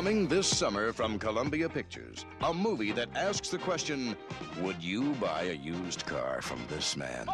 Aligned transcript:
Coming 0.00 0.28
this 0.28 0.46
summer 0.46 0.94
from 0.94 1.18
Columbia 1.18 1.68
Pictures, 1.68 2.24
a 2.40 2.54
movie 2.54 2.90
that 2.92 3.10
asks 3.14 3.50
the 3.50 3.58
question 3.58 4.16
Would 4.62 4.82
you 4.82 5.12
buy 5.20 5.42
a 5.42 5.52
used 5.52 6.06
car 6.06 6.40
from 6.40 6.58
this 6.70 6.96
man? 6.96 7.26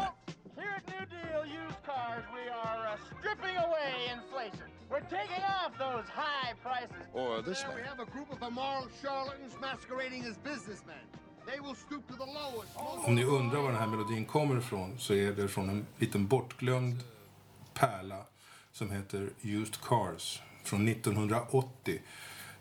Here 0.59 0.75
at 0.75 0.85
New 0.85 1.05
Deal 1.05 1.45
Used 1.45 1.81
Cars, 1.85 2.25
we 2.33 2.43
are 2.49 2.87
uh, 2.87 2.97
stripping 3.07 3.55
away 3.55 4.11
inflation. 4.11 4.67
We're 4.91 4.99
taking 4.99 5.43
off 5.47 5.77
those 5.79 6.09
high 6.09 6.55
prices. 6.61 7.07
Or 7.13 7.41
this 7.41 7.61
There 7.63 7.73
we 7.73 7.83
have 7.83 8.01
a 8.01 8.11
group 8.11 8.33
of 8.33 8.41
immoral 8.45 8.89
charlatans 9.01 9.53
masquerading 9.61 10.25
as 10.25 10.35
businessmen. 10.37 11.03
They 11.45 11.61
will 11.61 11.75
stoop 11.75 12.05
to 12.09 12.15
the 12.17 12.29
lowest. 12.39 12.75
most 12.75 13.07
Om 13.07 13.15
ni 13.15 13.23
undrar 13.23 13.61
var 13.61 13.71
den 13.71 13.79
här 13.79 13.87
melodin 13.87 14.25
kommer 14.25 14.57
ifrån 14.57 14.99
så 14.99 15.13
är 15.13 15.31
det 15.31 15.47
från 15.47 15.69
en 15.69 15.85
liten 15.97 16.27
bortglömd 16.27 17.03
pärla 17.73 18.25
som 18.71 18.91
heter 18.91 19.29
Used 19.41 19.81
Cars 19.81 20.41
från 20.63 20.87
1980. 20.87 22.01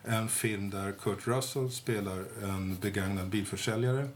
En 0.09 0.29
film 0.29 0.71
där 0.71 0.93
Kurt 0.93 1.27
Russell 1.27 1.71
spelar 1.71 2.25
en 2.43 2.77
begagnad 2.77 3.29
bilförsäljare. 3.29 4.09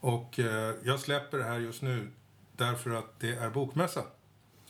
Och 0.00 0.38
eh, 0.38 0.74
jag 0.84 1.00
släpper 1.00 1.38
det 1.38 1.44
här 1.44 1.58
just 1.58 1.82
nu 1.82 2.10
därför 2.56 2.90
att 2.90 3.20
det 3.20 3.34
är 3.34 3.50
bokmässa 3.50 4.02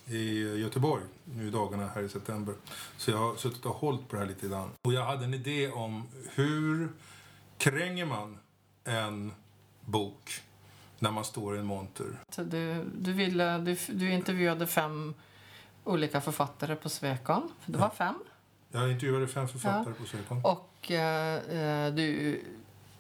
i 0.06 0.40
Göteborg 0.60 1.02
nu 1.24 1.48
i 1.48 1.50
dagarna 1.50 1.88
här 1.94 2.02
i 2.02 2.08
september. 2.08 2.54
Så 2.96 3.10
jag 3.10 3.18
har 3.18 3.36
suttit 3.36 3.66
och 3.66 3.74
hållit 3.74 4.08
på 4.08 4.16
det 4.16 4.22
här 4.22 4.28
lite 4.28 4.48
grann. 4.48 4.70
Och 4.82 4.92
jag 4.92 5.04
hade 5.04 5.24
en 5.24 5.34
idé 5.34 5.70
om 5.70 6.08
hur 6.34 6.88
kränger 7.58 8.06
man 8.06 8.38
en 8.84 9.32
bok 9.80 10.42
när 10.98 11.10
man 11.10 11.24
står 11.24 11.56
i 11.56 11.58
en 11.58 11.66
monter? 11.66 12.06
Du, 12.36 12.84
du, 12.94 13.12
ville, 13.12 13.58
du, 13.58 13.76
du 13.88 14.12
intervjuade 14.12 14.66
fem 14.66 15.14
olika 15.84 16.20
författare 16.20 16.76
på 16.76 16.88
Svekon. 16.88 17.52
Det 17.66 17.78
var 17.78 17.90
fem. 17.90 18.14
Jag 18.74 18.90
intervjuade 18.90 19.26
fem 19.26 19.48
författare 19.48 19.94
på 19.94 20.04
Svekon. 20.06 20.40
Och 20.44 20.90
eh, 20.90 21.34
eh, 21.36 21.94
du, 21.94 22.40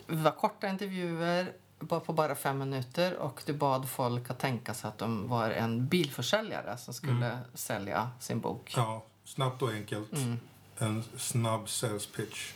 var 0.06 0.30
korta 0.30 0.68
intervjuer 0.68 1.52
på 1.88 2.12
bara 2.12 2.34
fem 2.34 2.58
minuter 2.58 3.16
och 3.16 3.42
du 3.46 3.52
bad 3.52 3.88
folk 3.88 4.30
att 4.30 4.38
tänka 4.38 4.74
sig 4.74 4.88
att 4.88 4.98
de 4.98 5.28
var 5.28 5.50
en 5.50 5.86
bilförsäljare 5.86 6.78
som 6.78 6.94
skulle 6.94 7.38
sälja 7.54 8.10
sin 8.20 8.40
bok. 8.40 8.72
Ja, 8.76 9.04
snabbt 9.24 9.62
och 9.62 9.70
enkelt. 9.70 10.12
Mm. 10.12 10.36
En 10.78 11.04
snabb 11.16 11.68
sales 11.68 12.06
pitch. 12.06 12.52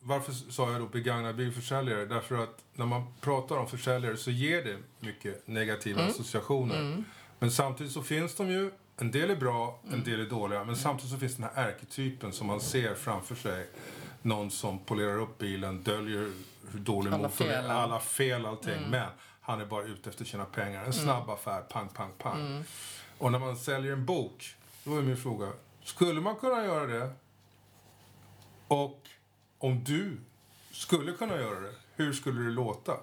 Varför 0.00 0.32
sa 0.32 0.72
jag 0.72 0.80
då 0.80 0.86
begagnad 0.86 1.36
bilförsäljare? 1.36 2.04
Därför 2.06 2.42
att 2.42 2.58
när 2.74 2.86
man 2.86 3.06
pratar 3.20 3.56
om 3.56 3.68
försäljare 3.68 4.16
så 4.16 4.30
ger 4.30 4.64
det 4.64 4.76
mycket 5.00 5.48
negativa 5.48 6.00
Mm. 6.00 6.10
associationer. 6.10 7.04
Men 7.38 7.50
samtidigt 7.50 7.92
så 7.92 8.02
finns 8.02 8.34
de 8.34 8.50
ju, 8.50 8.70
en 8.96 9.10
del 9.10 9.30
är 9.30 9.36
bra, 9.36 9.80
Mm. 9.84 9.94
en 9.94 10.04
del 10.04 10.20
är 10.20 10.24
dåliga. 10.30 10.64
Men 10.64 10.76
samtidigt 10.76 11.12
så 11.12 11.18
finns 11.18 11.36
den 11.36 11.48
här 11.54 11.68
ärketypen 11.68 12.32
som 12.32 12.46
man 12.46 12.60
ser 12.60 12.94
framför 12.94 13.34
sig. 13.34 13.68
Någon 14.22 14.50
som 14.50 14.78
polerar 14.78 15.18
upp 15.20 15.38
bilen, 15.38 15.82
döljer 15.82 16.32
hur 16.72 16.78
dålig 16.80 17.12
Alla 17.12 17.22
motorn 17.28 17.48
är, 17.48 17.68
alla 17.68 18.00
fel, 18.00 18.46
allting. 18.46 18.90
Men 18.90 19.08
han 19.40 19.60
är 19.60 19.66
bara 19.66 19.84
ute 19.84 20.10
efter 20.10 20.22
att 20.24 20.28
tjäna 20.28 20.44
pengar. 20.44 20.84
En 20.84 20.92
snabb 20.92 21.30
affär, 21.30 21.60
pang, 21.60 21.88
pang, 21.88 22.10
pang. 22.18 22.64
Och 23.18 23.32
när 23.32 23.38
man 23.38 23.56
säljer 23.56 23.92
en 23.92 24.06
bok, 24.06 24.54
då 24.84 24.96
är 24.98 25.02
min 25.02 25.16
fråga, 25.16 25.52
skulle 25.84 26.20
man 26.20 26.36
kunna 26.36 26.64
göra 26.64 26.86
det? 26.86 27.10
Och 28.68 29.00
om 29.58 29.84
du 29.84 30.20
skulle 30.72 31.12
kunna 31.12 31.36
göra 31.36 31.60
det, 31.60 31.72
hur 31.96 32.12
skulle 32.12 32.40
det 32.42 32.50
låta? 32.50 32.96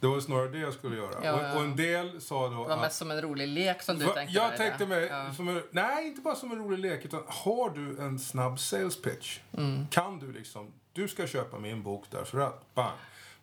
Det 0.00 0.06
var 0.06 0.20
snarare 0.20 0.48
det 0.48 0.58
jag 0.58 0.74
skulle 0.74 0.96
göra. 0.96 1.14
Ja, 1.24 1.32
och, 1.32 1.42
ja. 1.42 1.54
och 1.54 1.60
en 1.64 1.76
del 1.76 2.20
sa 2.20 2.42
då 2.48 2.50
Det 2.50 2.56
var 2.56 2.70
att... 2.70 2.80
mest 2.80 2.96
som 2.96 3.10
en 3.10 3.20
rolig 3.22 3.48
lek 3.48 3.82
som 3.82 3.98
du 3.98 4.04
Va- 4.04 4.12
tänkte 4.12 4.34
jag 4.36 4.56
tänkte 4.56 4.86
mig, 4.86 5.06
Ja. 5.10 5.16
en, 5.38 5.62
nej 5.70 6.06
inte 6.06 6.20
bara 6.20 6.34
som 6.34 6.52
en 6.52 6.58
rolig 6.58 6.78
lek, 6.78 7.04
utan 7.04 7.22
har 7.26 7.70
du 7.70 8.02
en 8.02 8.18
snabb 8.18 8.60
sales 8.60 9.02
pitch? 9.02 9.38
Mm. 9.56 9.86
Kan 9.90 10.18
du 10.18 10.32
liksom, 10.32 10.72
du 10.92 11.08
ska 11.08 11.26
köpa 11.26 11.58
min 11.58 11.82
bok 11.82 12.04
därför 12.10 12.40
att, 12.40 12.74
bang. 12.74 12.92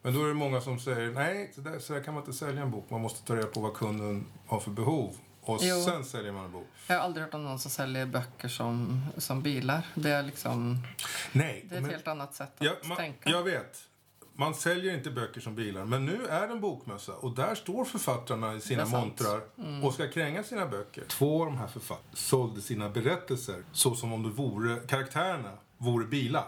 Men 0.02 0.14
då 0.14 0.24
är 0.24 0.28
det 0.28 0.34
många 0.34 0.62
som 0.62 0.80
säger, 0.80 1.12
nej 1.12 1.52
så 1.56 1.62
där, 1.62 1.80
så 1.80 1.94
där 1.94 2.04
kan 2.04 2.14
man 2.14 2.24
inte 2.24 2.38
sälja 2.38 2.62
en 2.62 2.72
bok. 2.72 2.90
Man 2.90 3.02
måste 3.02 3.28
ta 3.28 3.36
reda 3.36 3.48
på 3.48 3.60
vad 3.60 3.74
kunden 3.74 4.26
har 4.48 4.60
för 4.60 4.72
behov. 4.72 5.16
Och 5.44 5.58
Jo. 5.62 5.82
sen 5.86 6.06
säljer 6.06 6.32
man 6.32 6.46
en 6.46 6.52
bok. 6.52 6.68
Jag 6.88 6.96
har 6.96 7.04
aldrig 7.04 7.26
hört 7.26 7.34
om 7.34 7.44
någon 7.44 7.60
som 7.60 7.72
säljer 7.72 8.06
böcker 8.06 8.48
som, 8.48 9.02
som 9.18 9.42
bilar. 9.42 9.88
Det 9.96 10.10
är 10.12 10.24
liksom 10.24 10.78
Nej, 11.32 11.66
det 11.70 11.76
är 11.76 11.78
ett 11.78 11.84
men- 11.84 11.92
helt 11.92 12.08
annat 12.08 12.36
sätt 12.36 12.52
att 12.58 12.66
Ja, 12.66 12.72
man, 12.84 12.98
tänka. 12.98 13.30
jag 13.30 13.44
vet. 13.44 13.78
Man 14.36 14.56
säljer 14.56 14.94
inte 14.94 15.12
böcker 15.12 15.42
som 15.42 15.56
bilar. 15.56 15.86
Men 15.86 16.06
nu 16.06 16.26
är 16.26 16.48
det 16.48 16.54
en 16.54 16.62
bokmässa 16.62 17.14
och 17.14 17.36
där 17.36 17.56
står 17.56 17.86
författarna 17.86 18.54
i 18.56 18.62
sina 18.62 18.86
montrar 18.86 19.42
och 19.84 19.94
ska 19.94 20.08
kränga 20.08 20.44
sina 20.44 20.68
böcker. 20.68 21.04
Två 21.08 21.42
av 21.42 21.46
de 21.46 21.58
här 21.58 21.68
författarna 21.68 22.16
sålde 22.16 22.62
sina 22.62 22.90
berättelser 22.90 23.64
så 23.72 23.96
som 23.96 24.14
om 24.14 24.24
det 24.24 24.30
vore, 24.30 24.76
karaktärerna 24.88 25.52
vore 25.78 26.06
bilar. 26.06 26.46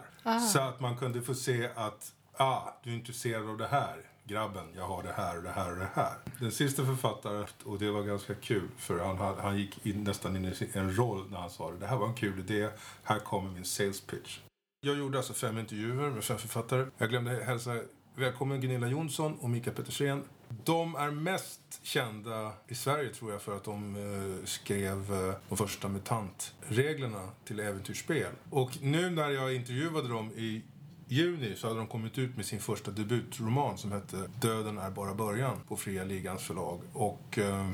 Så 0.53 0.59
att 0.59 0.79
man 0.79 0.97
kunde 0.97 1.21
få 1.21 1.35
se 1.35 1.69
att, 1.75 2.11
ah, 2.33 2.61
du 2.83 2.89
är 2.89 2.95
intresserad 2.95 3.49
av 3.49 3.57
det 3.57 3.67
här. 3.67 3.95
Grabben, 4.25 4.65
jag 4.75 4.88
har 4.88 5.03
det 5.03 5.13
här 5.17 5.38
och 5.38 5.44
det 5.44 5.50
här 5.51 5.71
och 5.71 5.77
det 5.77 5.89
här. 5.94 6.13
Den 6.39 6.51
sista 6.51 6.85
författaren, 6.85 7.45
och 7.65 7.79
det 7.79 7.91
var 7.91 8.03
ganska 8.03 8.35
kul 8.35 8.67
för 8.77 9.00
han, 9.00 9.38
han 9.38 9.57
gick 9.57 9.85
in, 9.85 10.03
nästan 10.03 10.35
in 10.35 10.45
i 10.45 10.69
en 10.73 10.95
roll 10.97 11.25
när 11.31 11.38
han 11.38 11.50
sa 11.50 11.71
det. 11.71 11.77
Det 11.77 11.88
här 11.88 11.97
var 11.97 12.07
en 12.07 12.13
kul 12.13 12.39
idé, 12.39 12.69
här 13.03 13.19
kommer 13.19 13.51
min 13.51 13.65
sales 13.65 14.01
pitch. 14.01 14.39
Jag 14.85 14.97
gjorde 14.97 15.17
alltså 15.17 15.33
fem 15.33 15.57
intervjuer 15.57 16.09
med 16.09 16.23
fem 16.23 16.38
författare. 16.38 16.85
Jag 16.97 17.09
glömde 17.09 17.44
hälsa 17.44 17.79
välkommen 18.16 18.61
Gunilla 18.61 18.88
Jonsson 18.88 19.38
och 19.39 19.49
Mika 19.49 19.71
Petersen. 19.71 20.23
De 20.63 20.95
är 20.95 21.11
mest 21.11 21.61
kända 21.83 22.53
i 22.67 22.75
Sverige 22.75 23.13
tror 23.13 23.31
jag 23.31 23.41
för 23.41 23.57
att 23.57 23.63
de 23.63 23.95
eh, 23.95 24.45
skrev 24.45 25.13
eh, 25.13 25.33
de 25.49 25.57
första 25.57 25.88
MUTANT-reglerna 25.88 27.29
till 27.45 27.59
äventyrsspel. 27.59 28.31
Och 28.49 28.71
nu 28.81 29.09
när 29.09 29.29
jag 29.29 29.55
intervjuade 29.55 30.07
dem 30.07 30.31
i 30.31 30.63
juni 31.07 31.55
så 31.55 31.67
hade 31.67 31.79
de 31.79 31.88
kommit 31.88 32.17
ut 32.17 32.35
med 32.35 32.45
sin 32.45 32.59
första 32.59 32.91
debutroman 32.91 33.77
som 33.77 33.91
hette 33.91 34.17
Döden 34.41 34.77
är 34.77 34.89
bara 34.89 35.13
början 35.13 35.57
på 35.67 35.77
Fria 35.77 36.03
Ligans 36.03 36.44
förlag. 36.44 36.81
Och 36.94 37.38
eh, 37.38 37.71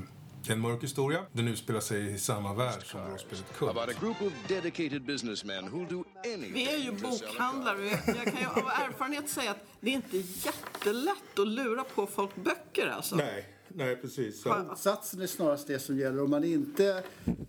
är 0.47 0.53
en 0.53 0.59
mörk 0.59 0.83
historia. 0.83 1.19
Den 1.31 1.47
utspelar 1.47 1.79
sig 1.79 2.13
i 2.13 2.17
samma 2.17 2.53
värld 2.53 2.85
som 2.85 3.01
rollspelet 3.01 3.57
Kult. 3.57 3.71
About 3.71 3.89
a 3.89 3.99
group 3.99 4.21
of 4.21 4.33
dedicated 4.47 5.01
businessmen 5.01 5.69
who'll 5.69 5.89
do 5.89 6.03
Vi 6.23 6.73
är 6.73 6.77
ju 6.77 6.91
bokhandlare 6.91 7.77
och 7.77 7.85
jag, 8.05 8.25
kan 8.25 8.41
ju 8.41 8.47
av 8.47 8.57
erfarenhet 8.57 9.29
säga 9.29 9.51
att 9.51 9.63
det 9.79 9.89
är 9.89 9.93
inte 9.93 10.17
jättelätt 10.17 11.39
att 11.39 11.47
lura 11.47 11.83
på 11.83 12.07
folk 12.07 12.35
böcker 12.35 12.87
alltså. 12.87 13.15
Nej, 13.15 13.49
nej 13.67 13.95
precis. 13.95 14.41
Så. 14.41 14.65
Satsen 14.77 15.21
är 15.21 15.27
snarast 15.27 15.67
det 15.67 15.79
som 15.79 15.97
gäller. 15.97 16.23
Om 16.23 16.29
man 16.29 16.43
inte 16.43 17.03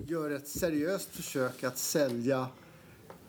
gör 0.07 0.31
ett 0.31 0.49
seriöst 0.49 1.17
försök 1.17 1.65
att 1.65 1.79
sälja 1.79 2.47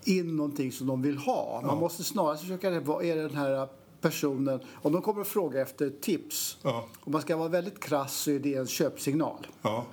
in 0.04 0.38
någonting 0.38 0.72
som 0.72 0.88
de 0.88 1.02
vill 1.02 1.18
ha. 1.18 1.62
Man 1.66 1.78
måste 1.78 2.04
snarast 2.04 2.42
försöka, 2.42 2.80
vad 2.80 3.06
är 3.06 3.16
den 3.16 3.36
här 3.36 3.68
personen, 4.02 4.60
om 4.82 4.94
de 4.94 5.02
kommer 5.02 5.22
att 5.22 5.28
fråga 5.28 5.62
efter 5.62 5.90
tips. 5.90 6.58
Ja. 6.62 6.88
Om 7.00 7.12
man 7.12 7.22
ska 7.22 7.38
vara 7.38 7.50
väldigt 7.50 7.80
krass 7.80 8.16
så 8.16 8.32
är 8.32 8.40
det 8.40 8.56
en 8.56 8.68
köpsignal. 8.68 9.48
Ja. 9.62 9.86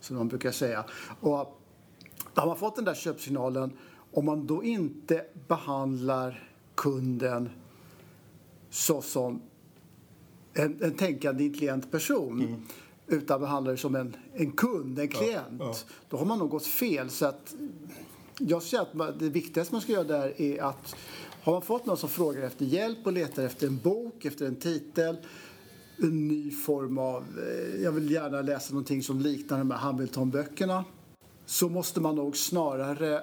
som 0.00 0.16
man 0.16 0.28
brukar 0.28 0.50
säga. 0.50 0.84
Och 1.20 1.60
har 2.34 2.46
man 2.46 2.56
fått 2.56 2.76
den 2.76 2.84
där 2.84 2.94
köpsignalen, 2.94 3.72
om 4.16 4.24
man 4.24 4.46
då 4.46 4.64
inte 4.64 5.24
behandlar 5.48 6.50
kunden 6.74 7.50
så 8.70 9.02
som 9.02 9.42
en, 10.52 10.82
en 10.82 10.94
tänkande 10.94 11.44
intelligent 11.44 11.90
person 11.90 12.64
utan 13.06 13.40
behandlar 13.40 13.72
det 13.72 13.78
som 13.78 13.94
en, 13.94 14.16
en 14.34 14.52
kund, 14.52 14.98
en 14.98 15.08
klient, 15.08 15.58
ja. 15.58 15.74
då 16.08 16.16
har 16.16 16.24
man 16.24 16.38
nog 16.38 16.50
gått 16.50 16.66
fel. 16.66 17.10
Så 17.10 17.26
att, 17.26 17.54
jag 18.38 18.62
ser 18.62 18.80
att 18.80 19.18
det 19.18 19.28
viktigaste 19.28 19.74
man 19.74 19.82
ska 19.82 19.92
göra 19.92 20.04
där 20.04 20.40
är 20.40 20.62
att 20.62 20.96
har 21.42 21.52
man 21.52 21.62
fått 21.62 21.86
någon 21.86 21.96
som 21.96 22.08
frågar 22.08 22.42
efter 22.42 22.64
hjälp 22.64 22.98
och 23.04 23.12
letar 23.12 23.42
efter 23.42 23.66
en 23.66 23.78
bok, 23.78 24.24
efter 24.24 24.46
en 24.46 24.56
titel, 24.56 25.16
en 25.96 26.28
ny 26.28 26.50
form 26.50 26.98
av, 26.98 27.24
eh, 27.38 27.82
jag 27.82 27.92
vill 27.92 28.10
gärna 28.10 28.42
läsa 28.42 28.72
någonting 28.72 29.02
som 29.02 29.20
liknar 29.20 29.58
de 29.58 29.70
här 29.70 29.78
Hamilton-böckerna, 29.78 30.84
så 31.46 31.68
måste 31.68 32.00
man 32.00 32.16
nog 32.16 32.36
snarare 32.36 33.22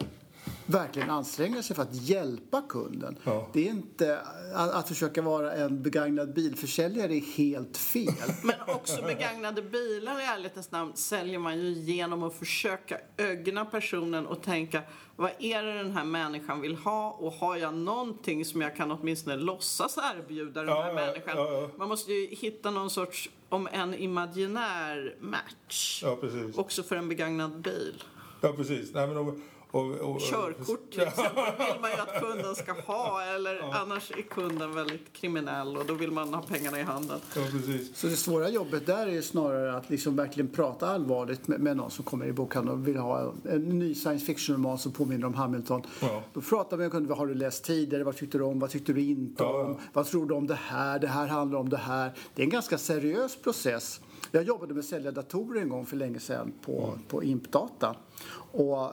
verkligen 0.65 1.10
anstränga 1.10 1.63
sig 1.63 1.75
för 1.75 1.83
att 1.83 1.94
hjälpa 1.94 2.62
kunden. 2.62 3.18
Ja. 3.24 3.50
Det 3.54 3.68
är 3.68 3.71
inte, 3.71 4.19
att, 4.54 4.71
att 4.71 4.88
försöka 4.88 5.21
vara 5.21 5.54
en 5.54 5.83
begagnad 5.83 6.33
bilförsäljare 6.33 7.15
är 7.15 7.38
helt 7.38 7.77
fel. 7.77 8.13
Men 8.44 8.56
också 8.75 9.01
begagnade 9.01 9.62
bilar 9.62 10.19
i 10.19 10.24
ärlighetens 10.24 10.71
namn 10.71 10.92
säljer 10.95 11.39
man 11.39 11.57
ju 11.57 11.74
genom 11.74 12.24
att 12.24 12.33
försöka 12.33 12.98
ögna 13.18 13.65
personen 13.65 14.27
och 14.27 14.44
tänka 14.44 14.81
vad 15.15 15.31
är 15.39 15.63
det 15.63 15.74
den 15.74 15.92
här 15.92 16.04
människan 16.04 16.62
vill 16.62 16.75
ha 16.75 17.12
och 17.12 17.33
har 17.33 17.57
jag 17.57 17.74
någonting 17.74 18.45
som 18.45 18.62
jag 18.62 18.75
kan 18.75 18.92
åtminstone 18.92 19.36
låtsas 19.36 19.98
erbjuda 19.98 20.63
den 20.63 20.69
här 20.69 20.88
ja, 20.88 20.94
människan. 20.94 21.38
ja, 21.38 21.51
ja. 21.51 21.69
Man 21.77 21.89
måste 21.89 22.12
ju 22.12 22.36
hitta 22.36 22.71
någon 22.71 22.89
sorts, 22.89 23.30
om 23.50 23.68
en 23.71 23.94
imaginär 23.94 25.15
match. 25.19 26.04
Ja, 26.04 26.18
precis. 26.21 26.57
Också 26.57 26.83
för 26.83 26.95
en 26.95 27.10
begagnad 27.10 27.62
bil. 27.62 28.04
Ja, 28.42 28.54
precis. 28.57 28.94
Nej, 28.94 29.07
men 29.07 29.42
Och, 29.73 29.91
och, 29.91 30.19
Körkort 30.21 30.91
till 30.91 31.01
exempel 31.01 31.43
vill 31.57 31.81
man 31.81 31.89
ju 31.91 31.97
att 31.97 32.21
kunden 32.21 32.55
ska 32.55 32.73
ha 32.73 33.23
eller 33.23 33.75
annars 33.81 34.11
är 34.11 34.21
kunden 34.21 34.75
väldigt 34.75 35.13
kriminell 35.13 35.77
och 35.77 35.85
då 35.85 35.93
vill 35.93 36.11
man 36.11 36.33
ha 36.33 36.41
pengarna 36.41 36.79
i 36.79 36.83
handen. 36.83 37.19
Ja, 37.35 37.41
precis. 37.51 37.97
Så 37.97 38.07
det 38.07 38.15
svåra 38.15 38.49
jobbet 38.49 38.85
där 38.85 39.07
är 39.07 39.11
ju 39.11 39.21
snarare 39.21 39.77
att 39.77 39.89
liksom 39.89 40.15
verkligen 40.15 40.47
prata 40.47 40.87
allvarligt 40.87 41.47
med, 41.47 41.59
med 41.59 41.77
någon 41.77 41.91
som 41.91 42.05
kommer 42.05 42.25
i 42.25 42.31
bokhandeln 42.33 42.79
och 42.79 42.87
vill 42.87 42.97
ha 42.97 43.33
en 43.49 43.79
ny 43.79 43.95
science 43.95 44.25
fiction-roman 44.25 44.77
som 44.77 44.91
påminner 44.91 45.27
om 45.27 45.33
Hamilton. 45.33 45.81
Ja. 46.01 46.23
Då 46.33 46.41
pratar 46.41 46.77
vi 46.77 46.83
med 46.83 46.91
kunden, 46.91 47.09
vad 47.09 47.17
har 47.17 47.27
du 47.27 47.33
läst 47.33 47.63
tidigare, 47.63 48.03
vad 48.03 48.17
tyckte 48.17 48.37
du 48.37 48.43
om, 48.43 48.59
vad 48.59 48.69
tyckte 48.69 48.93
du 48.93 49.01
inte 49.01 49.43
Ja, 49.43 49.49
ja. 49.59 49.65
om, 49.65 49.77
vad 49.93 50.05
tror 50.05 50.25
du 50.25 50.33
om 50.33 50.47
det 50.47 50.59
här, 50.61 50.99
det 50.99 51.07
här 51.07 51.27
handlar 51.27 51.59
om 51.59 51.69
det 51.69 51.77
här. 51.77 52.11
Det 52.35 52.41
är 52.41 52.43
en 52.43 52.49
ganska 52.49 52.77
seriös 52.77 53.35
process. 53.35 54.01
Jag 54.31 54.43
jobbade 54.43 54.73
med 54.73 54.79
att 54.81 54.85
sälja 54.85 55.11
datorer 55.11 55.61
en 55.61 55.69
gång 55.69 55.85
för 55.85 55.95
länge 55.97 56.19
sedan 56.19 56.53
på, 56.65 56.83
Mm. 56.87 56.99
på 57.07 57.23
Impdata. 57.23 57.95
Och 58.51 58.91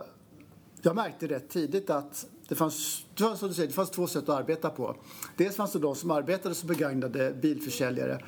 jag 0.82 0.96
märkte 0.96 1.26
rätt 1.26 1.48
tidigt 1.48 1.90
att 1.90 2.26
det 2.48 2.54
fanns, 2.54 3.04
det 3.14 3.22
fanns, 3.22 3.38
som 3.38 3.48
du 3.48 3.54
säger, 3.54 3.68
det 3.68 3.74
fanns 3.74 3.90
två 3.90 4.06
sätt 4.06 4.28
att 4.28 4.38
arbeta 4.38 4.70
på. 4.70 4.96
Dels 5.36 5.56
fanns 5.56 5.72
det 5.72 5.78
de 5.78 5.94
som 5.94 6.10
arbetade 6.10 6.54
som 6.54 6.68
begagnade 6.68 7.32
bilförsäljare. 7.42 8.18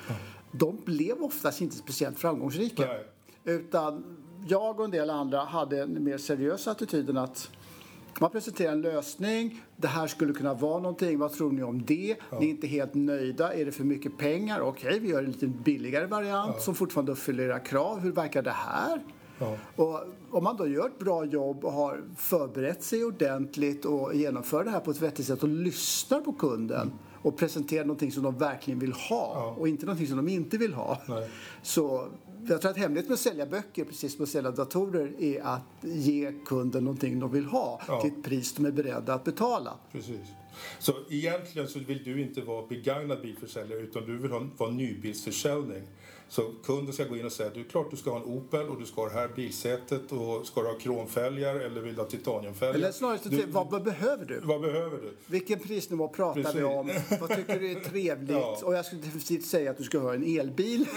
De 0.51 0.81
blev 0.85 1.23
oftast 1.23 1.61
inte 1.61 1.75
speciellt 1.75 2.19
framgångsrika. 2.19 2.85
Nej. 2.85 3.05
Utan 3.43 4.17
jag 4.47 4.79
och 4.79 4.85
en 4.85 4.91
del 4.91 5.09
andra 5.09 5.39
hade 5.39 5.81
en 5.81 6.03
mer 6.03 6.17
seriös 6.17 6.67
attityden 6.67 7.17
att 7.17 7.49
man 8.19 8.31
presenterar 8.31 8.71
en 8.71 8.81
lösning, 8.81 9.63
det 9.77 9.87
här 9.87 10.07
skulle 10.07 10.33
kunna 10.33 10.53
vara 10.53 10.79
någonting, 10.79 11.19
vad 11.19 11.33
tror 11.33 11.51
ni 11.51 11.63
om 11.63 11.85
det? 11.85 12.17
Ni 12.39 12.45
är 12.45 12.49
inte 12.49 12.67
helt 12.67 12.93
nöjda, 12.93 13.53
är 13.53 13.65
det 13.65 13.71
för 13.71 13.83
mycket 13.83 14.17
pengar? 14.17 14.59
Okej, 14.59 14.99
vi 14.99 15.09
gör 15.09 15.19
en 15.19 15.31
lite 15.31 15.47
billigare 15.47 16.05
variant 16.05 16.61
som 16.61 16.75
fortfarande 16.75 17.11
uppfyller 17.11 17.43
era 17.43 17.59
krav. 17.59 17.99
Hur 17.99 18.11
verkar 18.11 18.41
det 18.41 18.51
här? 18.51 19.01
Ja. 19.39 19.57
Och 19.75 19.99
om 20.31 20.43
man 20.43 20.57
då 20.57 20.67
gör 20.67 20.85
ett 20.87 20.99
bra 20.99 21.25
jobb 21.25 21.65
och 21.65 21.71
har 21.71 22.01
förberett 22.17 22.83
sig 22.83 23.05
ordentligt 23.05 23.85
och 23.85 24.15
genomför 24.15 24.63
det 24.63 24.69
här 24.69 24.79
på 24.79 24.91
ett 24.91 25.01
vettigt 25.01 25.25
sätt 25.27 25.43
och 25.43 25.49
lyssnar 25.49 26.21
på 26.21 26.33
kunden 26.33 26.91
och 27.21 27.37
presenterar 27.37 27.85
någonting 27.85 28.11
som 28.11 28.23
de 28.23 28.37
verkligen 28.37 28.79
vill 28.79 28.93
ha 28.93 29.55
och 29.57 29.67
inte 29.67 29.85
någonting 29.85 30.07
som 30.07 30.17
de 30.17 30.27
inte 30.29 30.57
vill 30.57 30.73
ha. 30.73 31.01
Nej. 31.07 31.29
Så 31.61 32.07
jag 32.47 32.61
tror 32.61 32.71
att 32.71 32.77
hemligheten 32.77 33.07
med 33.09 33.13
att 33.13 33.19
sälja 33.19 33.45
böcker, 33.45 33.85
precis 33.85 34.15
som 34.15 34.23
att 34.23 34.29
sälja 34.29 34.51
datorer, 34.51 35.21
är 35.23 35.41
att 35.41 35.61
ge 35.81 36.33
kunden 36.45 36.83
någonting 36.83 37.19
de 37.19 37.31
vill 37.31 37.45
ha 37.45 37.81
Ja. 37.87 38.01
till 38.01 38.11
ett 38.11 38.23
pris 38.23 38.53
de 38.53 38.65
är 38.65 38.71
beredda 38.71 39.13
att 39.13 39.23
betala. 39.23 39.73
Precis. 39.91 40.19
Så 40.79 40.93
egentligen 41.09 41.67
så 41.67 41.79
vill 41.79 42.03
du 42.03 42.21
inte 42.21 42.41
vara 42.41 42.67
begagnad 42.67 43.21
bilförsäljare 43.21 43.79
utan 43.79 44.05
du 44.05 44.17
vill 44.17 44.31
ha, 44.31 44.47
vara 44.57 44.71
nybilsförsäljning. 44.71 45.83
Så 46.29 46.51
kunden 46.63 46.93
ska 46.93 47.03
gå 47.03 47.17
in 47.17 47.25
och 47.25 47.31
säga 47.31 47.47
att 47.47 47.53
det 47.53 47.59
är 47.59 47.63
klart 47.63 47.91
du 47.91 47.97
ska 47.97 48.09
ha 48.09 48.17
en 48.17 48.23
Opel 48.23 48.69
och 48.69 48.79
du 48.79 48.85
ska 48.85 49.01
ha 49.01 49.09
det 49.09 49.13
här 49.13 49.27
bilsätet 49.35 50.11
och 50.11 50.47
ska 50.47 50.61
du 50.61 50.67
ha 50.67 50.75
kromfälgar 50.75 51.55
eller 51.55 51.81
vill 51.81 51.95
du 51.95 52.01
ha 52.01 52.09
titaniumfälgar? 52.09 52.75
Eller 52.75 52.91
snarare, 52.91 53.19
du, 53.23 53.45
vad, 53.45 53.71
vad 53.71 53.83
behöver 53.83 54.25
du? 54.25 54.39
vad 54.39 54.61
behöver 54.61 54.97
du? 54.97 55.13
Vilken 55.25 55.59
prisnivå 55.59 56.07
pratar 56.07 56.35
vi 56.35 56.43
Precis. 56.43 56.63
om? 56.63 56.91
Vad 57.19 57.35
tycker 57.35 57.59
du 57.59 57.71
är 57.71 57.79
trevligt? 57.89 58.31
Ja. 58.31 58.59
Och 58.63 58.73
jag 58.73 58.85
skulle 58.85 59.01
definitivt 59.01 59.45
säga 59.45 59.71
att 59.71 59.77
du 59.77 59.83
ska 59.83 59.99
ha 59.99 60.13
en 60.13 60.39
elbil. 60.39 60.81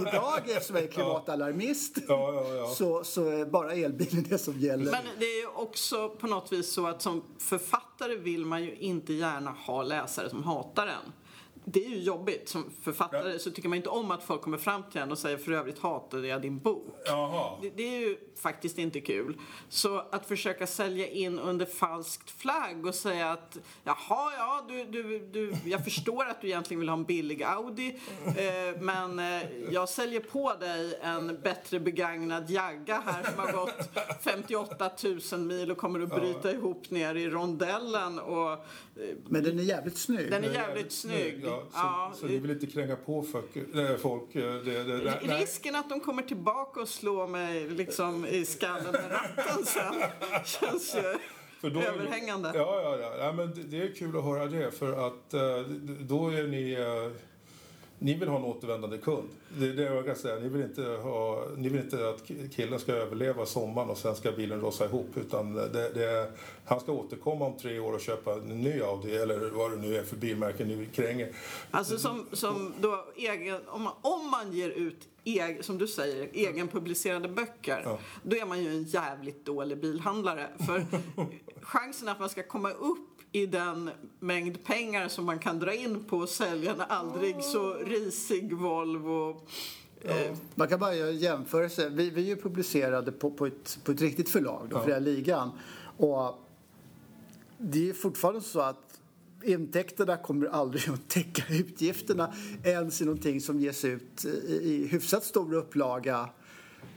Idag, 0.00 0.40
eftersom 0.46 0.76
jag 0.76 0.84
är 0.84 0.88
klimatalarmist, 0.88 1.98
Ja, 2.08 2.32
ja, 2.34 2.54
ja. 2.54 2.66
Så, 2.66 3.04
så 3.04 3.28
är 3.28 3.44
bara 3.44 3.72
elbilen 3.72 4.26
det 4.28 4.38
som 4.38 4.58
gäller. 4.58 4.90
Men 4.92 5.04
det 5.18 5.24
är 5.24 5.58
också 5.58 6.08
på 6.08 6.26
något 6.26 6.52
vis 6.52 6.72
så 6.72 6.86
att 6.86 7.02
som 7.02 7.22
författare 7.38 8.16
vill 8.30 8.46
man 8.46 8.64
ju 8.64 8.76
inte 8.76 9.12
gärna 9.12 9.50
ha 9.50 9.82
läsare 9.82 10.30
som 10.30 10.44
hatar 10.44 10.86
en. 10.86 11.12
Det 11.64 11.84
är 11.84 11.88
ju 11.88 11.98
jobbigt. 11.98 12.48
Som 12.48 12.70
författare 12.82 13.38
så 13.38 13.50
tycker 13.50 13.68
man 13.68 13.76
inte 13.76 13.88
om 13.88 14.10
att 14.10 14.22
folk 14.22 14.42
kommer 14.42 14.58
fram 14.58 14.82
till 14.90 15.00
en 15.00 15.10
och 15.10 15.18
säger 15.18 15.36
för 15.36 15.52
övrigt 15.52 15.78
hatade 15.78 16.28
jag 16.28 16.42
din 16.42 16.58
bok. 16.58 16.96
Jaha. 17.04 17.58
Det, 17.62 17.70
det 17.70 17.82
är 17.82 18.00
ju 18.00 18.16
faktiskt 18.36 18.78
inte 18.78 19.00
kul. 19.00 19.38
Så 19.68 19.98
att 19.98 20.26
försöka 20.28 20.66
sälja 20.66 21.06
in 21.08 21.38
under 21.38 21.66
falskt 21.66 22.30
flagg 22.30 22.86
och 22.86 22.94
säga 22.94 23.30
att 23.30 23.58
jaha, 23.84 24.32
ja, 24.36 24.64
du, 24.68 24.84
du, 24.84 25.18
du, 25.18 25.52
jag 25.64 25.84
förstår 25.84 26.24
att 26.24 26.40
du 26.40 26.46
egentligen 26.46 26.80
vill 26.80 26.88
ha 26.88 26.96
en 26.96 27.04
billig 27.04 27.42
Audi 27.42 27.98
eh, 28.26 28.80
men 28.80 29.18
eh, 29.18 29.42
jag 29.70 29.88
säljer 29.88 30.20
på 30.20 30.54
dig 30.60 30.98
en 31.02 31.40
bättre 31.42 31.80
begagnad 31.80 32.50
Jagga 32.50 33.02
här 33.06 33.22
som 33.30 33.38
har 33.38 33.52
gått 33.52 33.90
58 34.20 34.90
000 35.32 35.40
mil 35.40 35.70
och 35.70 35.78
kommer 35.78 36.00
att 36.00 36.20
bryta 36.20 36.52
ihop 36.52 36.90
ner 36.90 37.14
i 37.14 37.28
rondellen 37.28 38.18
och 38.18 38.52
eh, 38.52 38.58
Men 39.28 39.44
den 39.44 39.58
är 39.58 39.62
jävligt 39.62 39.98
snygg. 39.98 40.30
den 40.30 40.44
är 40.44 40.52
jävligt 40.52 40.92
snygg. 40.92 41.44
Ja, 41.50 41.62
så, 41.70 41.78
Ja, 41.78 42.12
så 42.14 42.26
ni 42.26 42.38
vill 42.38 42.50
inte 42.50 42.66
kränga 42.66 42.96
på 42.96 43.22
folk? 43.22 43.56
äh, 43.56 43.96
folk 43.96 44.34
äh, 44.36 44.42
det, 44.42 44.84
det, 44.84 45.04
nej, 45.04 45.18
nej. 45.22 45.40
Risken 45.40 45.74
att 45.74 45.88
de 45.88 46.00
kommer 46.00 46.22
tillbaka 46.22 46.80
och 46.80 46.88
slår 46.88 47.26
mig 47.26 47.68
liksom 47.68 48.26
i 48.26 48.44
skallen 48.44 48.92
med 48.92 49.10
ratten 49.10 49.64
sen 49.64 49.94
känns 50.44 50.94
ju 50.94 51.18
För 51.60 51.70
då 51.70 51.80
överhängande. 51.80 52.52
Ja, 52.54 52.80
ja, 52.82 52.98
ja. 53.00 53.24
ja 53.24 53.32
men 53.32 53.54
det, 53.54 53.62
det 53.62 53.82
är 53.82 53.94
kul 53.94 54.18
att 54.18 54.24
höra 54.24 54.46
det 54.46 54.70
för 54.70 55.06
att 55.06 55.34
eh, 55.34 55.60
då 56.00 56.28
är 56.28 56.42
ni... 56.42 56.76
ni 58.02 58.14
vill 58.14 58.28
ha 58.28 58.36
en 58.36 58.44
återvändande 58.44 58.98
kund. 58.98 59.28
Det 59.58 59.66
är 59.66 59.72
det 59.72 59.82
jag 59.82 60.06
kan 60.06 60.16
säga. 60.16 60.38
Ni 60.38 60.48
vill 60.48 60.62
inte, 60.62 60.82
ha, 60.82 61.44
ni 61.56 61.68
vill 61.68 61.80
inte 61.80 62.08
att 62.08 62.30
killen 62.56 62.78
ska 62.80 62.92
överleva 62.92 63.46
sommaren 63.46 63.90
och 63.90 63.98
sen 63.98 64.16
ska 64.16 64.32
bilen 64.32 64.60
rosa 64.60 64.84
ihop. 64.84 65.08
Utan 65.16 65.54
det, 65.54 65.90
det, 65.94 66.32
han 66.64 66.80
ska 66.80 66.92
återkomma 66.92 67.46
om 67.46 67.56
tre 67.58 67.78
år 67.78 67.92
och 67.92 68.00
köpa 68.00 68.32
en 68.32 68.40
ny 68.40 68.80
Audi 68.80 69.16
eller 69.16 69.50
vad 69.50 69.70
det 69.70 69.76
nu 69.76 69.96
är 69.96 70.02
för 70.02 70.16
bilmärke 70.16 70.64
ni 70.64 70.86
kränger. 70.86 71.32
Alltså 71.70 71.98
som, 71.98 72.26
som 72.32 72.74
då 72.80 73.04
egen, 73.16 73.60
om, 73.66 73.82
man, 73.82 73.92
om 74.02 74.30
man 74.30 74.52
ger 74.52 74.70
ut, 74.70 75.08
eg, 75.24 75.64
som 75.64 75.78
du 75.78 75.86
säger, 75.86 76.28
egenpublicerade 76.32 77.28
böcker 77.28 77.82
Ja. 77.84 77.98
då 78.22 78.36
är 78.36 78.46
man 78.46 78.62
ju 78.62 78.68
en 78.68 78.82
jävligt 78.82 79.44
dålig 79.46 79.80
bilhandlare. 79.80 80.48
För 80.66 80.86
chansen 81.62 82.08
att 82.08 82.20
man 82.20 82.28
ska 82.28 82.42
komma 82.42 82.70
upp 82.70 83.19
i 83.32 83.46
den 83.46 83.90
mängd 84.20 84.64
pengar 84.64 85.08
som 85.08 85.24
man 85.24 85.38
kan 85.38 85.58
dra 85.58 85.74
in 85.74 86.04
på 86.04 86.22
att 86.22 86.30
sälja 86.30 86.72
en 86.72 86.80
aldrig 86.80 87.44
så 87.44 87.74
risig 87.74 88.52
Volvo 88.52 89.40
eh, 90.00 90.36
Man 90.54 90.68
kan 90.68 90.78
bara 90.80 90.94
göra 90.94 91.10
en 91.10 91.18
jämförelse. 91.18 91.88
Vi, 91.88 92.10
vi 92.10 92.22
är 92.22 92.26
ju 92.26 92.36
publicerade 92.36 93.12
på, 93.12 93.30
på, 93.30 93.46
ett, 93.46 93.78
på 93.84 93.92
ett 93.92 94.00
riktigt 94.00 94.28
förlag, 94.28 94.66
då, 94.70 94.76
Ja. 94.76 94.84
Fria 94.84 94.98
Ligan. 94.98 95.50
Och 95.96 96.46
det 97.58 97.90
är 97.90 97.92
fortfarande 97.92 98.40
så 98.40 98.60
att 98.60 99.00
intäkterna 99.44 100.16
kommer 100.16 100.46
aldrig 100.46 100.88
att 100.88 101.08
täcka 101.08 101.42
utgifterna 101.54 102.34
ens 102.64 103.02
i 103.02 103.04
någonting 103.04 103.40
som 103.40 103.60
ges 103.60 103.84
ut 103.84 104.24
i, 104.24 104.28
i 104.54 104.86
hyfsat 104.86 105.24
stor 105.24 105.54
upplaga. 105.54 106.28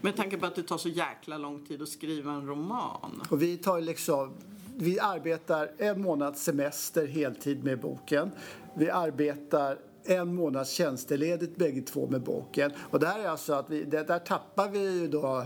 med 0.01 0.15
tanke 0.15 0.37
på 0.37 0.45
att 0.45 0.55
det 0.55 0.63
tar 0.63 0.77
så 0.77 0.89
jäkla 0.89 1.37
lång 1.37 1.65
tid 1.65 1.81
att 1.81 1.89
skriva 1.89 2.31
en 2.31 2.47
roman. 2.47 3.21
Och 3.29 3.41
vi 3.41 3.57
tar 3.57 3.81
liksom, 3.81 4.33
vi 4.77 4.99
arbetar 4.99 5.71
en 5.77 6.01
månads 6.01 6.43
semester 6.43 7.07
heltid 7.07 7.63
med 7.63 7.79
boken. 7.79 8.31
Vi 8.75 8.89
arbetar 8.89 9.77
en 10.05 10.35
månads 10.35 10.71
tjänsteledigt 10.71 11.55
bägge 11.55 11.81
två 11.81 12.07
med 12.07 12.21
boken. 12.21 12.71
Och 12.89 12.99
det 12.99 13.07
här 13.07 13.19
är 13.19 13.27
alltså 13.27 13.53
att 13.53 13.69
vi, 13.69 13.83
där 13.83 14.19
tappar 14.19 14.69
vi 14.69 14.99
ju 14.99 15.07
då 15.07 15.45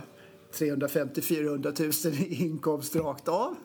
350-400 0.53 2.05
000 2.09 2.13
i 2.15 2.43
inkomst 2.45 2.95
rakt 2.95 3.27
av. 3.27 3.55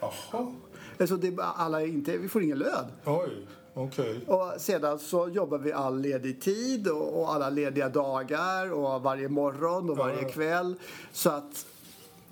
Jaha. 0.00 0.52
Alltså 1.00 1.16
det 1.16 1.36
alla 1.42 1.82
inte, 1.84 2.18
vi 2.18 2.28
får 2.28 2.42
ingen 2.42 2.58
lön. 2.58 2.84
Oj, 3.04 3.46
okej. 3.74 4.20
Och 4.26 4.52
sedan 4.58 4.98
så 4.98 5.28
jobbar 5.28 5.58
vi 5.58 5.72
all 5.72 6.00
ledig 6.00 6.40
tid 6.40 6.88
och, 6.88 7.20
och 7.20 7.34
alla 7.34 7.50
lediga 7.50 7.88
dagar 7.88 8.72
och 8.72 9.02
varje 9.02 9.28
morgon 9.28 9.90
och 9.90 9.96
varje 9.96 10.22
Ja. 10.22 10.28
kväll. 10.28 10.74
Så 11.12 11.30
att 11.30 11.66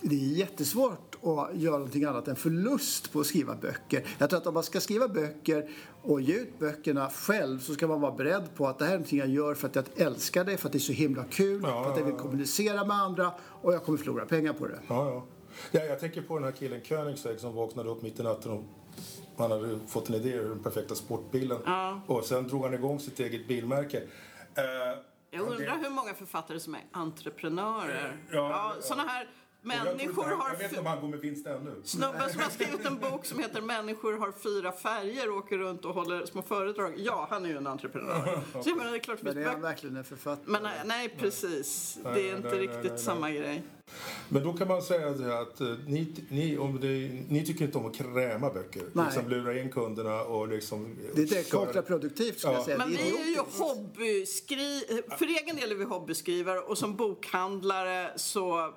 det 0.00 0.14
är 0.14 0.19
jättesvårt 0.38 1.15
att 1.26 1.56
göra 1.56 1.76
någonting 1.76 2.04
annat 2.04 2.28
än 2.28 2.37
förlust 2.37 3.12
på 3.12 3.21
att 3.21 3.26
skriva 3.26 3.54
böcker. 3.54 4.06
Jag 4.18 4.30
tror 4.30 4.40
att 4.40 4.47
om 4.47 4.54
man 4.54 4.62
ska 4.62 4.80
skriva 4.80 5.09
böcker 5.09 5.71
och 6.02 6.21
ge 6.21 6.35
ut 6.35 6.59
böckerna 6.59 7.11
själv 7.11 7.59
så 7.59 7.75
ska 7.75 7.87
man 7.87 8.00
vara 8.00 8.12
beredd 8.12 8.54
på 8.54 8.66
att 8.66 8.78
det 8.78 8.85
här 8.85 8.92
är 8.92 8.97
någonting 8.97 9.18
jag 9.18 9.28
gör 9.28 9.54
för 9.54 9.68
att 9.68 9.75
jag 9.76 9.85
älskar 9.97 10.45
det, 10.45 10.56
för 10.56 10.68
att 10.68 10.73
det 10.73 10.78
är 10.78 10.80
så 10.80 10.92
himla 10.92 11.25
kul, 11.25 11.61
Ja, 11.64 11.85
för 11.85 11.90
att 11.92 11.99
jag 11.99 12.04
vill 12.04 12.14
kommunicera 12.14 12.85
med 12.85 12.97
andra 12.97 13.33
och 13.62 13.75
jag 13.75 13.85
kommer 13.85 13.99
förlora 13.99 14.26
pengar 14.26 14.52
på 14.52 14.66
det. 14.66 14.80
Ja, 14.88 15.11
ja. 15.11 15.25
ja, 15.71 15.85
jag 15.85 16.00
tänker 16.00 16.23
på 16.23 16.35
den 16.35 16.45
här 16.45 16.52
killen 16.52 16.80
Koenigsegg 16.88 17.40
som 17.40 17.54
vaknade 17.54 17.88
upp 17.90 18.02
mitt 18.02 18.21
i 18.21 18.23
natten 18.23 18.52
och 18.52 18.62
han 19.38 19.50
hade 19.50 19.78
fått 19.88 20.09
en 20.09 20.14
idé 20.14 20.28
ur 20.33 20.49
den 20.49 20.62
perfekta 20.62 20.95
sportbilen. 20.95 21.59
Ja. 21.66 22.00
Och 22.06 22.25
sen 22.25 22.49
drog 22.49 22.62
han 22.62 22.75
igång 22.75 23.00
sitt 23.00 23.21
eget 23.21 23.49
bilmärke. 23.49 23.97
Eh, 24.54 24.64
Jag 25.30 25.40
undrar 25.49 25.78
hur 25.83 25.90
många 25.90 26.14
författare 26.14 26.61
som 26.61 26.75
är 26.75 26.80
entreprenörer. 26.92 28.16
Ja, 28.30 28.37
Ja, 28.37 28.73
ja. 28.76 28.83
såna 28.83 29.02
här 29.02 29.28
människor 29.66 30.23
han- 30.25 30.40
har... 30.40 30.49
Jag 30.50 30.56
vet 30.58 30.68
inte 30.68 30.80
om 30.80 30.87
han 30.87 31.00
går 31.00 31.08
med 31.08 31.18
vinst 31.20 31.46
ännu. 31.46 31.75
Snubben 31.85 32.30
som 32.32 32.40
har 32.40 32.50
skrivit 32.58 32.87
en 32.87 32.99
bok 32.99 33.25
som 33.26 33.38
heter 33.38 33.61
Människor 33.61 34.18
har 34.18 34.32
fyra 34.32 34.73
färger 34.73 35.30
och 35.30 35.37
åker 35.37 35.58
runt 35.58 35.85
och 35.85 35.94
håller 35.94 36.26
små 36.26 36.42
föredrag. 36.42 36.94
Ja, 36.96 37.26
han 37.30 37.44
är 37.44 37.49
ju 37.49 37.56
en 37.56 37.66
entreprenör. 37.66 38.40
Så 38.62 38.68
jag 38.68 38.76
menar, 38.78 38.90
det 38.90 38.96
är 38.96 39.00
klart 39.00 39.23
Men 39.23 39.38
är 39.38 39.44
han 39.44 39.61
verkligen 39.61 39.96
en 39.96 40.04
författare? 40.04 40.44
Men 40.50 40.62
nej, 40.62 40.80
nej, 40.85 41.08
precis. 41.18 41.99
Nej, 42.04 42.14
Det 42.14 42.20
nej, 42.20 42.30
är 42.30 42.37
inte 42.37 42.49
nej, 42.49 42.58
riktigt 42.58 42.90
nej, 42.90 42.99
samma 42.99 43.30
grej. 43.30 43.62
Men 44.28 44.44
då 44.44 44.52
kan 44.52 44.68
man 44.68 44.82
säga 44.82 45.38
att 45.40 45.61
eh, 45.61 45.66
ni, 45.87 46.14
ni, 46.28 46.58
om 46.58 46.80
det, 46.80 46.88
ni 47.28 47.44
tycker 47.46 47.64
inte 47.64 47.78
om 47.78 47.87
att 47.87 47.94
kräma 47.96 48.50
böcker. 48.52 48.82
Nej. 48.92 49.04
Liksom 49.06 49.28
lura 49.28 49.58
in 49.61 49.73
kunderna 49.73 50.20
och 50.23 50.49
liksom... 50.49 50.96
det 51.14 51.32
är 51.32 51.50
kontraproduktivt 51.50 52.38
skulle 52.38 52.52
Ja. 52.52 52.58
jag 52.58 52.64
säga. 52.64 52.78
Men 52.78 52.88
vi 52.88 52.96
är 53.00 53.25
ju 53.25 53.30
idiotiskt. 53.32 53.61
hobbyskri... 53.61 55.02
För 55.18 55.25
egen 55.42 55.56
del 55.56 55.70
är 55.70 55.75
vi 55.75 55.85
hobbyskrivare 55.85 56.58
och 56.58 56.78
som 56.78 56.96
bokhandlare 56.96 58.12
så 58.16 58.75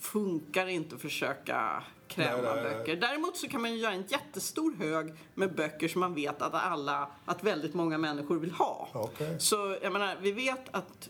funkar 0.00 0.66
inte 0.66 0.94
att 0.94 1.00
försöka 1.00 1.82
kräma 2.08 2.42
Nej, 2.42 2.62
nej, 2.64 2.78
böcker. 2.78 2.96
Däremot 2.96 3.36
så 3.36 3.48
kan 3.48 3.62
man 3.62 3.72
ju 3.72 3.78
göra 3.78 3.92
en 3.92 4.04
jättestor 4.08 4.74
hög 4.78 5.14
med 5.34 5.54
böcker 5.54 5.88
som 5.88 6.00
man 6.00 6.14
vet 6.14 6.42
att 6.42 6.54
alla, 6.54 7.08
att 7.24 7.44
väldigt 7.44 7.74
många 7.74 7.98
människor 7.98 8.38
vill 8.38 8.50
ha. 8.50 8.88
Okej. 8.94 9.40
Så 9.40 9.76
jag 9.82 9.92
menar, 9.92 10.16
vi 10.20 10.32
vet 10.32 10.60
att 10.70 11.08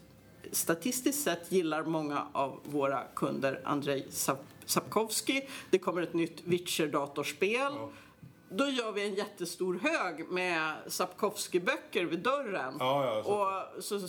statistiskt 0.52 1.22
sett 1.24 1.52
gillar 1.52 1.82
många 1.84 2.26
av 2.32 2.60
våra 2.64 3.02
kunder 3.14 3.60
Andrei 3.64 4.06
Sap- 4.10 4.44
Sapkowski. 4.64 5.48
Det 5.70 5.78
kommer 5.78 6.02
ett 6.02 6.14
nytt 6.14 6.40
Witcher-datorspel. 6.44 7.72
Då 8.50 8.66
gör 8.68 8.92
vi 8.92 9.06
en 9.08 9.14
jättestor 9.14 9.80
hög 9.82 10.28
med 10.28 10.74
Sapkowski-böcker 10.86 12.04
vid 12.04 12.18
dörren. 12.18 12.76
Ja, 12.78 13.04
ja, 13.04 13.22
så- 13.82 13.96
och 13.96 14.00
så 14.00 14.08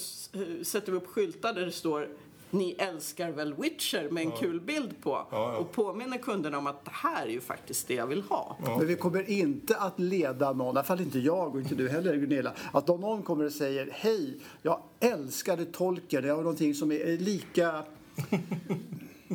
sätter 0.65 0.91
vi 0.91 0.97
upp 0.97 1.07
skyltar 1.07 1.53
där 1.53 1.65
det 1.65 1.71
står 1.71 2.09
ni 2.51 2.75
älskar 2.79 3.31
väl 3.31 3.53
Witcher 3.53 4.09
med 4.09 4.23
en 4.23 4.31
kul 4.31 4.61
bild 4.61 5.01
på. 5.01 5.27
ja. 5.31 5.57
Och 5.57 5.71
påminner 5.71 6.17
kunderna 6.17 6.57
om 6.57 6.67
att 6.67 6.85
det 6.85 6.91
här 6.93 7.25
är 7.25 7.31
ju 7.31 7.41
faktiskt 7.41 7.87
det 7.87 7.93
jag 7.93 8.07
vill 8.07 8.21
ha. 8.21 8.57
Men 8.59 8.87
vi 8.87 8.95
kommer 8.95 9.29
inte 9.29 9.77
att 9.77 9.99
leda 9.99 10.53
någon, 10.53 10.67
i 10.67 10.69
alla 10.69 10.83
fall 10.83 11.01
inte 11.01 11.19
jag 11.19 11.55
och 11.55 11.61
inte 11.61 11.75
du 11.75 11.89
heller 11.89 12.15
Gunilla, 12.15 12.53
att 12.71 12.89
om 12.89 13.01
någon 13.01 13.23
kommer 13.23 13.45
och 13.45 13.51
säger 13.51 13.89
hej, 13.93 14.39
jag 14.61 14.81
älskade 14.99 15.65
Tolkien, 15.65 16.23
det 16.23 16.33
var 16.33 16.43
någonting 16.43 16.73
som 16.73 16.91
är 16.91 17.17
lika 17.17 17.83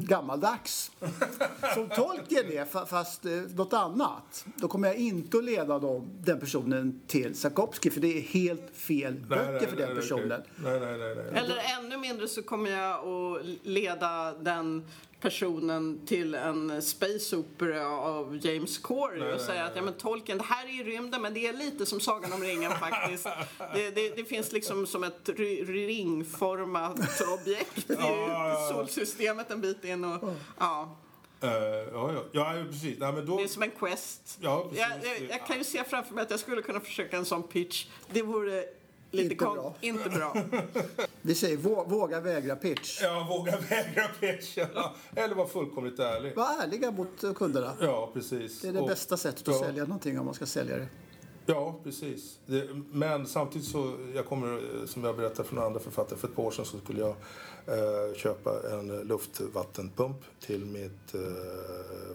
gammaldags 0.06 0.90
som 1.74 1.88
Tolkien 1.88 2.46
är, 2.52 2.64
fa- 2.64 2.86
fast 2.86 3.24
eh, 3.26 3.32
något 3.32 3.72
annat. 3.72 4.44
Då 4.56 4.68
kommer 4.68 4.88
jag 4.88 4.96
inte 4.96 5.38
att 5.38 5.44
leda 5.44 5.78
dem, 5.78 6.08
den 6.20 6.40
personen 6.40 7.00
till 7.06 7.34
Sapkowski, 7.34 7.90
för 7.90 8.00
det 8.00 8.16
är 8.18 8.20
helt 8.20 8.70
fel 8.74 9.14
böcker 9.14 9.66
för 9.66 9.76
den 9.76 9.96
personen. 9.96 10.42
Nej, 10.56 10.80
nej, 10.80 10.98
nej. 10.98 11.14
nej. 11.14 11.26
Eller 11.44 11.56
ännu 11.78 11.96
mindre 11.96 12.28
så 12.28 12.42
kommer 12.42 12.70
jag 12.70 13.08
att 13.08 13.46
leda 13.62 14.32
den 14.32 14.86
personen 15.24 16.00
till 16.06 16.34
en 16.34 16.82
space 16.82 17.36
opera 17.36 17.88
av 17.88 18.46
James 18.46 18.78
Corey 18.78 19.32
och 19.32 19.40
säga 19.40 19.64
att 19.64 19.76
ja, 19.76 19.82
men 19.82 19.94
Tolkien, 19.94 20.38
det 20.38 20.44
här 20.44 20.66
är 20.66 20.70
ju 20.70 20.84
rymden 20.84 21.22
men 21.22 21.34
det 21.34 21.46
är 21.46 21.52
lite 21.52 21.86
som 21.86 22.00
Sagan 22.00 22.32
om 22.32 22.42
ringen 22.42 22.72
faktiskt. 22.80 23.26
Det, 23.74 23.90
det, 23.90 24.16
det 24.16 24.24
finns 24.24 24.52
liksom 24.52 24.86
som 24.86 25.04
ett 25.04 25.28
ringformat 25.68 27.22
objekt 27.40 27.90
i 27.90 27.96
solsystemet 28.72 29.50
en 29.50 29.60
bit 29.60 29.84
in 29.84 30.04
och 30.04 30.28
ja, 30.58 30.96
ja, 31.40 31.48
ja. 31.92 32.24
ja, 32.32 32.56
ja, 32.56 32.64
precis. 32.64 32.98
Nej, 32.98 33.12
men 33.12 33.26
då... 33.26 33.36
det 33.36 33.42
är 33.42 33.48
som 33.48 33.62
en 33.62 33.70
quest. 33.70 34.38
Ja, 34.40 34.62
precis. 34.62 34.86
jag, 35.02 35.20
jag, 35.20 35.30
jag 35.30 35.46
kan 35.46 35.58
ju 35.58 35.64
se 35.64 35.84
framför 35.84 36.14
mig 36.14 36.22
att 36.22 36.30
jag 36.30 36.40
skulle 36.40 36.62
kunna 36.62 36.80
försöka 36.80 37.16
en 37.16 37.24
sån 37.24 37.42
pitch. 37.42 37.86
Det 38.12 38.22
vore 38.22 38.64
lite 39.14 39.32
Inte 39.32 39.44
bra. 39.44 39.74
Inte 39.80 40.08
bra. 40.10 40.36
Vi 41.22 41.34
säger 41.34 41.56
vå- 41.56 41.88
våga 41.88 42.20
vägra 42.20 42.56
pitch. 42.56 42.98
Ja, 43.02 43.26
våga 43.30 43.58
vägra 43.70 44.08
pitchen. 44.20 44.66
Eller 45.14 45.34
vara 45.34 45.48
fullkomligt 45.48 45.98
ärlig. 45.98 46.36
Var 46.36 46.62
ärliga 46.62 46.90
mot 46.90 47.36
kunderna. 47.36 47.72
Ja, 47.80 48.10
precis. 48.14 48.60
Det 48.60 48.68
är 48.68 48.72
det 48.72 48.80
Och- 48.80 48.88
bästa 48.88 49.16
sättet 49.16 49.48
att 49.48 49.54
ja. 49.54 49.60
sälja 49.66 49.84
någonting 49.84 50.18
om 50.18 50.24
man 50.24 50.34
ska 50.34 50.46
sälja 50.46 50.76
det. 50.76 50.86
Ja, 51.46 51.80
precis. 51.84 52.38
Det, 52.46 52.68
men 52.92 53.26
samtidigt 53.26 53.68
så, 53.68 53.96
jag 54.14 54.26
kommer, 54.26 54.60
som 54.86 55.04
jag 55.04 55.16
berättade 55.16 55.48
från 55.48 55.58
andra 55.58 55.80
författare, 55.80 56.18
för 56.18 56.28
ett 56.28 56.36
par 56.36 56.42
år 56.42 56.50
sedan 56.50 56.64
så 56.64 56.78
skulle 56.78 57.00
jag 57.00 57.10
eh, 57.66 58.14
köpa 58.16 58.50
en 58.72 58.86
luftvattenpump 58.88 60.16
till 60.40 60.64
mitt 60.64 61.14
eh, 61.14 61.20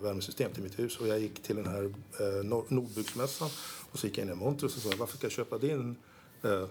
värmesystem, 0.02 0.52
till 0.52 0.64
mitt 0.64 0.80
hus. 0.80 0.98
Och 0.98 1.08
jag 1.08 1.20
gick 1.20 1.44
till 1.44 1.56
den 1.56 1.68
här 1.68 1.84
eh, 2.20 2.44
Nor- 2.44 2.66
Nordbyggsmässan 2.68 3.50
och 3.92 4.00
så 4.00 4.08
gick 4.08 4.18
jag 4.18 4.24
in 4.24 4.30
i 4.30 4.32
en 4.32 4.38
monter 4.38 4.66
och 4.66 4.72
så 4.72 4.80
sa 4.80 4.90
jag, 4.90 4.98
varför 4.98 5.18
ska 5.18 5.26
jag 5.26 5.32
köpa 5.32 5.58
din 5.58 5.96
eh, 6.44 6.64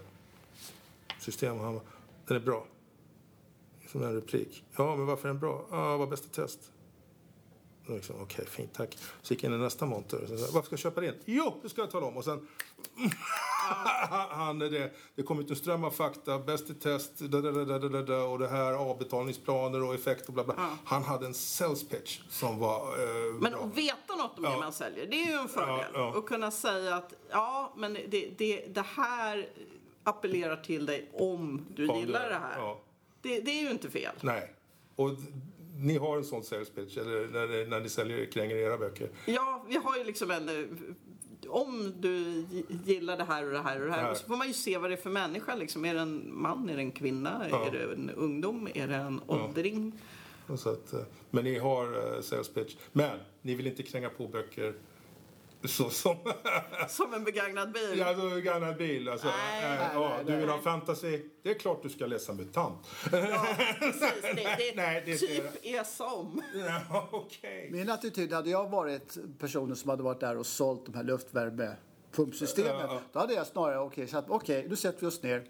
system? 1.19 1.57
Och 1.57 1.65
han 1.65 1.79
den 2.27 2.37
är 2.37 2.41
bra. 2.41 2.65
Som 3.87 4.03
en 4.03 4.13
replik. 4.15 4.63
Ja, 4.77 4.95
men 4.95 5.05
varför 5.05 5.29
är 5.29 5.33
den 5.33 5.39
bra? 5.39 5.65
Ja, 5.71 5.97
var 5.97 6.07
bästa 6.07 6.27
test. 6.41 6.71
Liksom, 7.87 8.15
Okej, 8.21 8.45
fint, 8.45 8.73
tack. 8.73 8.97
Så 9.21 9.33
gick 9.33 9.43
jag 9.43 9.53
in 9.53 9.59
i 9.59 9.63
nästa 9.63 9.85
monter. 9.85 10.25
Så, 10.27 10.33
varför 10.33 10.61
ska 10.61 10.73
jag 10.73 10.79
köpa 10.79 11.01
din? 11.01 11.13
Jo, 11.25 11.59
det 11.61 11.69
ska 11.69 11.81
jag 11.81 11.91
tala 11.91 12.05
om. 12.05 12.17
Och 12.17 12.23
sen... 12.23 12.47
han, 14.29 14.59
det, 14.59 14.91
det 15.15 15.23
kom 15.23 15.39
ut 15.39 15.49
en 15.49 15.55
ström 15.55 15.83
av 15.83 15.91
fakta, 15.91 16.39
bäst 16.39 16.69
i 16.69 16.73
test, 16.73 17.19
da, 17.19 17.41
da, 17.41 17.51
da, 17.51 17.79
da, 17.79 18.01
da, 18.01 18.23
och 18.23 18.39
det 18.39 18.47
här 18.47 18.73
avbetalningsplaner 18.73 19.83
och 19.83 19.95
effekt 19.95 20.27
och 20.27 20.33
bla 20.33 20.43
bla. 20.43 20.55
Han 20.85 21.03
hade 21.03 21.25
en 21.25 21.33
sales 21.33 21.89
pitch 21.89 22.21
som 22.29 22.59
var 22.59 22.81
eh, 22.81 23.33
Men 23.39 23.51
bra. 23.51 23.63
att 23.63 23.77
veta 23.77 24.15
något 24.15 24.37
om 24.37 24.43
det 24.43 24.57
man 24.57 24.73
säljer, 24.73 25.05
det 25.05 25.23
är 25.23 25.27
ju 25.27 25.33
en 25.33 25.47
fördel. 25.47 25.85
Ja, 25.93 25.99
ja. 25.99 26.17
Och 26.17 26.27
kunna 26.27 26.51
säga 26.51 26.95
att 26.95 27.13
ja, 27.29 27.73
men 27.77 27.93
det, 27.93 28.29
det, 28.37 28.65
det 28.67 28.85
här 28.95 29.49
appellerar 30.09 30.55
till 30.57 30.85
dig 30.85 31.09
om 31.13 31.65
du 31.75 31.87
Om 31.87 31.99
gillar 31.99 32.23
det- 32.23 32.29
det 32.29 32.35
här. 32.35 32.57
ja. 32.57 32.81
Det, 33.21 33.39
det 33.39 33.51
är 33.59 33.63
ju 33.63 33.71
inte 33.71 33.89
fel. 33.89 34.15
Nej. 34.21 34.53
Och 34.95 35.09
ni 35.77 35.97
har 35.97 36.17
en 36.17 36.23
sån 36.23 36.43
sales 36.43 36.69
pitch, 36.69 36.97
eller 36.97 37.27
när, 37.27 37.65
när 37.67 37.79
ni 37.79 37.89
säljer, 37.89 38.25
kränger 38.25 38.55
era 38.55 38.77
böcker. 38.77 39.09
Ja, 39.25 39.65
vi 39.69 39.75
har 39.77 39.97
ju 39.97 40.03
liksom 40.03 40.31
en... 40.31 40.49
eh, 40.49 40.65
Om 41.47 41.93
du 41.99 42.45
gillar 42.85 43.17
det 43.17 43.23
här 43.23 43.45
och 43.45 43.51
det 43.51 43.59
här 43.59 43.79
och 43.81 43.85
det 43.87 43.91
här, 43.93 44.01
här. 44.03 44.13
så 44.13 44.27
får 44.27 44.37
man 44.37 44.47
ju 44.47 44.53
se 44.53 44.77
vad 44.77 44.89
det 44.89 44.93
är 44.93 44.97
för 45.01 45.09
människa. 45.09 45.55
Liksom. 45.55 45.85
Är 45.85 45.93
det 45.93 45.99
en 45.99 46.41
man? 46.41 46.69
Är 46.69 46.75
det 46.75 46.81
en 46.81 46.91
kvinna? 46.91 47.45
Ja. 47.51 47.65
Är 47.67 47.71
det 47.71 47.93
en 47.93 48.09
ungdom? 48.09 48.67
Är 48.73 48.87
det 48.87 48.95
en 48.95 49.21
åldring? 49.27 49.91
Och 50.47 50.59
Så 50.59 50.69
att, 50.69 50.93
eh, 50.93 50.99
men 51.29 51.43
ni 51.43 51.57
har 51.57 52.15
eh, 52.15 52.21
sales 52.21 52.49
pitch. 52.53 52.75
Men 52.91 53.19
ni 53.41 53.55
vill 53.55 53.67
inte 53.67 53.83
kränga 53.83 54.09
på 54.09 54.27
böcker 54.27 54.73
så 55.63 55.89
som... 55.89 56.17
Som 56.89 57.13
en 57.13 57.23
begagnad 57.23 57.71
bil. 57.71 57.95
Ja, 57.99 58.05
alltså, 58.05 58.29
gammal 58.41 58.73
bil. 58.73 59.09
Alltså, 59.09 59.27
Nej. 59.27 59.63
eh, 59.63 59.69
Nej, 59.69 59.89
ja, 59.93 60.09
nej, 60.09 60.23
du 60.25 60.31
nej. 60.31 60.39
vill 60.39 60.49
ha 60.49 60.61
fantasy. 60.61 61.21
Det 61.43 61.49
är 61.49 61.53
klart 61.59 61.83
du 61.83 61.89
ska 61.89 62.05
läsa 62.05 62.33
MUTANT. 62.33 62.87
Ja, 63.11 63.47
precis. 63.79 64.21
Det, 64.21 64.33
det, 64.33 64.71
Nej, 64.75 65.03
det 65.05 65.11
är 65.13 65.17
typ 65.17 65.65
är 65.65 65.83
som. 65.83 66.41
Ja, 66.89 67.09
Okej. 67.11 67.69
Min 67.71 67.89
attityd, 67.89 68.33
hade 68.33 68.49
jag 68.49 68.69
varit 68.69 69.17
personen 69.39 69.75
som 69.75 69.89
hade 69.89 70.03
varit 70.03 70.19
där 70.19 70.37
och 70.37 70.45
sålt 70.45 70.85
de 70.85 70.93
här 70.95 71.03
luftvärmepumpsystemen, 71.03 72.71
Ja, 72.79 72.87
ja. 72.93 73.01
då 73.13 73.19
hade 73.19 73.33
jag 73.33 73.47
snarare, 73.47 73.79
okej, 73.79 74.07
att, 74.13 74.29
okej, 74.29 74.65
nu 74.69 74.75
sätter 74.75 75.01
vi 75.01 75.07
oss 75.07 75.23
ner. 75.23 75.43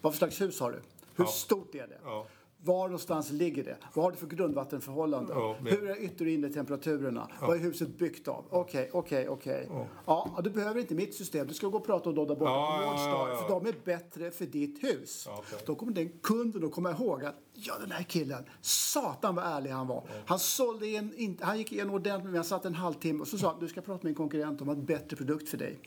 Vad 0.00 0.12
för 0.12 0.18
slags 0.18 0.40
hus 0.40 0.60
har 0.60 0.72
du? 0.72 0.82
Hur 1.16 1.24
stort 1.24 1.74
är 1.74 1.86
det? 1.86 1.98
Ja. 2.04 2.26
Var 2.64 2.84
någonstans 2.88 3.30
ligger 3.30 3.64
det? 3.64 3.76
Vad 3.94 4.04
har 4.04 4.10
du 4.12 4.16
för 4.16 4.26
grundvattenförhållanden? 4.26 5.36
Ja, 5.38 5.56
men- 5.62 5.72
Hur 5.72 5.90
är 5.90 5.96
yttre 6.02 6.24
och 6.24 6.30
inre 6.30 6.50
temperaturerna? 6.50 7.28
Vad 7.40 7.56
är 7.56 7.60
huset 7.60 7.98
byggt 7.98 8.28
av? 8.28 8.44
Okej, 8.50 8.90
okej, 8.92 9.28
okej. 9.28 9.68
Ja, 10.06 10.40
du 10.44 10.50
behöver 10.50 10.80
inte 10.80 10.94
mitt 10.94 11.14
system. 11.14 11.46
Du 11.46 11.54
ska 11.54 11.66
gå 11.68 11.78
och 11.78 11.86
prata 11.86 12.08
om 12.08 12.14
dem 12.14 12.26
där 12.26 12.34
borta 12.34 12.50
Ja, 12.50 12.76
på 12.78 12.82
ja, 12.84 12.90
Nordstar, 12.90 13.10
ja, 13.10 13.28
ja. 13.28 13.36
för 13.36 13.48
de 13.48 13.66
är 13.66 13.74
bättre 13.84 14.30
för 14.30 14.46
ditt 14.46 14.84
hus. 14.84 15.24
Ja, 15.28 15.36
okej. 15.38 15.58
Då 15.66 15.74
kommer 15.74 15.92
den 15.92 16.08
kunden 16.22 16.64
att 16.64 16.72
komma 16.72 16.90
ihåg 16.90 17.24
att 17.24 17.34
ja, 17.52 17.74
den 17.80 17.90
här 17.90 18.02
killen, 18.02 18.44
satan 18.60 19.34
vad 19.34 19.44
ärlig 19.44 19.70
han 19.70 19.86
var. 19.86 20.04
Han 20.26 20.38
sålde 20.38 20.86
in, 20.88 21.12
in, 21.16 21.38
han 21.40 21.58
gick 21.58 21.72
igenom 21.72 21.94
ordentligt, 21.94 22.24
men 22.24 22.34
han 22.34 22.44
satt 22.44 22.64
en 22.64 22.74
halvtimme 22.74 23.20
och 23.20 23.28
så 23.28 23.38
sa 23.38 23.50
han, 23.50 23.60
du 23.60 23.68
ska 23.68 23.80
prata 23.80 24.00
med 24.02 24.10
en 24.10 24.14
konkurrent 24.16 24.60
om 24.60 24.68
en 24.68 24.84
bättre 24.84 25.16
produkt 25.16 25.48
för 25.48 25.58
dig. 25.58 25.78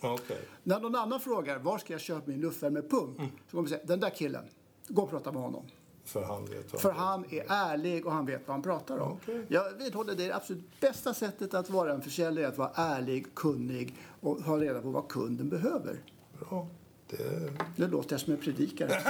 När 0.63 0.79
någon 0.79 0.95
annan 0.95 1.19
frågar, 1.19 1.59
var 1.59 1.77
ska 1.77 1.93
jag 1.93 2.01
köpa 2.01 2.23
min 2.31 2.41
luftvärmepump? 2.41 3.17
Mm. 3.19 3.29
Så 3.45 3.51
kommer 3.51 3.61
man 3.61 3.69
säga, 3.69 3.81
den 3.85 3.99
där 3.99 4.09
killen, 4.09 4.43
gå 4.87 5.01
och 5.01 5.09
prata 5.09 5.31
med 5.31 5.41
honom. 5.41 5.65
För 6.05 6.23
han 6.23 6.45
vet 6.45 6.73
vad 6.73 6.81
För 6.81 6.91
han 6.91 7.25
är 7.29 7.45
ärlig 7.47 8.05
och 8.05 8.11
han 8.11 8.25
vet 8.25 8.47
vad 8.47 8.55
han 8.55 8.63
pratar 8.63 8.97
om. 8.97 9.11
Okej. 9.11 9.45
Jag 9.47 9.73
vidhåller 9.73 10.15
det 10.15 10.23
är 10.23 10.27
det 10.27 10.35
absolut 10.35 10.79
bästa 10.79 11.13
sättet 11.13 11.53
att 11.53 11.69
vara 11.69 11.93
en 11.93 12.01
försäljare, 12.01 12.47
att 12.47 12.57
vara 12.57 12.71
ärlig, 12.75 13.35
kunnig 13.35 13.95
och 14.19 14.41
ha 14.41 14.57
reda 14.57 14.81
på 14.81 14.89
vad 14.89 15.07
kunden 15.07 15.49
behöver. 15.49 15.99
Bra. 16.39 16.67
Det... 17.09 17.53
Nu 17.75 17.87
låter 17.87 18.13
jag 18.13 18.21
som 18.21 18.33
en 18.33 18.39
predikare. 18.39 18.91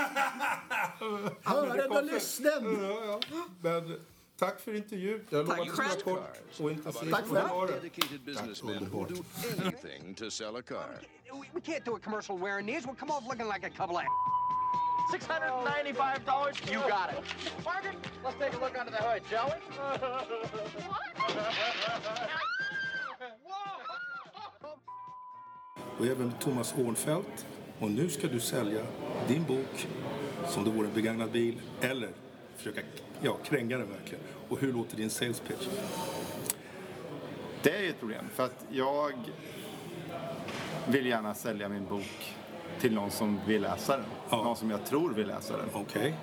Hören 1.44 1.92
och 1.92 2.04
lyssnen! 2.04 2.78
Ja, 2.82 3.20
ja. 3.32 3.48
Men 3.62 4.00
tack 4.38 4.60
för 4.60 4.74
intervjun. 4.76 5.22
Jag 5.30 5.46
lovar 5.46 5.62
att 5.62 5.78
vara 5.78 6.18
kort 6.18 6.42
och 6.60 6.72
intensivt. 6.72 7.12
Tack 7.12 7.32
Och 7.52 7.68
det 7.82 7.90
car. 10.62 11.00
We, 11.32 11.50
we 11.54 11.62
can't 11.62 11.84
do 11.86 11.96
a 11.96 12.00
commercial 12.04 12.38
wearing 12.38 12.66
these. 12.66 12.86
We'll 12.86 12.96
come 12.96 13.12
off 13.12 13.28
looking 13.28 13.48
like 13.48 13.64
a 13.64 13.70
couple 13.70 13.98
of 13.98 14.04
$695? 15.12 16.72
You 16.72 16.80
got 16.82 17.10
it. 17.12 17.24
Margaret, 17.66 17.98
let's 18.24 18.38
take 18.40 18.54
a 18.54 18.60
look 18.60 18.78
under 18.80 18.92
the 18.92 19.04
hood, 19.04 19.22
shall 19.30 19.48
we? 19.50 19.56
Och 26.00 26.06
även 26.06 26.32
Thomas 26.40 26.74
Ornfelt. 26.78 27.46
Och 27.80 27.92
nu 27.92 28.10
ska 28.10 28.28
du 28.28 28.40
sälja 28.40 28.82
din 29.28 29.44
bok 29.44 29.88
som 30.48 30.64
det 30.64 30.70
vore 30.70 30.88
en 30.88 30.94
begagnad 30.94 31.32
bil 31.32 31.62
eller 31.82 32.10
försöka 32.58 32.82
ja, 33.22 33.38
kränga 33.44 33.78
den 33.78 33.90
verkligen. 33.90 34.24
Och 34.50 34.60
hur 34.60 34.74
låter 34.74 34.98
din 34.98 35.10
sales 35.10 35.40
pitch? 35.40 35.68
Det 37.62 37.78
är 37.78 37.82
ju 37.82 37.90
ett 37.90 38.00
problem 38.00 38.26
för 38.34 38.46
att 38.46 38.66
jag 38.70 39.14
vill 40.88 41.06
gärna 41.06 41.34
sälja 41.34 41.70
min 41.70 41.86
bok 41.86 42.36
till 42.80 42.94
någon 42.94 43.12
som 43.12 43.40
vill 43.48 43.62
läsa 43.62 43.98
den. 43.98 44.06
Ja. 44.30 44.44
Någon 44.44 44.56
som 44.56 44.72
jag 44.72 44.86
tror 44.86 45.14
vill 45.14 45.28
läsa 45.28 45.58
den. 45.58 45.70
Okej. 45.74 46.16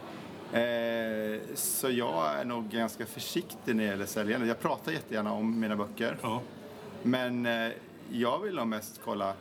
Eh, 0.53 1.41
så 1.55 1.91
jag 1.91 2.41
är 2.41 2.45
nog 2.45 2.69
ganska 2.69 3.07
försiktig 3.07 3.77
när 3.77 3.85
det 3.85 3.91
gäller 3.91 4.07
säljande. 4.07 4.47
Jag 4.47 4.61
pratar 4.61 4.93
jättegärna 4.93 5.33
om 5.33 5.61
mina 5.61 5.77
böcker. 5.77 6.17
Ja. 6.23 6.41
Men 7.03 7.47
eh, 7.47 7.73
jag 8.11 8.39
vill 8.39 8.55
nog 8.55 8.67
mest 8.67 9.01
kolla. 9.05 9.35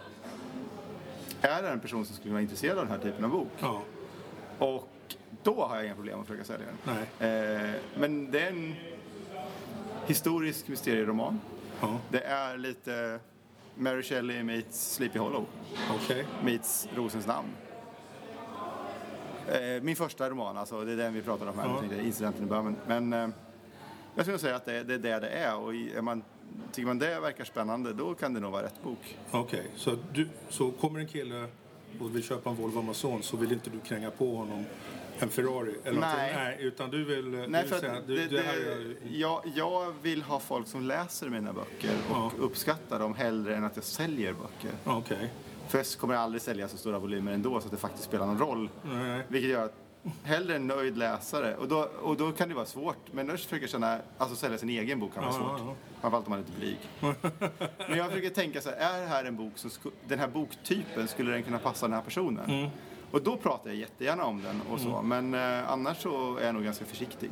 Är 1.42 1.62
det 1.62 1.70
en 1.70 1.80
person 1.80 2.06
som 2.06 2.16
skulle 2.16 2.34
vara 2.34 2.42
intresserad 2.42 2.78
av 2.78 2.86
den 2.86 2.94
här 2.94 3.04
typen 3.04 3.26
av 3.26 3.32
bok? 3.32 3.52
Ja. 3.60 3.82
Och 4.60 4.90
då 5.44 5.66
har 5.66 5.76
jag 5.76 5.86
inga 5.86 5.96
problem 5.96 6.20
att 6.22 6.28
försöka 6.28 6.44
sälja 6.44 6.66
den. 6.86 6.98
Eh, 6.98 7.72
men 7.96 8.32
det 8.32 8.40
är 8.40 8.50
en 8.50 8.76
historisk 10.06 10.68
mysterieroman. 10.68 11.42
Ja. 11.82 11.98
Det 12.10 12.22
är 12.24 12.58
lite 12.58 13.20
Mary 13.76 14.04
Shelley 14.04 14.44
meets 14.44 14.94
Sleepy 14.96 15.20
Hollow. 15.20 15.46
Okej. 15.96 16.26
Meets 16.44 16.88
Rosens 16.96 17.28
namn. 17.28 17.48
Eh, 19.48 19.82
min 19.84 19.96
första 19.96 20.30
roman, 20.30 20.58
alltså 20.58 20.86
det 20.86 20.92
är 20.92 20.98
den 20.98 21.14
vi 21.14 21.22
pratar 21.22 21.48
om 21.48 21.60
här, 21.60 21.68
Ja. 21.68 21.80
tänkte 21.80 22.02
incidenten 22.02 22.44
i 22.44 22.48
början. 22.48 22.76
Men, 22.88 23.14
eh, 23.14 23.30
jag 24.16 24.26
skulle 24.26 24.40
säga 24.40 24.56
att 24.56 24.66
det, 24.66 24.84
det 24.84 24.94
är 24.94 25.00
det 25.00 25.20
det 25.20 25.30
är 25.30 25.56
och 25.58 25.76
är 25.76 26.02
man, 26.02 26.24
tycker 26.72 26.88
man 26.88 27.00
det 27.00 27.20
verkar 27.20 27.44
spännande 27.46 27.94
då 27.94 28.14
kan 28.14 28.34
det 28.34 28.40
nog 28.40 28.52
vara 28.52 28.64
rätt 28.64 28.84
bok. 28.84 29.18
Okej, 29.32 29.68
så, 29.76 29.92
du, 30.14 30.28
så 30.50 30.72
kommer 30.72 31.00
en 31.00 31.08
kille 31.08 31.46
och 32.00 32.16
vill 32.16 32.24
köpa 32.24 32.50
en 32.50 32.56
Volvo 32.56 32.80
Amazon 32.80 33.24
så 33.24 33.38
vill 33.38 33.52
inte 33.52 33.70
du 33.70 33.80
kränga 33.80 34.12
på 34.12 34.36
honom 34.36 34.66
en 35.22 35.30
Ferrari? 35.30 35.76
Eller 35.86 36.00
Nej. 36.00 36.34
Nej, 36.36 36.58
utan 36.60 36.90
du 36.90 37.04
vill, 37.04 37.32
du 37.32 37.48
Nej, 37.48 37.62
vill 37.64 37.72
för 37.72 37.80
säga... 37.80 38.02
Du, 38.08 38.16
det, 38.16 38.28
det, 38.28 38.42
här 38.42 38.54
är, 38.58 38.96
jag, 39.12 39.42
jag 39.56 39.94
vill 40.02 40.22
ha 40.22 40.40
folk 40.40 40.68
som 40.68 40.82
läser 40.84 41.30
mina 41.30 41.54
böcker 41.54 41.92
och 42.10 42.16
Ja. 42.16 42.32
uppskattar 42.40 43.00
dem 43.00 43.16
hellre 43.16 43.56
än 43.56 43.64
att 43.64 43.76
jag 43.76 43.86
säljer 43.86 44.34
böcker. 44.34 44.72
Okej. 44.84 45.30
För 45.68 45.78
jag 45.78 45.88
kommer 45.88 46.16
aldrig 46.16 46.42
sälja 46.42 46.68
så 46.68 46.78
stora 46.78 47.00
volymer 47.00 47.32
ändå 47.32 47.60
så 47.60 47.66
att 47.66 47.72
det 47.72 47.78
faktiskt 47.78 48.04
spelar 48.04 48.26
någon 48.26 48.40
roll. 48.40 48.70
Nej. 48.84 49.22
Vilket 49.28 49.50
gör 49.52 49.66
att 49.66 49.74
hellre 50.24 50.56
en 50.56 50.68
nöjd 50.68 50.98
läsare. 50.98 51.56
Och 51.56 51.68
då, 51.68 51.80
och 52.02 52.18
då 52.18 52.32
kan 52.32 52.50
det 52.50 52.56
vara 52.56 52.66
svårt. 52.66 52.98
Men 53.12 53.28
jag 53.28 53.40
försöker 53.40 53.68
känna, 53.68 54.00
alltså 54.18 54.36
sälja 54.36 54.58
sin 54.58 54.70
egen 54.70 55.00
bok 55.00 55.14
kan 55.14 55.24
vara 55.24 55.34
Ja, 55.34 55.40
svårt. 55.40 55.60
ja, 55.60 55.66
ja. 55.68 55.76
Framförallt 56.02 56.26
om 56.28 56.30
man 56.32 56.40
är 56.40 56.44
lite 56.44 56.60
blyg. 56.60 56.78
Men 57.90 57.98
jag 57.98 58.10
försöker 58.10 58.30
tänka 58.30 58.62
så 58.62 58.70
här, 58.70 58.78
är 58.98 59.02
det 59.02 59.08
här 59.08 59.26
en 59.26 59.36
bok 59.36 59.52
som, 59.56 59.72
den 60.08 60.20
här 60.20 60.28
boktypen, 60.28 61.08
skulle 61.08 61.32
den 61.32 61.44
kunna 61.44 61.58
passa 61.60 61.86
den 61.88 61.94
här 61.96 62.02
personen? 62.02 62.50
Mm. 62.50 62.70
Och 63.12 63.22
då 63.22 63.38
pratar 63.38 63.70
jag 63.70 63.80
jättegärna 63.80 64.26
om 64.26 64.42
den 64.44 64.62
och 64.72 64.80
så. 64.80 65.02
Men 65.02 65.34
eh, 65.34 65.72
annars 65.72 65.98
så 66.02 66.38
är 66.38 66.46
jag 66.46 66.56
nog 66.56 66.64
ganska 66.64 66.86
försiktig. 66.86 67.30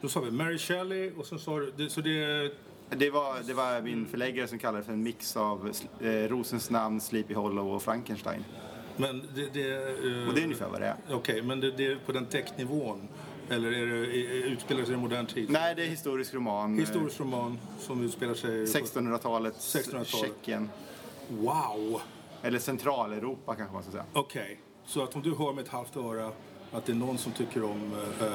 Då 0.00 0.08
sa 0.08 0.20
vi 0.20 0.30
Mary 0.30 0.58
Shelley 0.58 1.10
och 1.18 1.26
sen 1.26 1.38
sa 1.38 1.58
du... 1.58 1.72
Det, 1.76 1.90
så 1.90 2.00
det. 2.00 2.50
Det 2.90 3.10
var, 3.10 3.36
det 3.46 3.54
var 3.54 3.80
min 3.82 4.06
förläggare 4.06 4.48
som 4.48 4.58
kallade 4.58 4.78
det 4.78 4.84
för 4.84 4.92
en 4.92 5.02
mix 5.02 5.36
av 5.36 5.72
eh, 6.00 6.08
Rosens 6.08 6.70
namn, 6.70 7.00
Sleepy 7.00 7.34
Hollow 7.34 7.74
och 7.74 7.82
Frankenstein. 7.82 8.44
Men 8.96 9.22
det... 9.34 9.54
det 9.54 9.72
eh, 9.72 10.28
Och 10.28 10.34
det 10.34 10.40
är 10.40 10.44
ungefär 10.44 10.68
vad 10.68 10.80
det 10.80 10.86
är. 10.86 10.96
Okej, 11.10 11.42
men 11.42 11.60
det, 11.60 11.70
det 11.70 11.86
är 11.86 11.96
på 12.06 12.12
den 12.12 12.26
täcknivån? 12.26 13.08
Eller 13.50 13.72
är 13.72 13.86
det, 13.86 14.06
utspelar 14.46 14.84
sig 14.84 14.94
i 14.94 14.96
modern 14.96 15.26
tid? 15.26 15.50
Nej, 15.50 15.74
det 15.74 15.82
är 15.82 15.86
historisk 15.88 16.34
roman. 16.34 16.74
eh, 16.74 16.80
Historisk 16.80 17.20
roman 17.20 17.58
som 17.80 18.04
utspelar 18.04 18.34
sig... 18.34 18.72
på- 18.72 18.78
1600-talet, 18.78 19.54
1600-talet. 19.54 20.06
Tjeckien. 20.08 20.70
Wow! 21.28 22.00
Eller 22.42 22.58
Centraleuropa 22.58 23.54
kanske 23.54 23.74
man 23.74 23.82
ska 23.82 23.92
säga. 23.92 24.04
Okej, 24.12 24.60
så 24.84 25.02
att 25.02 25.16
om 25.16 25.22
du 25.22 25.34
hör 25.34 25.52
med 25.52 25.64
ett 25.64 25.70
halvt 25.70 25.96
öra 25.96 26.32
att 26.72 26.86
det 26.86 26.92
är 26.92 26.96
någon 26.96 27.18
som 27.18 27.32
tycker 27.32 27.64
om 27.64 27.92
eh, 28.20 28.26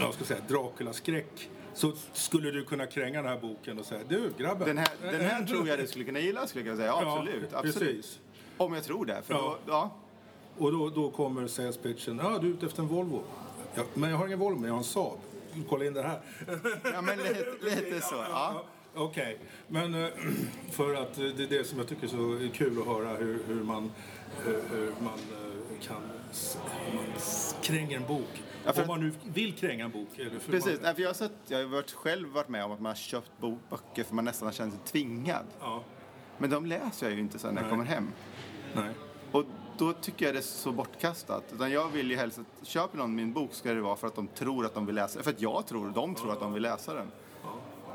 jag 0.00 0.14
ska 0.14 0.24
säga, 0.24 0.40
Dracula-skräck 0.48 1.48
så 1.74 1.92
skulle 2.12 2.50
du 2.50 2.64
kunna 2.64 2.86
kränga 2.86 3.22
den 3.22 3.30
här 3.30 3.40
boken 3.40 3.78
och 3.78 3.84
säga 3.86 4.00
du 4.08 4.32
grabben. 4.38 4.66
Den 4.68 4.78
här, 4.78 4.88
den 5.00 5.20
här 5.20 5.46
tror 5.46 5.68
jag 5.68 5.78
du 5.78 5.86
skulle 5.86 6.04
kunna 6.04 6.20
gilla, 6.20 6.46
skulle 6.46 6.64
jag 6.64 6.76
kunna 6.78 6.88
säga. 6.88 7.02
Ja, 7.06 7.16
Absolut. 7.18 7.54
absolut. 7.54 7.78
precis. 7.78 8.20
Om 8.56 8.74
jag 8.74 8.84
tror 8.84 9.06
det. 9.06 9.22
För 9.22 9.34
Ja. 9.34 9.58
Då, 9.66 9.72
ja. 9.72 9.90
Och 10.58 10.72
då, 10.72 10.90
då 10.90 11.10
kommer 11.10 11.46
sales 11.46 11.76
pitchen. 11.76 12.20
Ja, 12.22 12.38
du 12.38 12.46
är 12.46 12.50
ute 12.50 12.66
efter 12.66 12.82
en 12.82 12.88
Volvo. 12.88 13.22
Ja, 13.74 13.82
men 13.94 14.10
jag 14.10 14.16
har 14.16 14.26
ingen 14.26 14.38
Volvo, 14.38 14.66
jag 14.66 14.72
har 14.72 14.78
en 14.78 14.84
Saab. 14.84 15.18
Kolla 15.68 15.84
in 15.84 15.94
det 15.94 16.02
här. 16.02 16.20
ja, 16.92 17.00
men 17.02 17.18
lite, 17.18 17.46
lite 17.62 18.00
så. 18.06 18.14
Ja. 18.14 18.64
Okej, 18.94 19.38
men 19.68 19.94
eh, 19.94 20.08
för 20.70 20.94
att 20.94 21.18
eh, 21.18 21.24
det 21.24 21.42
är 21.42 21.58
det 21.58 21.64
som 21.64 21.78
jag 21.78 21.88
tycker 21.88 22.04
är 22.04 22.08
så 22.08 22.48
kul 22.54 22.78
att 22.80 22.86
höra 22.86 23.08
hur, 23.16 23.42
hur 23.46 23.62
man, 23.64 23.84
eh, 24.46 24.52
hur 24.70 24.92
man 25.00 25.18
kan 25.82 25.96
hur 26.86 26.96
man 26.96 27.04
kränger 27.62 27.96
en 27.96 28.06
bok. 28.06 28.42
Ja, 28.64 28.72
för- 28.72 28.82
Om 28.82 28.88
man 28.88 29.00
nu 29.00 29.12
vill 29.24 29.52
kränga 29.54 29.84
en 29.84 29.90
bok. 29.90 30.08
Precis. 30.46 30.80
Man, 30.82 30.94
för 30.94 31.02
jag, 31.02 31.08
har 31.08 31.14
sett, 31.14 31.32
jag 31.48 31.58
har 31.58 31.64
varit, 31.64 31.92
själv 31.92 32.28
varit 32.28 32.48
med 32.48 32.64
om 32.64 32.72
att 32.72 32.80
man 32.80 32.90
har 32.90 32.96
köpt 32.96 33.30
bok, 33.40 33.58
böcker 33.70 34.04
för 34.04 34.14
man 34.14 34.24
nästan 34.24 34.46
har 34.46 34.52
känt 34.52 34.74
sig 34.74 34.82
tvingad. 34.84 35.46
ja, 35.60 35.82
Men 36.38 36.50
de 36.50 36.66
läser 36.66 37.06
jag 37.06 37.14
ju 37.14 37.20
inte 37.20 37.38
sen 37.38 37.54
när 37.54 37.62
jag 37.62 37.66
Nej. 37.68 37.70
kommer 37.70 37.84
hem. 37.84 38.08
nej. 38.74 38.90
Och 39.32 39.44
då 39.78 39.92
tycker 39.92 40.26
jag 40.26 40.34
det 40.34 40.38
är 40.38 40.42
så 40.42 40.72
bortkastat. 40.72 41.44
Utan 41.54 41.70
jag 41.70 41.88
vill 41.88 42.10
ju 42.10 42.16
helst 42.16 42.38
att 42.60 42.66
köper 42.66 42.98
någon 42.98 43.14
min 43.14 43.32
bok 43.32 43.54
ska 43.54 43.74
det 43.74 43.80
vara 43.80 43.96
för 43.96 44.06
att 44.06 44.14
de 44.14 44.26
tror 44.28 44.66
att 44.66 44.74
de 44.74 44.86
vill 44.86 44.94
läsa 44.94 45.22
För 45.22 45.30
att 45.30 45.40
jag 45.40 45.66
tror, 45.66 45.90
de 45.94 46.14
tror 46.14 46.32
att 46.32 46.40
de 46.40 46.52
vill 46.52 46.62
läsa 46.62 46.94
den. 46.94 47.06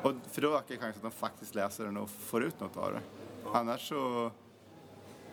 Och 0.04 0.14
för 0.32 0.42
då 0.42 0.58
ökar 0.58 0.76
chansen 0.76 0.88
att 0.88 1.02
de 1.02 1.12
faktiskt 1.12 1.56
läser 1.56 1.86
den 1.86 1.98
och 1.98 2.10
får 2.10 2.44
ut 2.44 2.60
något 2.60 2.78
av 2.78 2.92
det. 2.94 3.02
Annars 3.54 3.88
så... 3.90 4.32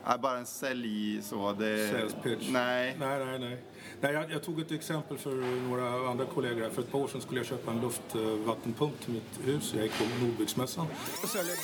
är 0.03 0.17
bara 0.17 0.37
en 0.37 0.45
sälj 0.45 1.21
så. 1.21 1.53
Det, 1.53 1.91
Sales 1.91 2.15
pitch. 2.23 2.49
Nej. 2.51 2.95
Nej, 2.99 3.25
nej, 3.25 3.39
nej. 3.39 3.63
nej 4.01 4.13
jag, 4.13 4.31
jag 4.31 4.43
tog 4.43 4.59
ett 4.59 4.71
exempel 4.71 5.17
för 5.17 5.35
några 5.69 6.09
andra 6.09 6.25
kollegor. 6.25 6.61
här. 6.61 6.69
För 6.69 6.81
ett 6.81 6.91
par 6.91 6.99
år 6.99 7.07
sedan 7.07 7.21
skulle 7.21 7.39
jag 7.39 7.47
köpa 7.47 7.71
en 7.71 7.81
luftvattenpump 7.81 8.99
till 8.99 9.13
mitt 9.13 9.39
hus. 9.43 9.73
Jag 9.73 9.83
gick 9.83 9.97
på 9.97 10.25
Nordbyggsmässan. 10.25 10.87
Och 11.23 11.29
den. 11.33 11.57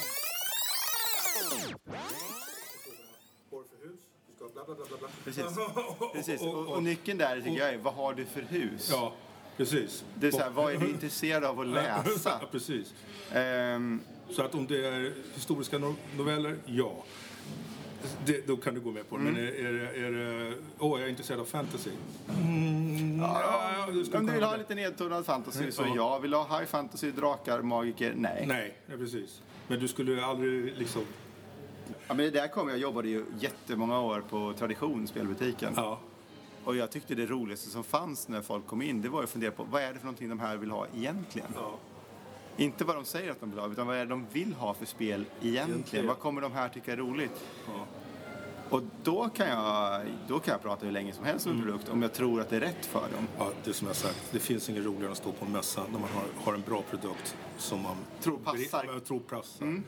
Precis. 5.24 5.46
Precis. 6.14 6.42
Och, 6.42 6.68
och 6.68 6.84
nyckeln 6.84 7.18
där 7.18 7.42
tycker 7.42 7.60
jag 7.60 7.70
är, 7.70 7.78
vad 7.78 7.94
har 7.94 8.14
du 8.14 8.26
för 8.26 8.42
hus? 8.42 8.90
Ja, 8.92 9.14
precis. 9.58 10.04
Det 10.16 10.28
är 10.28 10.32
så 10.32 10.40
här, 10.40 10.50
vad 10.50 10.74
är 10.74 10.78
du 10.78 10.90
intresserad 10.90 11.44
av 11.44 11.60
att 11.60 11.68
läsa? 12.08 12.38
Ja, 12.42 12.48
precis. 12.52 12.94
Ehm, 13.34 14.00
Så 14.32 14.42
att 14.44 14.56
om 14.56 14.68
det 14.68 14.86
är 14.88 15.14
historiska 15.36 15.78
no- 15.78 15.96
noveller, 16.18 16.56
ja. 16.66 17.04
Det, 18.26 18.48
då 18.48 18.58
kan 18.58 18.74
du 18.74 18.80
gå 18.80 18.92
med 18.92 19.10
på 19.10 19.18
det. 19.18 19.24
Men 19.24 19.36
är, 19.38 19.42
är, 19.42 19.74
det- 19.74 20.08
är 20.08 20.12
det... 20.12 20.54
Åh, 20.80 21.00
jag 21.00 21.06
är 21.06 21.10
intresserad 21.10 21.40
av 21.40 21.46
fantasy. 21.46 21.90
Mm, 22.42 23.20
ja, 23.20 23.88
det 23.94 24.06
skulle 24.06 24.18
om 24.20 24.26
du 24.26 24.32
vill 24.34 24.42
ha 24.44 24.50
vara 24.50 24.58
lite 24.58 24.76
nedtonad 24.76 25.26
fantasy 25.26 25.72
så 25.72 25.82
Ja. 25.82 25.94
ja. 25.96 26.20
Vill 26.20 26.32
du 26.32 26.38
ha 26.38 26.60
high 26.60 26.68
fantasy, 26.70 27.12
drakar, 27.12 27.62
magiker? 27.62 28.14
Nej. 28.18 28.38
det. 28.40 28.54
Nej, 28.54 28.78
ja, 28.88 28.98
precis. 28.98 29.42
Men 29.68 29.80
du 29.80 29.88
skulle 29.88 30.26
aldrig 30.26 30.78
liksom... 30.78 31.02
Ja, 32.08 32.14
men 32.14 32.18
det 32.18 32.30
där 32.32 32.48
kom 32.48 32.70
jag 32.70 32.78
jobbade 32.78 33.08
ju 33.10 33.26
jättemånga 33.40 34.00
år 34.00 34.24
på 34.30 34.54
Tradition, 34.60 35.08
spelbutiken. 35.08 35.74
Ja, 35.76 36.00
Och 36.66 36.76
jag 36.76 36.92
tyckte 36.92 37.16
det 37.16 37.26
roligaste 37.26 37.70
som 37.70 37.84
fanns 37.84 38.28
när 38.28 38.42
folk 38.42 38.68
kom 38.68 38.82
in, 38.82 39.02
det 39.02 39.10
var 39.10 39.24
att 39.24 39.30
fundera 39.30 39.52
på 39.52 39.64
vad 39.64 39.82
är 39.82 39.94
det 39.94 40.00
för 40.00 40.06
någonting 40.06 40.30
de 40.30 40.40
här 40.40 40.58
vill 40.58 40.72
ha 40.72 40.88
egentligen? 40.96 41.48
ja. 41.56 41.76
Inte 42.58 42.86
vad 42.86 42.96
de 42.96 43.06
säger 43.06 43.32
att 43.32 43.40
de 43.40 43.50
vill 43.50 43.60
ha, 43.60 43.68
utan 43.72 43.88
vad 43.88 43.96
är 43.96 44.00
det 44.00 44.06
de 44.06 44.26
vill 44.32 44.54
ha 44.54 44.74
för 44.74 44.86
spel 44.86 45.26
egentligen? 45.42 45.70
Egentligen. 45.70 46.08
Vad 46.08 46.20
kommer 46.20 46.42
de 46.42 46.52
här 46.52 46.70
tycka 46.70 46.94
är 46.94 46.98
roligt? 46.98 47.44
ja. 47.68 47.86
Och 48.70 48.82
då 49.04 49.30
kan 49.30 49.48
jag, 49.48 50.02
då 50.28 50.40
kan 50.40 50.52
jag 50.52 50.62
prata 50.62 50.86
hur 50.86 50.92
länge 50.92 51.14
som 51.14 51.26
helst 51.26 51.48
om 51.48 51.52
en 51.52 51.62
produkt 51.62 51.90
om 51.90 52.02
jag 52.02 52.14
tror 52.14 52.42
att 52.42 52.50
det 52.50 52.56
är 52.56 52.60
rätt 52.60 52.86
för 52.86 53.00
dem. 53.02 53.28
Ja, 53.38 53.50
det 53.64 53.74
som 53.74 53.88
jag 53.88 53.96
sagt, 53.96 54.30
det 54.32 54.40
finns 54.40 54.70
inget 54.70 54.86
roligare 54.86 55.06
än 55.06 55.12
att 55.12 55.18
stå 55.18 55.32
på 55.32 55.46
en 55.46 55.52
mässa 55.52 55.84
när 55.92 56.00
man 56.00 56.10
har, 56.10 56.24
har 56.46 56.54
en 56.54 56.62
bra 56.62 56.82
produkt 56.90 57.36
som 57.58 57.82
man 57.82 57.96
Tror 58.22 58.38
passar. 58.38 59.00
Tror 59.00 59.20
passar. 59.20 59.82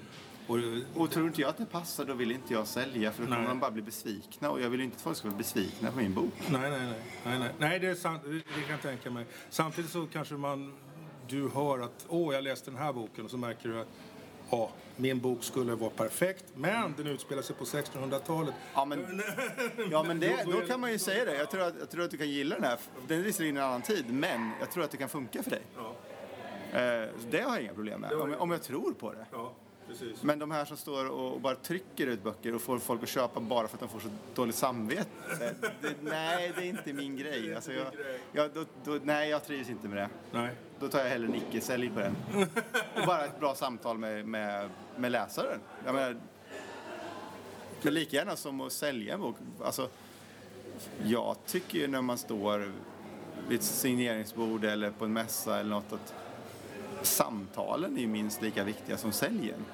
Och, 0.48 0.58
Och 0.96 1.12
tror 1.12 1.28
inte 1.28 1.42
jag 1.42 1.50
att 1.50 1.58
det 1.58 1.66
passar, 1.66 2.06
då 2.06 2.14
vill 2.14 2.32
inte 2.32 2.54
jag 2.54 2.68
sälja 2.68 3.12
för 3.12 3.24
då 3.24 3.30
kommer 3.30 3.48
de 3.48 3.60
bara 3.60 3.72
bli 3.72 3.82
besvikna. 3.82 4.50
Och 4.52 4.62
jag 4.62 4.70
vill 4.70 4.82
inte 4.82 4.96
att 4.96 5.02
folk 5.02 5.18
ska 5.18 5.28
bli 5.28 5.38
besvikna 5.38 5.92
på 5.92 5.98
min 5.98 6.14
bok. 6.14 6.34
nej, 6.50 6.62
nej, 6.62 6.72
nej, 6.72 6.94
nej, 7.26 7.40
nej. 7.40 7.50
Nej, 7.58 7.80
det 7.80 7.88
är 7.88 7.96
sant. 7.96 8.22
Det, 8.26 8.42
kan 8.62 8.70
jag 8.72 8.82
tänka 8.82 9.10
mig. 9.12 9.26
Samtidigt 9.50 9.92
så 9.92 10.08
kanske 10.14 10.34
man, 10.36 10.74
du 11.28 11.50
hör 11.50 11.80
att 11.80 12.06
åh, 12.10 12.34
jag 12.34 12.44
läste 12.44 12.72
den 12.72 12.80
här 12.80 12.94
boken 12.94 13.26
och 13.26 13.32
så 13.32 13.38
märker 13.38 13.70
du 13.70 13.80
att 13.82 13.88
ja, 14.50 14.72
min 14.96 15.20
bok 15.20 15.44
skulle 15.44 15.76
vara 15.76 15.90
perfekt, 15.90 16.46
men 16.56 16.94
den 16.98 17.08
utspelar 17.08 17.42
sig 17.42 17.56
på 17.56 17.64
1600-talet. 17.66 18.54
Ja, 18.76 18.86
men, 18.86 19.22
ja, 19.92 20.04
men 20.04 20.20
det, 20.20 20.44
då 20.46 20.62
kan 20.68 20.80
man 20.80 20.92
ju 20.92 21.00
säga 21.00 21.26
det. 21.26 21.36
Jag 21.38 21.52
tror, 21.52 21.62
att, 21.62 21.74
jag 21.80 21.90
tror 21.90 22.04
att 22.04 22.12
du 22.12 22.18
kan 22.18 22.30
gilla 22.30 22.56
den 22.56 22.64
här. 22.64 22.78
Den 23.08 23.20
är 23.20 23.24
visserligen 23.24 23.58
i 23.58 23.60
en 23.60 23.66
annan 23.66 23.82
tid, 23.82 24.06
men 24.14 24.52
jag 24.60 24.72
tror 24.72 24.84
att 24.84 24.92
det 24.92 24.98
kan 24.98 25.10
funka 25.10 25.44
för 25.44 25.50
dig. 25.52 25.62
Eh, 26.72 27.10
det 27.30 27.42
har 27.42 27.54
jag 27.56 27.62
inga 27.62 27.74
problem 27.74 28.02
med, 28.02 28.12
om, 28.14 28.32
jag- 28.32 28.42
om 28.42 28.52
jag 28.52 28.64
tror 28.64 28.94
på 28.94 29.12
det. 29.14 29.26
Ja, 29.32 29.54
precis. 30.00 30.24
Men 30.24 30.40
de 30.40 30.52
här 30.52 30.66
som 30.66 30.78
står 30.78 31.10
och 31.10 31.42
bara 31.42 31.56
trycker 31.56 32.08
ut 32.08 32.24
böcker 32.24 32.56
och 32.56 32.62
får 32.62 32.80
folk 32.80 33.04
att 33.04 33.10
köpa 33.10 33.40
bara 33.40 33.68
för 33.68 33.76
att 33.76 33.80
de 33.80 33.90
får 33.90 34.00
så 34.00 34.10
dåligt 34.36 34.56
samvete. 34.56 35.10
Det, 35.82 35.96
nej, 36.02 36.54
det 36.56 36.62
är 36.62 36.66
inte 36.66 36.94
min 36.94 37.18
grej. 37.18 37.56
Alltså 37.56 37.74
jag, 37.74 37.88
jag, 38.32 38.52
då, 38.54 38.66
då, 38.84 39.00
nej, 39.04 39.30
jag 39.30 39.46
trivs 39.46 39.70
inte 39.70 39.88
med 39.88 39.98
det. 39.98 40.10
Nej. 40.32 40.56
Då 40.80 40.88
tar 40.88 41.00
jag 41.00 41.10
hellre 41.10 41.28
en 41.28 41.36
icke-sälj 41.36 41.90
på 41.90 42.00
den. 42.00 42.16
Och 42.96 43.06
bara 43.08 43.26
ett 43.26 43.40
bra 43.40 43.56
samtal 43.56 43.98
med, 43.98 44.28
med, 44.28 44.70
med 44.98 45.12
läsaren. 45.12 45.60
Jag 45.86 45.96
menar, 45.96 46.16
men 47.82 47.94
lika 47.94 48.18
gärna 48.18 48.36
som 48.36 48.62
att 48.62 48.72
sälja 48.72 49.14
en 49.14 49.22
bok. 49.22 49.36
Alltså, 49.64 49.90
jag 51.04 51.36
tycker 51.46 51.78
ju 51.78 51.88
när 51.88 52.02
man 52.02 52.18
står 52.18 52.72
vid 53.48 53.60
ett 53.60 53.66
signeringsbord 53.66 54.66
eller 54.66 54.92
på 54.92 55.06
en 55.06 55.14
mässa 55.14 55.60
eller 55.60 55.70
något 55.70 55.94
att 55.94 56.14
samtalen 57.02 57.98
är 57.98 58.02
ju 58.02 58.08
minst 58.08 58.42
lika 58.42 58.64
viktiga 58.64 58.98
som 58.98 59.12
säljen. 59.12 59.66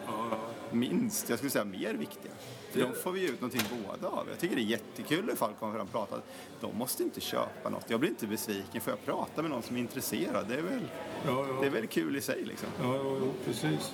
Minst, 0.72 1.30
jag 1.30 1.38
skulle 1.40 1.52
säga 1.52 1.66
mer 1.66 1.94
viktiga. 1.94 2.32
För 2.72 2.80
de 2.82 2.94
får 3.04 3.12
vi 3.12 3.26
ut 3.30 3.42
någonting 3.42 3.62
båda 3.86 4.08
av. 4.08 4.28
Jag 4.30 4.40
tycker 4.40 4.56
det 4.56 4.62
är 4.62 4.64
jättekul 4.64 5.26
när 5.26 5.36
folk 5.36 5.60
kommer 5.60 5.74
fram 5.74 5.82
och 5.88 5.92
pratar. 5.92 6.22
De 6.62 6.78
måste 6.78 7.04
inte 7.04 7.22
köpa 7.22 7.70
något. 7.70 7.86
Jag 7.90 8.00
blir 8.00 8.10
inte 8.10 8.28
besviken 8.28 8.82
för 8.82 8.92
jag 8.92 9.06
pratar 9.06 9.42
med 9.42 9.52
någon 9.52 9.64
som 9.64 9.76
är 9.76 9.80
intresserad. 9.80 10.46
Det 10.48 10.56
är 10.56 10.62
väl, 10.62 10.80
Ja, 11.28 11.46
ja. 11.48 11.56
det 11.62 11.68
är 11.68 11.72
väl 11.72 11.88
kul 11.88 12.16
i 12.18 12.22
sig 12.22 12.44
liksom. 12.44 12.70
Ja, 12.82 12.96
ja, 12.96 13.04
ja, 13.04 13.28
precis. 13.46 13.94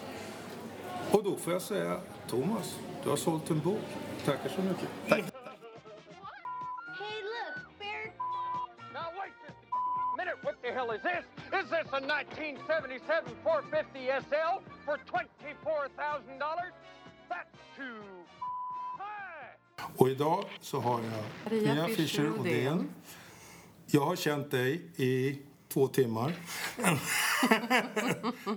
Och 1.11 1.23
då 1.23 1.35
får 1.35 1.53
jag 1.53 1.61
säga, 1.61 1.99
Thomas, 2.29 2.75
du 3.03 3.09
har 3.09 3.17
sålt 3.17 3.49
en 3.49 3.59
bok. 3.59 3.79
Tackar 4.25 4.49
så 4.49 4.61
mycket. 4.61 4.87
Hey, 5.05 5.23
is 11.67 11.71
this? 11.71 11.79
Is 11.79 11.91
this 11.91 11.93
a 11.93 12.01
1977 12.01 13.35
450 13.43 13.99
SL? 14.29 14.61
for 14.85 14.97
$24,000? 14.97 16.71
That's 17.29 17.57
too 17.75 18.01
high! 18.97 19.91
Och 19.97 20.09
idag 20.09 20.45
så 20.61 20.79
har 20.79 21.01
jag 21.01 21.23
Maria 21.43 21.73
Mia 21.73 21.87
Fischer. 21.87 22.39
Odén. 22.39 22.89
Jag 23.87 24.05
har 24.05 24.15
känt 24.15 24.51
dig 24.51 24.81
i 24.95 25.39
två 25.67 25.87
timmar. 25.87 26.33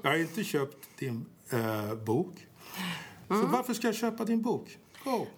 jag 0.02 0.10
har 0.10 0.16
inte 0.16 0.44
köpt 0.44 0.88
din 0.98 1.26
eh, 1.52 1.94
bok. 1.94 2.46
Så 3.28 3.34
Mm. 3.34 3.50
varför 3.50 3.74
ska 3.74 3.86
jag 3.88 3.94
köpa 3.94 4.24
din 4.24 4.42
bok? 4.42 4.78
Go. 5.04 5.26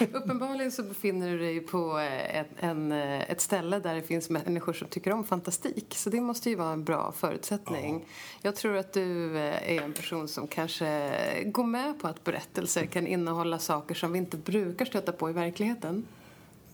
Mm. 0.00 0.12
Uppenbarligen 0.12 0.72
så 0.72 0.82
befinner 0.82 1.30
du 1.30 1.38
dig 1.38 1.60
på 1.60 1.98
eh, 1.98 2.40
ett, 2.40 2.50
en, 2.56 2.92
eh, 2.92 3.30
ett 3.30 3.40
ställe 3.40 3.78
där 3.78 3.94
det 3.94 4.02
finns 4.02 4.30
människor 4.30 4.72
som 4.72 4.88
tycker 4.88 5.12
om 5.12 5.24
fantastik. 5.24 5.94
Så 5.94 6.10
det 6.10 6.20
måste 6.20 6.50
ju 6.50 6.56
vara 6.56 6.72
en 6.72 6.84
bra 6.84 7.12
förutsättning. 7.12 8.06
Jag 8.42 8.56
tror 8.56 8.76
att 8.76 8.92
du 8.92 9.38
är 9.38 9.82
en 9.82 9.92
person 9.92 10.28
som 10.28 10.48
kanske 10.48 11.42
går 11.46 11.64
med 11.64 12.00
på 12.00 12.08
att 12.08 12.24
berättelser 12.24 12.86
kan 12.86 13.06
innehålla 13.06 13.58
saker 13.58 13.94
som 13.94 14.12
vi 14.12 14.18
inte 14.18 14.36
brukar 14.36 14.84
stöta 14.84 15.12
på 15.12 15.30
i 15.30 15.32
verkligheten. 15.32 16.06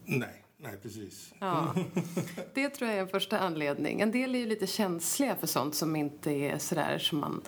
Nej, 0.04 0.44
nej 0.56 0.76
precis. 0.82 1.32
Ja. 1.38 1.74
Det 2.54 2.68
tror 2.68 2.90
jag 2.90 2.98
är 2.98 3.02
en 3.02 3.08
första 3.08 3.38
anledning. 3.38 4.00
En 4.00 4.10
del 4.10 4.34
är 4.34 4.38
ju 4.38 4.46
lite 4.46 4.66
känsliga 4.66 5.36
för 5.36 5.46
sånt 5.46 5.74
som 5.74 5.96
inte 5.96 6.30
är 6.30 6.58
sådär 6.58 6.98
som 6.98 7.18
man 7.18 7.42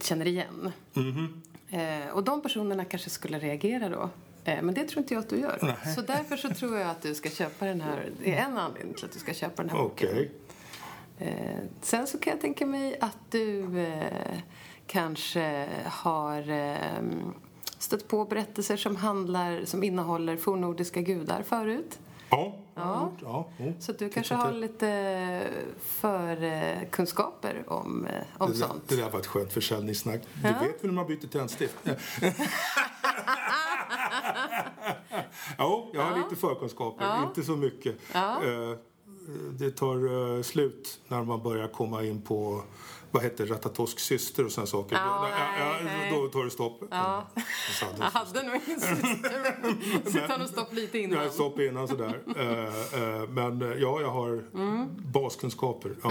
känner 0.00 0.26
igen. 0.26 0.72
Mhm. 0.94 1.42
Eh, 1.72 2.08
och 2.12 2.24
de 2.24 2.42
personerna 2.42 2.84
kanske 2.84 3.10
skulle 3.10 3.38
reagera 3.38 3.88
då. 3.88 4.10
Eh, 4.44 4.62
men 4.62 4.74
det 4.74 4.84
tror 4.84 4.98
inte 4.98 5.14
jag 5.14 5.20
att 5.20 5.28
du 5.28 5.38
gör. 5.38 5.58
Nej. 5.62 5.94
Så 5.94 6.00
därför 6.00 6.36
så 6.36 6.48
tror 6.48 6.78
jag 6.78 6.90
att 6.90 7.02
du 7.02 7.14
ska 7.14 7.30
köpa 7.30 7.66
den 7.66 7.80
här. 7.80 8.10
Det 8.24 8.34
är 8.34 8.44
en 8.44 8.58
anledning 8.58 8.94
till 8.94 9.04
att 9.04 9.12
du 9.12 9.18
ska 9.18 9.34
köpa 9.34 9.62
den 9.62 9.70
här 9.70 9.82
boken. 9.82 10.08
Okej. 10.12 10.30
Eh, 11.18 11.58
sen 11.80 12.06
så 12.06 12.18
kan 12.18 12.30
jag 12.30 12.40
tänka 12.40 12.66
mig 12.66 12.98
att 13.00 13.18
du 13.30 13.80
eh, 13.80 14.38
kanske 14.86 15.68
har 15.84 16.50
eh, 16.50 17.02
stött 17.78 18.08
på 18.08 18.24
berättelser 18.24 18.76
som 18.76 18.96
handlar, 18.96 19.64
som 19.64 19.82
innehåller 19.82 20.36
fornnordiska 20.36 21.00
gudar 21.00 21.42
förut. 21.42 21.98
Ja. 22.32 22.54
Ja. 22.74 23.12
ja. 23.22 23.46
Så 23.80 23.92
du 23.92 24.08
kanske 24.08 24.34
har 24.34 24.52
lite 24.52 25.46
förkunskaper 25.80 27.64
om, 27.66 28.06
eh, 28.06 28.12
om 28.38 28.52
det, 28.52 28.58
där, 28.58 28.66
sånt. 28.66 28.88
det 28.88 28.96
där 28.96 29.10
var 29.10 29.18
ett 29.20 29.26
skönt 29.26 29.52
försäljningssnack. 29.52 30.20
Du 30.34 30.42
vet 30.48 30.60
väl 30.62 30.70
hur 30.80 30.92
man 30.92 31.06
byter 31.06 31.26
tändstift? 31.26 31.76
jo, 35.58 35.90
jag 35.94 36.02
har 36.02 36.18
lite 36.18 36.36
förkunskaper. 36.36 37.22
Inte 37.22 37.42
så 37.42 37.56
mycket. 37.56 37.96
Eh, 38.14 38.76
Det 39.58 39.70
tar 39.70 40.36
eh, 40.36 40.42
slut 40.42 41.00
när 41.08 41.24
man 41.24 41.42
börjar 41.42 41.68
komma 41.68 42.04
in 42.04 42.22
på 42.22 42.62
vad 43.12 43.22
heter 43.22 43.46
Ratatosk 43.46 43.98
syster 44.00 44.44
och 44.44 44.52
såna 44.52 44.66
saker. 44.66 44.96
Ja, 44.96 45.28
då, 45.58 45.84
nej, 45.84 45.98
nej. 45.98 46.10
då 46.20 46.28
tar 46.28 46.44
det 46.44 46.50
stopp. 46.50 46.82
Ja. 46.90 47.26
Så 47.78 47.84
hade- 47.84 47.98
Jag 47.98 48.10
hade 48.10 48.42
nog 48.42 48.60
ingen 48.66 48.80
syster. 48.80 50.10
Så 50.10 50.28
tar 50.28 50.38
nog 50.38 50.48
stopp 50.48 50.72
lite 50.72 50.98
innan. 50.98 51.18
har 51.18 51.28
stopp 51.28 51.60
innan 51.60 51.88
sådär. 51.88 52.20
Eh, 52.36 53.02
eh, 53.02 53.28
Men 53.28 53.62
eh, 53.62 53.68
ja, 53.68 54.00
jag 54.00 54.10
har 54.10 54.28
Mm. 54.54 54.88
baskunskaper. 55.12 55.94
Ja. 56.02 56.10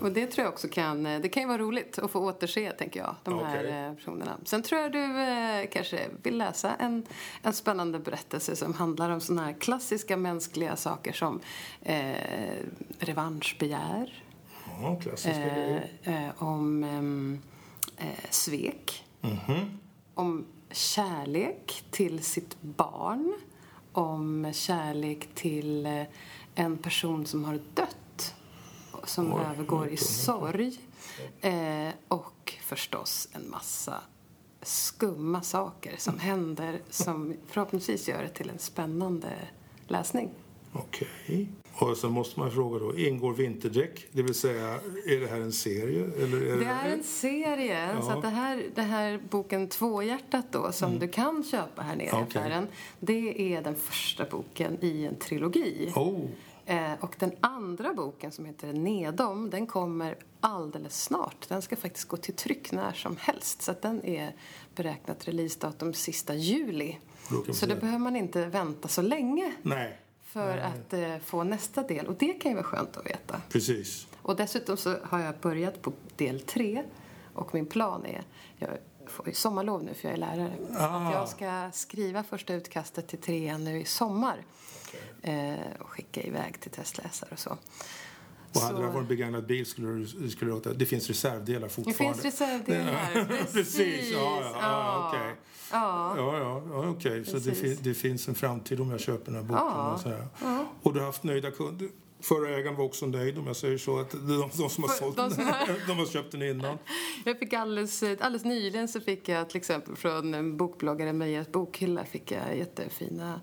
Och 0.00 0.12
det 0.12 0.26
tror 0.26 0.44
jag 0.44 0.52
också 0.52 0.68
kan, 0.68 1.02
det 1.02 1.28
kan 1.28 1.42
ju 1.42 1.48
vara 1.48 1.58
roligt 1.58 1.98
att 1.98 2.10
få 2.10 2.20
återse, 2.20 2.72
tänker 2.72 3.00
jag, 3.00 3.14
de 3.22 3.38
här 3.38 3.58
Okej. 3.60 3.70
eh, 3.86 3.94
personerna. 3.94 4.36
Sen 4.44 4.62
tror 4.62 4.80
jag 4.80 4.92
du 4.92 5.20
eh, 5.22 5.66
kanske 5.72 6.08
vill 6.22 6.38
läsa 6.38 6.74
en, 6.74 7.06
en 7.42 7.52
spännande 7.52 7.98
berättelse 7.98 8.56
som 8.56 8.74
handlar 8.74 9.10
om 9.10 9.20
såna 9.20 9.44
här 9.44 9.52
klassiska 9.52 10.16
mänskliga 10.16 10.76
saker 10.76 11.12
som 11.12 11.40
eh, 11.82 12.16
revanschbegär, 12.98 14.22
Ja, 14.80 14.96
klassiska 15.02 15.56
eh, 15.56 15.82
eh, 16.26 16.30
om 16.42 16.84
ehm, 16.84 17.40
eh, 17.96 18.06
svek, 18.30 19.04
Mhm. 19.20 19.78
om 20.14 20.44
kärlek 20.70 21.84
till 21.90 22.22
sitt 22.24 22.62
barn, 22.62 23.34
om 23.92 24.50
kärlek 24.54 25.28
till 25.34 25.86
eh, 25.86 26.02
en 26.54 26.78
person 26.78 27.26
som 27.26 27.44
har 27.44 27.60
dött 27.74 28.34
som 29.04 29.32
Oj, 29.32 29.40
övergår 29.50 29.88
i 29.88 29.96
sorg. 29.96 30.78
Eh, 31.40 31.88
och 32.08 32.54
förstås 32.62 33.28
en 33.32 33.50
massa 33.50 33.94
skumma 34.62 35.42
saker 35.42 35.94
som 35.98 36.18
händer 36.18 36.80
som 36.90 37.34
förhoppningsvis 37.46 38.08
gör 38.08 38.22
det 38.22 38.28
till 38.28 38.50
en 38.50 38.58
spännande 38.58 39.28
läsning. 39.88 40.30
Okej. 40.72 41.48
Och 41.74 41.96
så 41.96 42.08
måste 42.08 42.40
man 42.40 42.50
fråga 42.50 42.78
då, 42.78 42.98
ingår 42.98 43.32
vinterdäck? 43.32 44.06
Det 44.12 44.22
vill 44.22 44.34
säga, 44.34 44.80
är 45.06 45.20
det 45.20 45.26
här 45.26 45.40
en 45.40 45.52
serie? 45.52 46.04
Eller 46.22 46.42
är 46.42 46.56
Det 46.56 46.64
är 46.64 46.92
en 46.92 47.02
serie. 47.02 47.92
Ja. 47.94 48.02
Så 48.02 48.10
att 48.10 48.22
det 48.22 48.28
här, 48.28 48.64
det 48.74 48.82
här 48.82 49.20
boken 49.30 49.68
Tvåhjärtat 49.68 50.46
då, 50.50 50.72
som 50.72 50.98
du 50.98 51.08
kan 51.08 51.44
köpa 51.44 51.82
här 51.82 51.96
nere 51.96 52.06
i 52.06 52.10
Mm. 52.10 52.24
Okej. 52.24 52.40
affären, 52.40 52.66
det 53.00 53.54
är 53.54 53.62
den 53.62 53.74
första 53.74 54.24
boken 54.24 54.78
i 54.80 55.06
en 55.06 55.16
trilogi. 55.16 55.92
Oh, 55.94 56.20
Eh, 56.66 56.92
och 57.00 57.16
den 57.18 57.32
andra 57.40 57.94
boken 57.94 58.32
som 58.32 58.44
heter 58.44 58.72
Nedom, 58.72 59.50
den 59.50 59.66
kommer 59.66 60.16
alldeles 60.40 61.02
snart. 61.02 61.48
Den 61.48 61.62
ska 61.62 61.76
faktiskt 61.76 62.08
gå 62.08 62.16
till 62.16 62.34
tryck 62.34 62.72
när 62.72 62.92
som 62.92 63.16
helst. 63.20 63.62
Så 63.62 63.70
att 63.70 63.82
den 63.82 64.04
är 64.04 64.34
beräknat 64.74 65.28
releasedatum 65.28 65.94
sista 65.94 66.34
juli. 66.34 66.98
Så 67.52 67.66
då 67.66 67.74
behöver 67.74 67.98
man 67.98 68.16
inte 68.16 68.46
vänta 68.46 68.88
så 68.88 69.02
länge 69.02 69.52
nej. 69.62 69.98
För 70.32 70.58
att 70.58 70.92
eh, 70.92 71.18
få 71.24 71.44
nästa 71.44 71.82
del. 71.82 72.06
Och 72.06 72.14
det 72.14 72.32
kan 72.32 72.50
ju 72.50 72.54
vara 72.54 72.64
skönt 72.66 72.96
att 72.96 73.06
veta. 73.06 73.40
Precis. 73.48 74.06
Och 74.22 74.36
dessutom 74.36 74.76
så 74.76 74.96
har 75.02 75.20
jag 75.20 75.34
börjat 75.38 75.82
på 75.82 75.92
del 76.16 76.40
tre. 76.40 76.82
Och 77.34 77.54
min 77.54 77.66
plan 77.66 78.06
är, 78.06 78.22
jag 78.58 78.70
får 79.06 79.28
ju 79.28 79.34
sommarlov 79.34 79.84
nu 79.84 79.94
för 79.94 80.08
jag 80.08 80.12
är 80.14 80.20
lärare, 80.20 80.52
Ah. 80.78 81.08
att 81.08 81.14
jag 81.14 81.28
ska 81.28 81.70
skriva 81.72 82.22
första 82.24 82.54
utkastet 82.54 83.08
till 83.08 83.18
trean 83.18 83.64
nu 83.64 83.80
i 83.80 83.84
sommar. 83.84 84.36
Eh, 85.22 85.54
och 85.80 85.88
skicka 85.88 86.22
iväg 86.22 86.60
till 86.60 86.70
testläsare 86.70 87.28
och 87.32 87.38
så. 87.38 87.56
Och 88.54 88.60
hade 88.60 88.76
Så- 88.76 88.82
det 88.82 88.86
varit 88.88 88.96
en 89.02 89.06
begagnad 89.06 89.46
bil 89.46 89.66
skulle 89.66 89.88
du, 89.88 90.06
skulle 90.06 90.50
du 90.50 90.54
låta, 90.54 90.72
det 90.72 90.86
finns 90.86 91.08
reservdelar 91.08 91.60
Det 91.60 91.68
fortfarande. 91.68 92.22
finns 92.22 92.40
reservdelar, 92.40 93.24
precis. 93.28 93.52
Precis, 93.52 94.10
ja, 94.12 94.40
ja, 94.42 94.52
ja, 94.60 95.08
okej. 95.08 95.34
Ja. 95.72 96.14
Ja, 96.16 96.38
ja, 96.38 96.62
ja 96.72 96.88
okej. 96.88 97.24
Så 97.24 97.38
det, 97.38 97.84
det 97.84 97.94
finns 97.94 98.28
en 98.28 98.34
framtid 98.34 98.80
om 98.80 98.90
jag 98.90 99.00
köper 99.00 99.24
den 99.24 99.34
här 99.34 99.42
boken. 99.42 99.64
Ja. 99.66 99.92
Och, 99.94 100.00
så 100.00 100.08
här. 100.08 100.26
och 100.82 100.92
du 100.94 100.98
har 101.00 101.06
haft 101.06 101.22
nöjda 101.22 101.50
kunder. 101.50 101.88
Förra 102.20 102.56
ägaren 102.58 102.76
var 102.76 102.84
också 102.84 103.06
nöjd 103.06 103.38
om 103.38 103.46
jag 103.46 103.56
säger 103.56 103.78
så. 103.78 103.98
Att 103.98 104.10
de, 104.10 104.50
de 104.56 104.70
som 104.70 104.84
har 104.84 104.90
sålt 104.90 105.16
de 105.16 105.30
som 105.30 105.44
har- 105.46 105.86
de 105.88 105.98
har 105.98 106.06
köpt 106.06 106.32
den 106.32 106.42
innan. 106.42 106.78
Jag 107.24 107.38
fick 107.38 107.52
alldeles, 107.52 108.02
alldeles 108.02 108.44
nyligen 108.44 108.88
så 108.88 109.00
fick 109.00 109.28
jag 109.28 109.48
till 109.48 109.56
exempel 109.56 109.96
från 109.96 110.34
en 110.34 110.56
bokbloggare 110.56 111.12
Marias 111.12 111.52
bokhylla 111.52 112.04
fick 112.04 112.30
jag 112.30 112.56
jättefina 112.58 113.40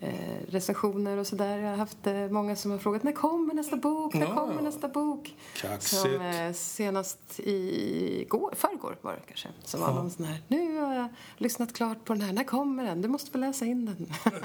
eh, 0.00 0.14
recensioner 0.48 1.16
och 1.16 1.26
sådär. 1.26 1.58
Jag 1.58 1.70
har 1.70 1.76
haft 1.76 2.06
eh, 2.06 2.28
många 2.28 2.56
som 2.56 2.70
har 2.70 2.78
frågat 2.78 3.02
när 3.02 3.12
kommer 3.12 3.54
nästa 3.54 3.76
bok? 3.76 4.14
När 4.14 4.26
Ja. 4.26 4.34
kommer 4.34 4.62
nästa 4.62 4.88
bok? 4.88 5.34
Kaxigt. 5.56 6.02
Som 6.02 6.20
eh, 6.20 6.52
senast 6.52 7.40
i 7.40 8.26
går, 8.28 8.52
förrgår 8.56 8.96
var 9.02 9.12
det 9.12 9.20
kanske, 9.26 9.48
som 9.64 9.80
var 9.80 9.94
någon 9.94 10.10
sån 10.10 10.24
här, 10.24 10.38
nu 10.48 10.78
har 10.80 10.94
jag 10.94 11.08
lyssnat 11.36 11.72
klart 11.72 12.04
på 12.04 12.12
den 12.12 12.22
här, 12.22 12.32
när 12.32 12.44
kommer 12.44 12.84
den? 12.84 13.02
Du 13.02 13.08
måste 13.08 13.30
få 13.30 13.38
läsa 13.38 13.64
in 13.64 13.86
den. 13.86 14.12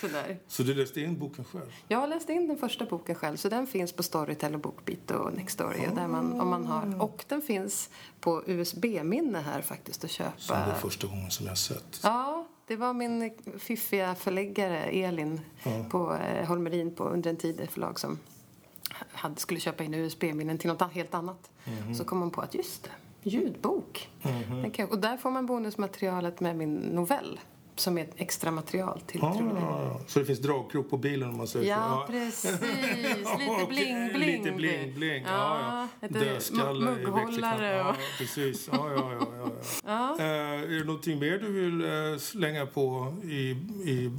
sådär. 0.00 0.38
Så 0.48 0.62
du 0.62 0.74
läste 0.74 1.00
in 1.00 1.18
boken 1.18 1.44
själv? 1.44 1.72
Jag 1.88 1.98
har 1.98 2.06
läst 2.06 2.28
in 2.30 2.48
den 2.48 2.56
första 2.58 2.84
boken 2.84 3.14
själv, 3.14 3.36
så 3.36 3.48
den 3.48 3.66
finns 3.66 3.92
på 3.92 4.02
Storytel 4.02 4.54
och 4.54 4.60
Bookbeat 4.60 5.10
och 5.10 5.32
Nextory. 5.34 5.80
Där 5.94 6.08
man, 6.08 6.40
om 6.40 6.48
man 6.48 6.66
har, 6.66 7.02
och 7.02 7.24
den 7.28 7.42
finns 7.42 7.90
på 8.20 8.42
USB-minne 8.46 9.38
här 9.38 9.62
faktiskt 9.62 10.04
att 10.04 10.10
köpa. 10.10 10.32
Som 10.38 10.56
det 10.56 10.62
är 10.62 10.74
första 10.74 11.06
gången 11.06 11.30
som 11.30 11.46
jag 11.46 11.50
har 11.50 11.56
sett. 11.56 12.00
Ja, 12.02 12.46
det 12.66 12.76
var 12.76 12.92
min 12.92 13.30
fiffiga 13.58 14.14
förläggare 14.14 14.78
Elin 14.78 15.40
på 15.90 16.14
eh, 16.14 16.48
Holmerin 16.48 16.94
på 16.94 17.04
Under 17.04 17.30
en 17.30 17.36
tid, 17.36 17.68
förlag 17.70 18.00
som 18.00 18.18
hade, 19.12 19.40
skulle 19.40 19.60
köpa 19.60 19.84
in 19.84 19.94
USB-minnen 19.94 20.58
till 20.58 20.68
något 20.68 20.92
helt 20.92 21.14
annat. 21.14 21.50
Så 21.96 22.04
kom 22.04 22.20
hon 22.20 22.30
på 22.30 22.40
att 22.40 22.54
just 22.54 22.82
det, 22.82 23.30
ljudbok. 23.30 24.10
Den 24.48 24.70
kan, 24.70 24.88
och 24.88 24.98
där 24.98 25.16
får 25.16 25.30
man 25.30 25.46
bonusmaterialet 25.46 26.40
med 26.40 26.56
min 26.56 26.74
novell 26.74 27.40
som 27.76 27.98
är 27.98 28.02
ett 28.02 28.14
extra 28.16 28.50
material 28.50 29.00
till 29.06 29.20
Ja, 29.22 29.34
trilogin. 29.34 29.56
ja, 29.60 29.82
ja. 29.82 30.00
Så 30.06 30.18
det 30.18 30.24
finns 30.24 30.38
dragkrok 30.38 30.90
på 30.90 30.96
bilen 30.96 31.28
om 31.28 31.36
man 31.36 31.46
säger 31.46 31.70
Ja, 31.70 32.04
så? 32.06 32.12
precis. 32.12 32.60
Lite 32.60 33.66
bling-bling. 33.68 34.18
Lite 34.18 34.50
bling-bling. 34.50 35.22
Ja, 35.26 35.60
Ja, 35.60 35.88
ja. 36.00 36.08
Dödskalle 36.08 36.90
i 37.00 37.04
växelknappen. 37.04 37.64
Ja, 37.64 37.96
precis. 38.18 38.68
Ja, 38.72 38.90
ja, 38.96 39.12
ja, 39.20 39.26
ja, 39.38 39.50
ja. 40.18 40.24
Eh, 40.24 40.26
är 40.62 40.78
det 40.78 40.84
någonting 40.84 41.18
mer 41.18 41.38
du 41.38 41.52
vill 41.52 41.84
eh, 42.12 42.18
slänga 42.18 42.66
på 42.66 43.14
i, 43.24 43.50
i 43.90 44.10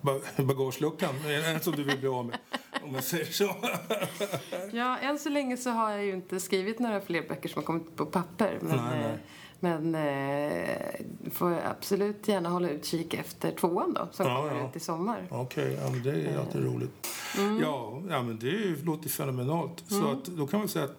ba- 0.00 0.42
bagageluckan? 0.42 1.14
Som 1.62 1.72
du 1.76 1.82
vill 1.84 1.98
bli 1.98 2.08
av 2.08 2.26
med, 2.26 2.38
om 2.82 2.94
jag 2.94 3.04
säger 3.04 3.24
så. 3.24 3.54
Ja, 4.72 4.98
än 4.98 5.18
så 5.18 5.28
länge 5.28 5.56
så 5.56 5.70
har 5.70 5.90
jag 5.90 6.04
ju 6.04 6.12
inte 6.12 6.40
skrivit 6.40 6.78
några 6.78 7.00
fler 7.00 7.22
böcker 7.28 7.48
som 7.48 7.58
har 7.62 7.66
kommit 7.66 7.96
på 7.96 8.06
papper. 8.06 8.58
Men, 8.60 8.76
Nej, 8.76 8.98
nej. 9.00 9.18
Eh, 9.62 9.80
men 9.80 9.94
eh, 9.94 11.30
får 11.32 11.50
jag 11.52 11.60
absolut 11.64 12.28
gärna 12.28 12.48
hålla 12.48 12.68
utkik 12.68 13.14
efter 13.14 13.50
tvåan 13.50 13.94
då, 13.94 14.08
som 14.12 14.26
Ja, 14.26 14.36
kommer 14.36 14.60
ja. 14.60 14.68
ut 14.68 14.76
i 14.76 14.80
sommar. 14.80 15.26
Okej, 15.30 15.78
ja, 15.82 15.90
men 15.90 16.02
det 16.02 16.10
är 16.10 16.38
alltid 16.38 16.64
roligt. 16.64 17.08
Mm. 17.38 17.60
Ja, 17.60 18.02
ja, 18.10 18.22
men 18.22 18.38
det 18.38 18.46
är 18.48 18.50
ju- 18.52 18.84
låter 18.84 19.08
fenomenalt. 19.08 19.84
Så 19.86 20.10
att, 20.10 20.24
då 20.24 20.46
kan 20.46 20.58
man 20.60 20.68
säga 20.68 20.84
att 20.84 20.96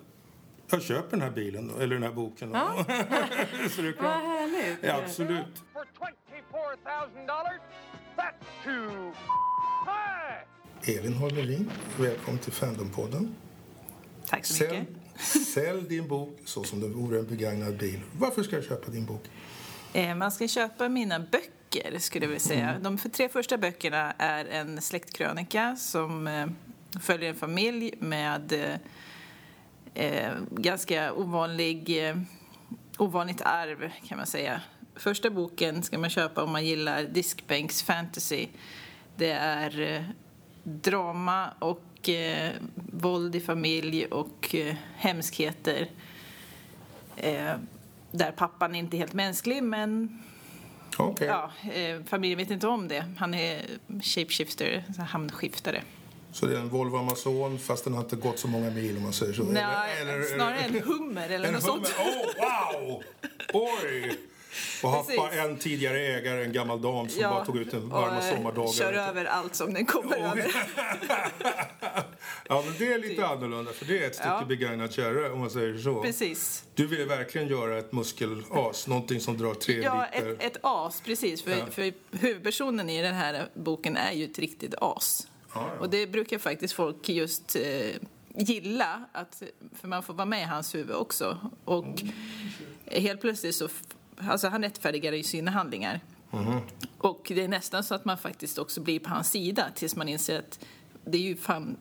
jag 0.71 0.81
köper 0.81 1.09
den 1.11 1.21
här 1.21 1.31
bilen 1.31 1.67
då, 1.67 1.79
eller 1.79 1.93
den 1.95 2.03
här 2.03 2.11
boken. 2.11 2.49
Då. 2.51 2.55
Ja. 2.57 2.75
Så 3.69 3.81
det 3.81 3.87
är 3.87 3.91
Vad 3.91 3.95
klart. 3.99 4.23
härligt. 4.23 4.77
Ja, 4.81 5.01
absolut. 5.03 5.45
For 5.73 5.81
$24,000? 5.81 7.59
That's 8.15 8.63
too 8.63 9.11
high! 9.85 10.97
Elin 10.99 11.13
Holmerin, 11.13 11.71
välkommen 11.99 12.39
till 12.39 12.51
Fandompodden. 12.53 13.35
Tack 14.27 14.45
så 14.45 14.63
mycket. 14.63 14.87
Sälj 15.53 15.81
din 15.89 16.07
bok 16.07 16.39
så 16.45 16.63
som 16.63 16.79
det 16.79 16.87
vore 16.87 17.19
en 17.19 17.27
begagnad 17.27 17.77
bil. 17.77 17.99
Varför 18.19 18.43
ska 18.43 18.55
jag 18.55 18.65
köpa 18.65 18.91
din 18.91 19.05
bok? 19.05 19.23
Eh, 19.93 20.15
Man 20.15 20.31
ska 20.31 20.47
köpa 20.47 20.89
mina 20.89 21.19
böcker, 21.19 21.99
skulle 21.99 22.25
jag 22.25 22.29
vilja 22.29 22.39
säga. 22.39 22.79
De 22.81 22.97
för 22.97 23.09
tre 23.09 23.29
första 23.29 23.57
böckerna 23.57 24.11
är 24.17 24.45
en 24.45 24.81
släktkrönika 24.81 25.75
som 25.75 26.27
eh, 26.27 26.47
följer 27.01 27.29
en 27.29 27.35
familj 27.35 27.93
med 27.99 28.77
eh, 29.93 30.31
ganska 30.51 31.13
ovanlig, 31.13 32.01
ovanligt 32.97 33.41
arv, 33.41 33.91
kan 34.07 34.17
man 34.17 34.27
säga. 34.27 34.61
Första 34.95 35.29
boken 35.29 35.83
ska 35.83 35.97
man 35.97 36.09
köpa 36.09 36.43
om 36.43 36.51
man 36.51 36.65
gillar 36.65 37.03
diskbänks 37.03 37.83
fantasy. 37.83 38.47
Det 39.15 39.31
är 39.31 40.05
drama 40.63 41.53
och 41.59 41.83
eh, 42.09 42.49
våld 42.75 43.35
i 43.35 43.39
familj 43.39 44.05
och 44.05 44.55
eh, 44.55 44.75
hemskheter. 44.95 45.89
Eh, 47.17 47.51
där 48.11 48.31
pappan 48.31 48.75
inte 48.75 48.95
är 48.95 48.99
helt 48.99 49.13
mänsklig, 49.13 49.63
men 49.63 50.19
Okej. 50.97 51.27
ja, 51.27 51.51
eh, 51.71 52.03
familjen 52.05 52.37
vet 52.37 52.51
inte 52.51 52.67
om 52.67 52.87
det. 52.87 53.05
Han 53.17 53.33
är 53.33 53.65
shapeshifter, 54.01 54.83
hamnskiftare. 55.09 55.81
Så 56.31 56.45
det 56.45 56.55
är 56.55 56.59
en 56.59 56.69
Volvo 56.69 56.97
Amazon 56.97 57.59
fast 57.59 57.83
den 57.83 57.93
har 57.93 58.01
inte 58.01 58.15
gått 58.15 58.39
så 58.39 58.47
många 58.47 58.69
mil 58.69 58.97
om 58.97 59.03
man 59.03 59.13
säger 59.13 59.33
så. 59.33 59.43
Nej, 59.43 60.25
snarare 60.35 60.57
en 60.59 60.81
hummer 60.81 61.29
eller 61.29 61.47
en 61.47 61.53
något 61.53 61.63
hummer. 61.63 61.85
sånt. 61.85 61.95
Oh, 61.99 62.87
wow! 62.87 63.03
Oj! 63.53 64.19
Och 64.83 64.89
haft 64.89 65.17
bara 65.17 65.31
en 65.31 65.57
tidigare 65.57 65.99
ägare, 65.99 66.43
en 66.43 66.51
gammal 66.53 66.81
dam 66.81 67.09
som 67.09 67.21
bara 67.23 67.45
tog 67.45 67.57
ut 67.57 67.73
en 67.73 67.89
varma 67.89 68.17
och, 68.59 68.65
eh. 68.65 68.71
Kör 68.71 68.93
över 68.93 69.25
allt 69.25 69.55
som 69.55 69.73
den 69.73 69.85
kommer 69.85 70.17
över. 70.17 70.55
Ja, 72.49 72.63
men 72.65 72.73
det 72.77 72.93
är 72.93 72.99
lite 72.99 73.27
annorlunda 73.27 73.73
för 73.73 73.85
det 73.85 74.03
är 74.03 74.07
ett 74.07 74.15
stycke 74.15 74.29
Ja. 74.29 74.45
begagnad 74.47 74.93
kärra 74.93 75.33
om 75.33 75.39
man 75.39 75.49
säger 75.49 75.77
så. 75.77 76.01
Precis. 76.01 76.63
Du 76.75 76.87
ville 76.87 77.05
verkligen 77.05 77.47
göra 77.47 77.77
ett 77.77 77.91
muskelas, 77.93 78.87
någonting 78.87 79.19
som 79.19 79.37
drar 79.37 79.53
tre 79.53 79.81
Ja, 79.81 80.05
liter. 80.13 80.31
ett, 80.33 80.43
ett 80.43 80.57
as, 80.61 81.01
precis. 81.05 81.43
För, 81.43 81.51
Ja. 81.51 81.65
för 81.71 81.93
huvudpersonen 82.11 82.89
i 82.89 83.01
den 83.01 83.13
här 83.15 83.47
boken 83.53 83.97
är 83.97 84.11
ju 84.11 84.25
ett 84.25 84.39
riktigt 84.39 84.73
as. 84.81 85.27
Ja, 85.55 85.69
ja. 85.75 85.79
Och 85.79 85.89
det 85.89 86.07
brukar 86.07 86.37
faktiskt 86.37 86.73
folk 86.73 87.09
just 87.09 87.55
eh, 87.55 87.61
gilla, 88.35 89.03
att, 89.11 89.43
för 89.81 89.87
man 89.87 90.03
får 90.03 90.13
vara 90.13 90.25
med 90.25 90.41
i 90.41 90.45
hans 90.45 90.75
huvud 90.75 90.95
också. 90.95 91.37
Och 91.65 92.01
helt 92.85 93.21
plötsligt 93.21 93.55
så... 93.55 93.69
Alltså 94.17 94.47
han 94.47 94.63
rättfärdigar 94.63 95.13
ju 95.13 95.23
sina 95.23 95.51
handlingar. 95.51 95.99
Mhm. 96.31 96.59
Och 96.97 97.25
det 97.35 97.43
är 97.43 97.47
nästan 97.47 97.83
så 97.83 97.95
att 97.95 98.05
man 98.05 98.17
faktiskt 98.17 98.57
också 98.57 98.81
blir 98.81 98.99
på 98.99 99.09
hans 99.09 99.29
sida 99.31 99.65
tills 99.75 99.95
man 99.95 100.09
inser 100.09 100.39
att 100.39 100.59
det 101.05 101.17
är 101.17 101.21
ju 101.21 101.35
fan 101.37 101.77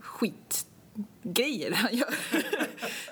skitgrejer 0.00 1.72
han 1.72 1.96
gör. 1.96 2.14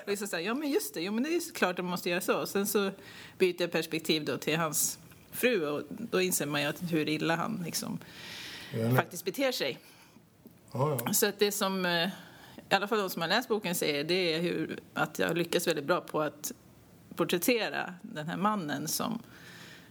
och 0.11 0.17
så 0.17 0.27
säger 0.27 0.47
ja 0.47 0.53
men 0.53 0.69
just 0.69 0.93
det, 0.93 1.01
jo, 1.01 1.11
men 1.11 1.23
det 1.23 1.29
är 1.29 1.33
ju 1.33 1.39
klart 1.39 1.79
att 1.79 1.85
man 1.85 1.91
måste 1.91 2.09
göra 2.09 2.21
så. 2.21 2.41
Och 2.41 2.49
sen 2.49 2.67
så 2.67 2.91
byter 3.37 3.61
jag 3.61 3.71
perspektiv 3.71 4.25
då 4.25 4.37
till 4.37 4.57
hans 4.57 4.99
fru 5.31 5.67
och 5.67 5.83
då 5.89 6.21
inser 6.21 6.45
man 6.45 6.61
ju 6.61 6.67
att 6.67 6.91
hur 6.91 7.09
illa 7.09 7.35
han 7.35 7.61
liksom 7.65 7.99
Ja, 8.73 8.95
faktiskt 8.95 9.25
beter 9.25 9.51
sig. 9.51 9.79
ja, 10.73 10.99
ja. 11.05 11.13
Så 11.13 11.27
att 11.27 11.39
det 11.39 11.51
som 11.51 11.85
eh, 11.85 12.07
i 12.69 12.75
alla 12.75 12.87
fall 12.87 12.97
de 12.97 13.09
som 13.09 13.21
har 13.21 13.29
läst 13.29 13.49
boken 13.49 13.75
säger 13.75 14.03
det 14.03 14.33
är 14.33 14.41
hur, 14.41 14.79
att 14.93 15.19
jag 15.19 15.37
lyckas 15.37 15.67
väldigt 15.67 15.85
bra 15.85 16.01
på 16.01 16.21
att 16.21 16.51
porträttera 17.21 17.93
den 18.01 18.27
här 18.27 18.37
mannen 18.37 18.87
som 18.87 19.19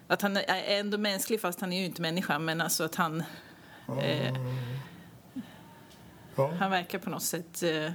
att 0.06 0.22
han 0.22 0.36
är 0.36 0.78
ändå 0.78 0.98
mänsklig 0.98 1.40
fast 1.40 1.60
han 1.60 1.72
är 1.72 1.78
ju 1.78 1.84
inte 1.84 2.02
människa 2.02 2.38
men 2.38 2.60
alltså 2.60 2.84
att 2.84 2.94
han 2.94 3.22
eh, 4.02 4.34
Ja. 6.36 6.52
han 6.60 6.70
verkar 6.70 6.98
på 6.98 7.10
något 7.10 7.22
sätt 7.22 7.62
eh, 7.62 7.92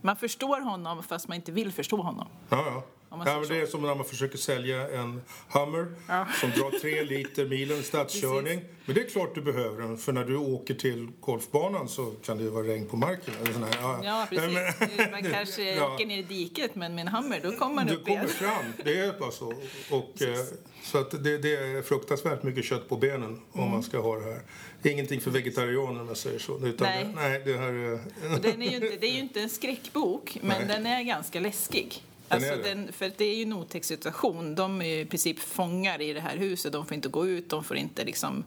man 0.00 0.16
förstår 0.16 0.60
honom 0.60 1.02
fast 1.02 1.28
man 1.28 1.34
inte 1.34 1.52
vill 1.52 1.72
förstå 1.72 2.02
honom. 2.02 2.28
Ja, 2.48 2.64
ja. 2.66 2.84
Ja 3.10 3.44
det 3.48 3.60
är 3.60 3.66
som 3.66 3.82
när 3.82 3.94
man 3.94 4.04
försöker 4.04 4.38
sälja 4.38 4.88
en 4.90 5.20
Hummer 5.48 5.86
Ja. 6.08 6.26
som 6.40 6.50
drar 6.50 6.78
tre 6.80 7.02
liter 7.16 7.44
milen 7.44 7.82
stadskörning. 7.82 8.60
Men 8.84 8.94
det 8.94 9.00
är 9.00 9.08
klart 9.08 9.34
du 9.34 9.40
behöver 9.40 9.82
den, 9.82 9.98
för 9.98 10.12
när 10.12 10.24
du 10.24 10.36
åker 10.36 10.74
till 10.74 11.08
golfbanan 11.20 11.88
så 11.88 12.06
kan 12.24 12.36
det 12.36 12.42
ju 12.44 12.50
vara 12.50 12.66
regn 12.66 12.86
på 12.86 12.96
marken. 12.96 13.34
Eller 13.42 13.52
sån 13.52 13.64
ja. 13.82 14.00
Ja, 14.04 14.26
precis. 14.30 14.52
Men- 14.98 15.10
Man 15.10 15.32
kanske 15.32 15.74
Ja. 15.74 15.94
åker 15.94 16.06
ner 16.06 16.18
i 16.18 16.22
diket 16.22 16.74
men 16.74 16.94
med 16.94 17.02
en 17.02 17.08
hammer 17.08 17.40
då 17.42 17.52
kommer 17.52 17.74
man 17.74 17.86
Du 17.86 17.94
upp 17.94 18.08
igen. 18.08 18.20
kommer 18.20 18.34
fram, 18.34 18.64
det 18.84 18.98
är 18.98 19.18
bara 19.20 19.30
så. 19.30 19.46
Och, 19.90 20.22
eh, 20.22 20.36
så 20.82 20.98
att 20.98 21.10
det, 21.24 21.38
det 21.38 21.56
är 21.56 21.82
fruktansvärt 21.82 22.42
mycket 22.42 22.64
kött 22.64 22.88
på 22.88 22.96
benen 22.96 23.40
om 23.52 23.60
Mm. 23.60 23.70
man 23.70 23.82
ska 23.82 23.98
ha 23.98 24.16
det 24.18 24.24
här. 24.24 24.40
Det 24.82 24.88
är 24.88 24.92
ingenting 24.92 25.20
för 25.20 25.30
vegetarianer 25.30 26.00
om 26.00 26.08
jag 26.08 26.16
säger 26.16 26.38
så. 26.38 26.66
Utan 26.66 26.86
Nej. 26.86 27.08
Nej, 27.14 27.42
det 27.44 27.56
här 27.56 27.72
är... 27.72 27.92
Och 28.34 28.40
den 28.42 28.62
är 28.62 28.68
ju 28.70 28.74
inte, 28.74 28.96
det 29.00 29.06
är 29.06 29.12
ju 29.12 29.18
inte 29.20 29.40
en 29.40 29.48
skräckbok, 29.50 30.38
men 30.42 30.58
Nej. 30.58 30.66
den 30.76 30.86
är 30.86 31.02
ganska 31.02 31.40
läskig. 31.40 32.02
Alltså 32.28 32.56
den, 32.64 32.92
för 32.92 33.12
det 33.16 33.24
är 33.24 33.36
ju 33.36 33.42
en 33.42 33.52
otäck 33.52 33.84
situation. 33.84 34.54
De 34.54 34.82
är 34.82 34.98
i 35.00 35.04
princip 35.06 35.38
fångar 35.38 36.00
i 36.00 36.12
det 36.12 36.20
här 36.20 36.36
huset. 36.36 36.72
De 36.72 36.86
får 36.86 36.94
inte 36.94 37.08
gå 37.08 37.26
ut, 37.26 37.50
de 37.50 37.64
får 37.64 37.76
inte 37.76 38.04
liksom... 38.04 38.44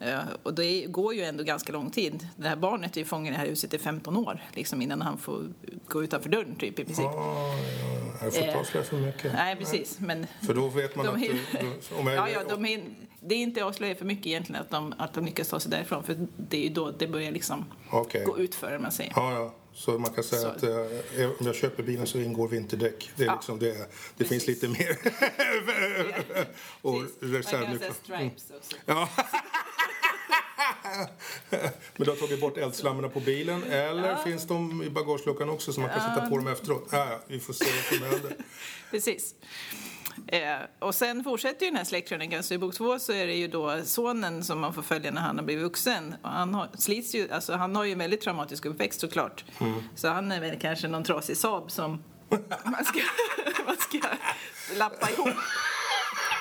eh, 0.00 0.18
och 0.42 0.54
det 0.54 0.86
går 0.86 1.14
ju 1.14 1.22
ändå 1.22 1.44
ganska 1.44 1.72
lång 1.72 1.90
tid. 1.90 2.28
Det 2.36 2.48
här 2.48 2.56
barnet 2.56 2.96
är 2.96 3.00
ju 3.00 3.04
fången 3.04 3.26
i 3.34 3.36
det 3.36 3.40
här 3.42 3.46
huset 3.48 3.74
i 3.74 3.78
15 3.78 4.16
år 4.16 4.42
liksom 4.54 4.82
innan 4.82 5.02
han 5.02 5.18
får 5.18 5.48
gå 5.88 6.04
utanför 6.04 6.28
dörren 6.30 6.54
typ 6.56 6.78
i 6.78 6.84
princip. 6.84 7.04
Ja, 7.04 7.54
ja, 8.20 8.24
jag 8.24 8.32
får 8.32 8.42
inte 8.42 8.52
Eh, 8.52 8.58
avslöja 8.60 8.84
för 8.86 8.96
mycket. 8.96 9.32
Nej, 9.32 9.56
precis. 9.56 9.98
Men 10.00 10.26
För 10.46 10.54
då 10.54 10.68
vet 10.68 10.96
man 10.96 11.06
de 11.06 11.14
att... 11.14 11.20
du- 11.20 11.96
om 11.98 12.06
jag, 12.06 12.16
ja, 12.16 12.28
ja, 12.28 12.40
de 12.48 12.66
är, 12.66 12.82
det 13.20 13.34
är 13.34 13.38
inte 13.38 13.64
avslöja 13.64 13.94
för 13.94 14.04
mycket 14.04 14.26
egentligen 14.26 14.62
att 14.62 14.70
de, 14.70 14.94
att 14.98 15.12
de 15.14 15.24
lyckas 15.24 15.48
ta 15.48 15.60
sig 15.60 15.70
därifrån. 15.70 16.02
För 16.04 16.26
det 16.36 16.56
är 16.56 16.62
ju 16.62 16.68
då 16.68 16.90
det 16.90 17.06
börjar 17.06 17.32
liksom 17.32 17.64
Okej. 17.90 18.24
gå 18.24 18.38
ut 18.38 18.54
för 18.54 18.78
man 18.78 18.92
säger. 18.92 19.12
Ja, 19.16 19.32
ja. 19.32 19.54
Så 19.74 19.98
man 19.98 20.12
kan 20.12 20.24
säga 20.24 20.42
Så. 20.42 20.48
att 20.48 20.62
eh, 20.62 21.30
om 21.40 21.46
jag 21.46 21.54
köper 21.54 21.82
bilen 21.82 22.06
så 22.06 22.18
ingår 22.18 22.48
vinterdäck. 22.48 23.10
Det, 23.16 23.22
är 23.22 23.26
Ja. 23.26 23.34
liksom 23.34 23.58
det, 23.58 23.90
det 24.16 24.24
finns 24.24 24.46
lite 24.46 24.68
mer. 24.68 24.98
och 26.82 27.02
reservnycklar. 27.20 27.90
stripes 28.04 28.50
också. 28.56 28.76
Ja. 28.86 29.08
Men 31.96 32.04
du 32.04 32.10
har 32.10 32.16
tagit 32.16 32.40
bort 32.40 32.56
eldslammarna 32.56 33.08
på 33.08 33.20
bilen 33.20 33.62
eller 33.64 34.16
finns 34.16 34.46
de 34.46 34.82
i 34.82 34.90
bagageluckan 34.90 35.48
också 35.50 35.72
så 35.72 35.80
man 35.80 35.90
kan 35.90 36.00
sätta 36.14 36.28
på 36.28 36.36
dem 36.36 36.46
efteråt? 36.46 36.88
Ja, 36.92 37.06
ja, 37.10 37.20
vi 37.26 37.40
får 37.40 37.52
se 37.52 37.64
vad 37.64 37.98
som 37.98 38.06
händer. 38.10 38.36
Precis. 38.90 39.34
Eh, 40.28 40.58
och 40.78 40.94
sen 40.94 41.24
fortsätter 41.24 41.64
ju 41.66 41.70
den 41.70 41.76
här 41.76 41.84
släktkrönikan. 41.84 42.42
Så 42.42 42.54
i 42.54 42.58
bok 42.58 42.74
två 42.74 42.98
så 42.98 43.12
är 43.12 43.26
det 43.26 43.34
ju 43.34 43.48
då 43.48 43.80
sonen 43.84 44.44
som 44.44 44.60
man 44.60 44.74
får 44.74 44.82
följa 44.82 45.10
när 45.10 45.20
han 45.20 45.38
har 45.38 45.44
blivit 45.44 45.64
vuxen. 45.64 46.14
Och 46.22 46.28
han, 46.30 46.54
har, 46.54 46.68
slits 46.78 47.14
ju, 47.14 47.30
alltså 47.32 47.52
han 47.54 47.76
har 47.76 47.84
ju 47.84 47.92
en 47.92 47.98
väldigt 47.98 48.20
traumatisk 48.20 48.64
uppväxt 48.64 49.00
såklart. 49.00 49.44
Så 49.94 50.08
han 50.08 50.32
är 50.32 50.40
väl 50.40 50.58
kanske 50.60 50.88
någon 50.88 51.04
trasig 51.04 51.36
Saab 51.36 51.70
som 51.70 51.90
man 52.64 52.84
ska, 52.84 53.00
man 53.66 53.76
ska 53.76 53.98
lappa 54.76 55.10
ihop. 55.10 55.28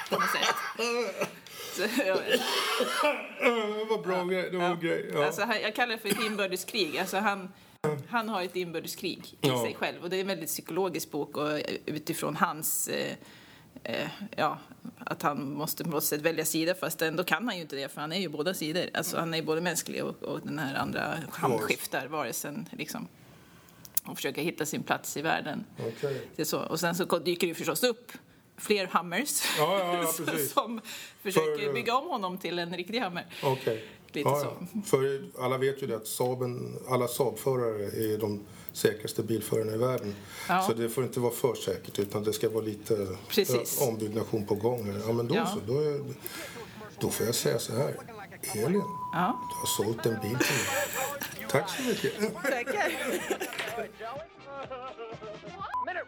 På 0.10 0.16
något 0.20 0.30
sätt. 0.30 0.56
Ja, 2.06 2.16
var 3.90 4.04
bra 4.04 4.24
grej. 4.24 4.50
Det 4.52 4.58
var 4.58 4.76
grej. 4.76 5.12
Ja. 5.14 5.26
Alltså, 5.26 5.42
jag 5.42 5.76
kallar 5.76 5.92
det 5.96 5.98
för 6.02 6.10
ett 6.10 6.24
inbördeskrig. 6.26 6.98
Alltså, 6.98 7.18
han, 7.18 7.52
han 8.10 8.30
har 8.30 8.42
ett 8.42 8.56
inbördeskrig 8.56 9.38
i 9.42 9.48
Ja. 9.48 9.62
sig 9.64 9.76
själv. 9.76 10.04
Och 10.04 10.10
det 10.10 10.16
är 10.16 10.22
en 10.22 10.28
väldigt 10.28 10.50
psykologisk 10.50 11.12
bok 11.12 11.38
och 11.38 11.60
utifrån 11.86 12.36
hans... 12.36 12.88
Eh, 12.88 13.16
ja, 14.36 14.58
att 15.00 15.22
han 15.22 15.54
måste 15.54 15.84
på 15.84 15.90
något 15.90 16.04
sätt 16.04 16.22
välja 16.22 16.46
sida 16.46 16.76
fast 16.76 17.02
ändå 17.02 17.24
kan 17.24 17.48
han 17.48 17.56
ju 17.56 17.62
inte 17.62 17.76
det 17.76 17.92
för 17.92 18.02
han 18.02 18.12
är 18.12 18.20
ju 18.20 18.30
båda 18.30 18.54
sidor. 18.54 18.90
Alltså, 18.94 19.18
han 19.18 19.34
är 19.34 19.38
ju 19.38 19.44
både 19.44 19.62
mänsklig 19.62 20.04
och, 20.04 20.24
och 20.24 20.40
den 20.44 20.60
här 20.60 20.76
andra 20.76 21.18
hamnskiftar 21.32 22.08
varelsen 22.08 22.70
liksom. 22.72 23.08
Och 24.04 24.16
försöker 24.16 24.42
hitta 24.42 24.66
sin 24.66 24.84
plats 24.84 25.18
i 25.18 25.22
världen. 25.22 25.66
Okej. 25.80 26.28
Det 26.36 26.42
är 26.42 26.46
så. 26.46 26.60
Och 26.60 26.80
sen 26.80 26.96
så 26.96 27.20
dyker 27.20 27.48
det 27.48 27.48
ju 27.48 27.56
förstås 27.56 27.84
upp 27.84 28.12
fler 28.58 28.88
hammers 28.88 29.44
Ja, 29.58 29.80
ja, 29.80 30.14
ja, 30.28 30.38
som 30.54 30.82
försöker 31.22 31.66
För- 31.66 31.74
bygga 31.74 31.96
om 31.96 32.10
honom 32.10 32.38
till 32.38 32.60
en 32.60 32.78
riktig 32.78 33.00
hammer. 33.00 33.26
Okej. 33.44 33.86
Lite 34.12 34.30
Ja, 34.30 34.40
så. 34.40 34.82
För 34.86 35.22
alla 35.40 35.58
vet 35.58 35.84
ju 35.84 35.88
det 35.88 35.96
att 35.96 36.08
Saaben, 36.08 36.80
alla 36.90 37.08
Saab-förare 37.08 37.86
är 38.14 38.18
de 38.18 38.46
säkraste 38.74 39.24
bilförarna 39.24 39.72
i 39.74 39.78
världen. 39.78 40.16
Ja. 40.50 40.62
Så 40.62 40.74
det 40.74 40.90
får 40.90 41.04
inte 41.04 41.20
vara 41.20 41.32
för 41.34 41.56
säkert 41.56 42.00
utan 42.00 42.24
det 42.24 42.34
ska 42.34 42.50
vara 42.50 42.64
lite 42.64 43.08
Precis. 43.30 43.82
ombyggnation 43.82 44.46
på 44.46 44.56
gång. 44.56 45.02
Ja 45.08 45.14
men 45.14 45.28
då 45.28 45.36
Ja. 45.36 45.46
så. 45.46 45.60
Då, 45.74 45.80
är, 45.80 46.02
då 47.00 47.10
får 47.10 47.26
jag 47.26 47.36
säga 47.36 47.60
så 47.60 47.74
här. 47.76 47.96
Elin, 48.56 48.82
Ja. 49.14 49.40
du 49.50 49.56
har 49.60 49.66
sålt 49.66 50.06
en 50.06 50.14
bil 50.22 50.38
till 50.40 50.56
mig. 50.56 51.50
Tack 51.50 51.70
så 51.70 51.84
mycket. 51.84 52.34
Tackar. 52.44 52.92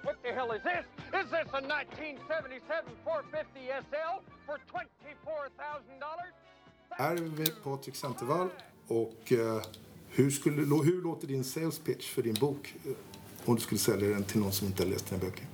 What 0.03 0.17
the 0.23 0.31
hell 0.33 0.51
is 0.55 0.63
this? 0.63 0.85
Is 1.19 1.27
this 1.29 1.49
a 1.53 1.61
1977 1.61 2.85
450 3.03 3.69
SL 3.89 4.15
for 4.45 4.57
$24,000? 4.71 6.50
Här 6.91 7.15
är 7.15 7.21
vi 7.21 7.29
med 7.29 7.63
Patrik 7.63 7.95
Centervall 7.95 8.49
och 8.87 9.31
eh, 9.31 9.61
hur, 10.09 10.31
skulle, 10.31 10.61
hur 10.61 11.01
låter 11.01 11.27
din 11.27 11.43
sales 11.43 11.79
pitch 11.79 12.09
för 12.09 12.21
din 12.21 12.33
bok? 12.33 12.75
om 13.45 13.55
du 13.55 13.61
skulle 13.61 13.79
sälja 13.79 14.09
den 14.09 14.23
till 14.23 14.39
någon 14.39 14.51
som 14.51 14.67
inte 14.67 14.83
har 14.83 14.89
läst 14.89 15.09
dina 15.09 15.21
böcker? 15.21 15.45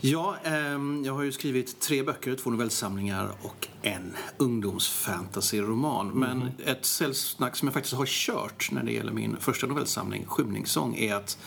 Ja, 0.00 0.36
ehm, 0.44 1.04
jag 1.04 1.14
har 1.14 1.22
ju 1.22 1.32
skrivit 1.32 1.80
tre 1.80 2.02
böcker, 2.02 2.34
två 2.34 2.50
novellsamlingar 2.50 3.32
och 3.42 3.68
en 3.82 4.16
ungdomsfantasyroman. 4.36 6.08
Men 6.08 6.50
ett 6.66 6.84
säljsnack 6.84 7.56
som 7.56 7.68
jag 7.68 7.74
faktiskt 7.74 7.94
har 7.94 8.06
kört 8.06 8.70
när 8.72 8.82
det 8.82 8.92
gäller 8.92 9.12
min 9.12 9.36
första 9.40 9.66
novellsamling, 9.66 10.24
Skymningssång, 10.26 10.96
är 10.96 11.14
att 11.14 11.38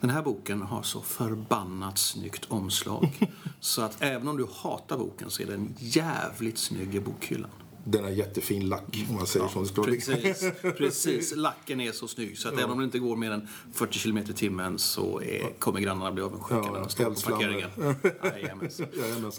den 0.00 0.10
här 0.10 0.22
boken 0.22 0.62
har 0.62 0.82
så 0.82 1.00
förbannat 1.00 1.98
snyggt 1.98 2.44
omslag. 2.48 3.28
så 3.60 3.82
att 3.82 4.02
även 4.02 4.28
om 4.28 4.36
du 4.36 4.46
hatar 4.52 4.98
boken 4.98 5.30
så 5.30 5.42
är 5.42 5.46
den 5.46 5.74
jävligt 5.78 6.58
snygg 6.58 6.94
i 6.94 7.00
bokhyllan. 7.00 7.50
Den 7.84 8.04
har 8.04 8.10
jättefin 8.10 8.68
lack, 8.68 9.06
om 9.08 9.14
man 9.14 9.26
säger 9.26 9.48
så. 9.48 9.64
Ska 9.64 9.80
vara- 9.82 9.90
Precis, 9.90 10.44
precis. 10.62 11.36
Lacken 11.36 11.80
är 11.80 11.92
så 11.92 12.08
snygg 12.08 12.38
så 12.38 12.48
att 12.48 12.54
även 12.54 12.70
om 12.70 12.78
det 12.78 12.84
inte 12.84 12.98
går 12.98 13.16
mer 13.16 13.30
än 13.30 13.48
40 13.72 13.98
km 13.98 14.18
i 14.18 14.22
timmen 14.24 14.78
så 14.78 15.20
är, 15.22 15.50
kommer 15.58 15.80
grannarna 15.80 16.12
bli 16.12 16.22
avundsjuka 16.22 16.60
Ja, 16.66 16.72
när 16.72 16.80
de 16.80 16.88
står 16.88 17.04
på 17.04 17.20
parkeringen. 17.20 17.70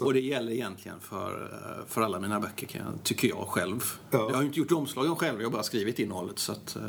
Och 0.00 0.12
det 0.14 0.20
gäller 0.20 0.52
egentligen 0.52 1.00
för, 1.00 1.52
eh, 1.52 1.86
för 1.88 2.02
alla 2.02 2.20
mina 2.20 2.40
böcker, 2.40 2.66
kan 2.66 2.80
jag, 2.84 3.02
tycker 3.02 3.28
jag 3.28 3.48
själv. 3.48 3.84
Ja. 4.10 4.18
Jag 4.28 4.34
har 4.34 4.42
ju 4.42 4.46
inte 4.48 4.58
gjort 4.60 4.72
omslagen 4.72 5.16
själv, 5.16 5.40
jag 5.40 5.46
har 5.48 5.52
bara 5.52 5.62
skrivit 5.62 5.98
innehållet 5.98 6.38
så 6.38 6.52
att 6.52 6.76
eh, 6.76 6.82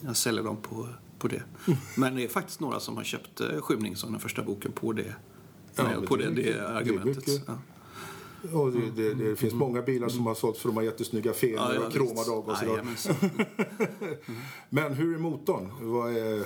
jag 0.00 0.16
säljer 0.16 0.42
dem 0.42 0.56
på, 0.56 0.88
på 1.18 1.28
det. 1.28 1.42
Men 1.96 2.16
det 2.16 2.24
är 2.24 2.28
faktiskt 2.28 2.60
några 2.60 2.80
som 2.80 2.96
har 2.96 3.04
köpt 3.04 3.40
uh, 3.40 3.60
Skymning 3.60 3.96
som 3.96 4.12
den 4.12 4.20
första 4.20 4.42
boken 4.42 4.72
på 4.72 4.92
det, 4.92 5.14
Ja, 5.74 5.92
eh, 5.92 6.00
på 6.00 6.16
det 6.16 6.22
det, 6.22 6.28
är 6.28 6.30
det, 6.30 6.34
mycket. 6.36 6.54
Det 6.54 6.60
är 6.60 6.64
argumentet. 6.74 7.26
mycket. 7.26 7.42
Ja. 7.46 7.58
Och 8.52 8.72
det, 8.72 8.90
det, 8.90 9.14
det 9.14 9.36
finns 9.36 9.54
många 9.54 9.82
bilar 9.82 10.08
som 10.08 10.26
har 10.26 10.34
sålts 10.34 10.60
för 10.60 10.68
de 10.68 10.76
har 10.76 10.84
jättesnygga 10.84 11.32
fenor 11.32 11.56
Ja, 11.56 11.74
ja, 11.74 11.86
och 11.86 11.92
kromade 11.92 12.30
avgasrör. 12.30 12.86
Men 14.68 14.94
hur 14.94 15.14
är 15.14 15.18
motorn? 15.18 15.72
Vad 15.80 16.10
är, 16.10 16.38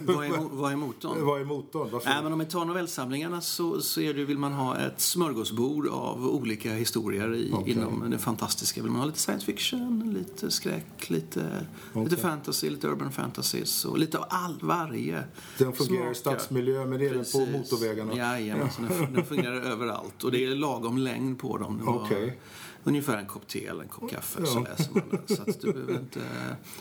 Vad 0.06 0.26
är, 0.26 0.56
vad 0.56 0.72
är 0.72 0.76
motorn? 0.76 1.24
vad 1.26 1.40
är 1.40 1.44
motorn? 1.44 1.88
Varför? 1.92 2.22
Men 2.22 2.32
om 2.32 2.38
vi 2.38 2.44
tar 2.44 2.64
novellsamlingarna 2.64 3.40
så, 3.40 3.80
så 3.80 4.00
är 4.00 4.14
det, 4.14 4.24
vill 4.24 4.38
man 4.38 4.52
ha 4.52 4.78
ett 4.78 5.00
smörgåsbord 5.00 5.88
av 5.88 6.26
olika 6.26 6.72
historier 6.72 7.34
i, 7.34 7.50
Okej. 7.52 7.72
inom 7.72 8.10
det 8.10 8.18
fantastiska. 8.18 8.82
Vill 8.82 8.90
man 8.90 9.00
ha 9.00 9.06
lite 9.06 9.18
science 9.18 9.46
fiction, 9.46 10.14
lite 10.18 10.50
skräck, 10.50 11.10
lite, 11.10 11.66
lite 11.94 12.16
fantasy, 12.16 12.70
lite 12.70 12.86
urban 12.86 13.12
fantasies 13.12 13.84
och 13.84 13.98
lite 13.98 14.18
av 14.18 14.24
all, 14.28 14.58
varje. 14.60 15.24
Den 15.58 15.72
fungerar 15.72 16.10
i 16.10 16.14
stadsmiljö, 16.14 16.86
men 16.86 17.00
även 17.00 17.24
på 17.32 17.38
motorvägarna. 17.38 18.16
Jajamensan, 18.16 18.88
den, 18.88 19.12
den 19.12 19.24
fungerar 19.24 19.60
överallt. 19.60 20.24
Och 20.24 20.32
det 20.32 20.44
är 20.44 20.54
lagom 20.54 20.98
längd 21.22 21.38
på 21.38 21.58
dem. 21.58 21.78
Det 21.78 21.84
var 21.84 22.02
Okej. 22.04 22.38
Ungefär 22.84 23.16
en 23.18 23.26
kopp 23.26 23.46
te 23.48 23.66
eller 23.66 23.82
en 23.82 23.88
kopp 23.88 24.10
kaffe 24.10 24.40
Ja. 24.40 24.46
så 24.46 24.60
läser 24.60 24.92
man 24.94 25.02
den. 25.10 25.36
Så 25.36 25.42
att 25.42 25.60
det 25.60 25.72
behöver 25.72 25.92
inte, 25.98 26.20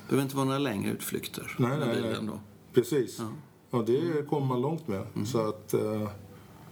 behöver 0.07 0.23
inte 0.23 0.35
vara 0.35 0.45
några 0.45 0.59
längre 0.59 0.91
utflykter 0.91 1.55
Nej, 1.59 1.69
med 1.69 1.79
nej, 1.87 1.95
bilen 2.01 2.25
då. 2.25 2.39
Precis. 2.73 3.21
Ja. 3.71 3.81
det 3.81 4.29
kommer 4.29 4.47
man 4.47 4.61
långt 4.61 4.87
med. 4.87 5.03
Mm. 5.15 5.25
Så 5.25 5.47
att, 5.49 5.73
eh, 5.73 6.09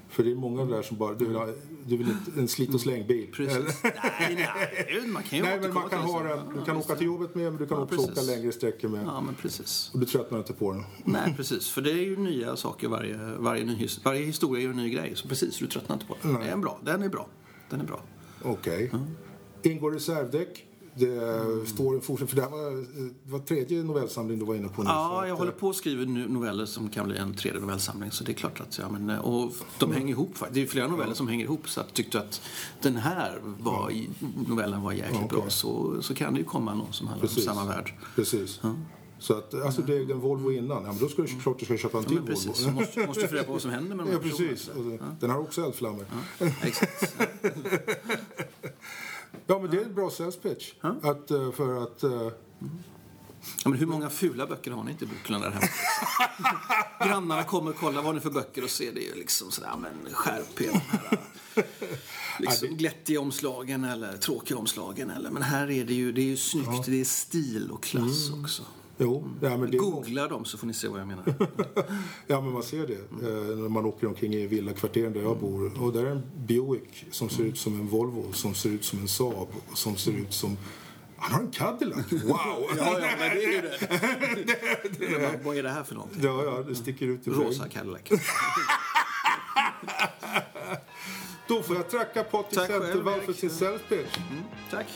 för 0.09 0.23
det 0.23 0.31
är 0.31 0.35
många 0.35 0.65
där 0.65 0.81
som 0.81 0.97
bara, 0.97 1.13
du 1.13 1.25
vill 1.25 1.35
ha 1.35 1.47
du 1.85 1.97
vill 1.97 2.07
inte 2.09 2.39
en 2.41 2.47
slit 2.47 2.73
och 2.73 2.81
slängbil. 2.81 3.27
Precis. 3.33 3.83
Nej, 3.83 3.93
nej, 4.35 5.07
man 5.07 5.23
kan 5.23 5.39
ju 5.39 5.45
Nej, 5.45 5.59
men 5.61 5.73
man 5.73 5.89
kan 5.89 5.99
ha 5.99 6.23
den, 6.23 6.37
du 6.49 6.59
Ja, 6.59 6.65
kan 6.65 6.77
visst. 6.77 6.89
åka 6.89 6.97
till 6.97 7.07
jobbet 7.07 7.35
med, 7.35 7.43
men 7.51 7.61
du 7.61 7.67
kan 7.67 7.77
Ja, 7.77 7.83
också 7.83 7.95
precis. 7.95 8.11
åka 8.11 8.21
längre 8.21 8.51
sträckor 8.51 8.89
med. 8.89 9.05
Ja, 9.05 9.21
men 9.21 9.35
precis. 9.35 9.91
Och 9.93 9.99
du 9.99 10.05
tröttnar 10.05 10.37
inte 10.39 10.53
på 10.53 10.71
den. 10.71 10.83
Nej, 11.05 11.33
precis. 11.37 11.69
För 11.69 11.81
det 11.81 11.91
är 11.91 11.95
ju 12.05 12.17
nya 12.17 12.55
saker 12.55 12.87
varje, 12.87 13.17
varje, 13.37 13.65
ny, 13.65 13.87
varje 14.03 14.23
historia 14.25 14.61
är 14.61 14.65
ju 14.65 14.71
en 14.71 14.77
ny 14.77 14.89
grej. 14.89 15.11
Så 15.15 15.27
precis, 15.27 15.57
du 15.57 15.67
tröttnar 15.67 15.95
inte 15.95 16.05
på 16.05 16.15
den. 16.21 16.33
Nej. 16.33 16.41
Det 16.43 16.49
är 16.49 16.53
en 16.53 16.61
bra. 16.61 16.79
Den 16.83 17.03
är 17.03 17.09
bra. 17.09 17.27
Den 17.69 17.81
är 17.81 17.85
bra. 17.85 17.99
Okej. 18.43 18.91
Ingår 19.63 19.91
reservdäck. 19.91 20.65
Det 20.95 21.67
står 21.67 21.95
en 21.95 22.01
fortsättning, 22.01 22.27
för 22.27 22.35
det 22.35 22.41
här 22.41 22.49
var, 22.49 22.85
var 23.31 23.39
tredje 23.39 23.83
novellsamling 23.83 24.39
du 24.39 24.45
var 24.45 24.55
inne 24.55 24.67
på 24.67 24.83
nu. 24.83 24.89
Ja, 24.89 25.19
jag 25.21 25.29
eh, 25.29 25.37
håller 25.37 25.51
på 25.51 25.69
att 25.69 25.75
skriva 25.75 26.03
nu- 26.03 26.27
noveller 26.27 26.65
som 26.65 26.89
kan 26.89 27.07
bli 27.07 27.17
en 27.17 27.33
tredje 27.33 27.59
novellsamling. 27.61 28.11
Så 28.11 28.23
det 28.23 28.31
är 28.31 28.33
klart 28.33 28.59
att, 28.61 28.77
ja, 28.77 28.89
men, 28.89 29.09
eh, 29.09 29.19
och 29.19 29.51
de 29.79 29.91
hänger 29.91 30.09
ihop. 30.09 30.35
Det 30.51 30.61
är 30.61 30.65
flera 30.67 30.87
noveller 30.87 31.13
som 31.13 31.27
hänger 31.27 31.45
ihop. 31.45 31.69
Så 31.69 31.81
att 31.81 31.93
tyckte 31.93 32.19
att 32.19 32.41
den 32.81 32.95
här 32.95 33.39
var, 33.43 33.93
novellen 34.47 34.81
var 34.81 34.91
jäkligt 34.91 35.13
Ja, 35.19 35.25
okej. 35.25 35.39
bra 35.41 35.49
så, 35.49 36.01
så 36.01 36.13
kan 36.13 36.33
det 36.33 36.39
ju 36.39 36.45
komma 36.45 36.73
någon 36.73 36.93
som 36.93 37.07
handlar 37.07 37.27
Precis. 37.27 37.47
om 37.47 37.55
samma 37.55 37.67
värld. 37.67 37.93
Precis. 38.15 38.59
Så 39.19 39.33
att, 39.37 39.53
alltså 39.53 39.81
det 39.81 39.95
är 39.97 40.11
en 40.11 40.19
Volvo 40.19 40.51
innan. 40.51 40.83
Ja, 40.83 40.91
men 40.91 40.97
då 40.99 41.07
ska 41.09 41.21
du 41.21 41.27
klart 41.27 41.59
du 41.59 41.65
ska 41.65 41.77
köpa 41.77 41.97
en 41.97 42.03
Ja, 42.03 42.09
till 42.09 42.21
precis. 42.21 42.47
Volvo. 42.47 42.53
Så 42.63 42.69
måste, 42.71 43.07
måste 43.07 43.27
reda 43.27 43.43
på 43.43 43.51
vad 43.51 43.61
som 43.61 43.71
händer 43.71 43.95
med 43.95 44.05
de 44.05 44.11
Ja, 44.11 44.19
här 44.19 44.29
precis. 44.29 44.67
personerna. 44.67 45.07
Och 45.09 45.15
Den 45.19 45.29
har 45.29 45.39
också 45.39 45.61
eldflammor. 45.65 46.05
Exakt. 46.63 47.15
Ja, 49.47 49.59
men 49.59 49.71
det 49.71 49.77
är 49.77 49.85
en 49.85 49.93
bra 49.93 50.09
sales 50.09 50.37
pitch. 50.37 50.73
Att, 50.81 51.31
eh, 51.31 51.51
för 51.51 51.83
att... 51.83 52.03
eh, 52.03 52.31
Ja, 53.63 53.69
men 53.69 53.79
hur 53.79 53.85
många 53.85 54.09
fula 54.09 54.47
böcker 54.47 54.71
har 54.71 54.83
ni 54.83 54.91
inte 54.91 55.05
i 55.05 55.07
bokhyllan 55.07 55.41
där 55.41 55.49
hemma? 55.51 55.67
Grannarna 57.07 57.43
kommer 57.43 57.71
och 57.71 57.77
kollar 57.77 58.01
vad 58.01 58.15
ni 58.15 58.21
för 58.21 58.29
böcker 58.29 58.63
och 58.63 58.69
ser 58.69 58.93
det 58.93 58.99
ju 59.01 59.15
liksom 59.15 59.51
sådär, 59.51 59.73
men 59.81 60.13
skärp 60.13 60.61
er. 60.61 60.81
Liksom 62.39 62.67
glättiga 62.67 63.21
omslagen 63.21 63.83
eller 63.83 64.17
tråkiga 64.17 64.57
omslagen. 64.57 65.09
Eller, 65.09 65.29
men 65.31 65.41
här 65.43 65.71
är 65.71 65.85
det 65.85 65.93
ju, 65.93 66.11
det 66.11 66.21
är 66.21 66.25
ju 66.25 66.37
snyggt, 66.37 66.85
det 66.85 67.01
är 67.01 67.05
stil 67.05 67.71
och 67.71 67.83
klass 67.83 68.31
också. 68.43 68.63
Jo, 69.01 69.29
ja, 69.41 69.57
men 69.57 69.71
det 69.71 69.77
Googla 69.77 70.27
dem 70.27 70.45
så 70.45 70.57
får 70.57 70.67
ni 70.67 70.73
se 70.73 70.87
vad 70.87 70.99
jag 70.99 71.07
menar. 71.07 71.23
Ja, 72.27 72.41
men 72.41 72.53
man 72.53 72.63
ser 72.63 72.87
det 72.87 72.93
eh, 72.93 73.57
när 73.57 73.69
man 73.69 73.85
åker 73.85 74.07
omkring 74.07 74.33
i 74.33 74.47
villakvarteren 74.47 75.13
där 75.13 75.21
jag 75.21 75.37
bor. 75.39 75.81
Och 75.83 75.93
där 75.93 76.05
är 76.05 76.11
en 76.11 76.21
Buick 76.47 77.05
som 77.11 77.29
ser 77.29 77.43
ut 77.43 77.57
som 77.57 77.73
en 77.79 77.87
Volvo, 77.87 78.31
som 78.33 78.53
ser 78.55 78.69
ut 78.69 78.85
som 78.85 78.99
en 78.99 79.07
Saab, 79.07 79.47
som 79.73 79.95
ser 79.95 80.11
ut 80.11 80.33
som... 80.33 80.57
Han 81.17 81.31
har 81.33 81.39
en 81.41 81.51
Cadillac! 81.51 82.05
Wow! 82.11 82.25
ja, 82.77 82.99
ja, 82.99 82.99
men 83.19 83.29
det 83.35 83.43
är 83.45 83.51
ju 83.51 83.61
det. 83.61 85.19
Vad- 85.21 85.43
vad 85.43 85.57
är 85.57 85.63
det 85.63 85.69
här 85.69 85.83
för 85.83 85.95
någonting? 85.95 86.21
Ja, 86.23 86.43
ja, 86.43 86.63
det 86.67 86.75
sticker 86.75 87.05
ut 87.07 87.27
i 87.27 87.29
Rosa 87.29 87.67
Cadillac. 87.69 88.01
Då 91.47 91.63
får 91.63 91.75
jag 91.75 91.89
tacka 91.89 92.23
Patrik 92.23 92.59
Zettervall 92.59 93.19
för 93.21 93.33
sin 93.33 93.49
sales 93.49 93.81
pitch. 93.89 94.17
Tack. 94.71 94.87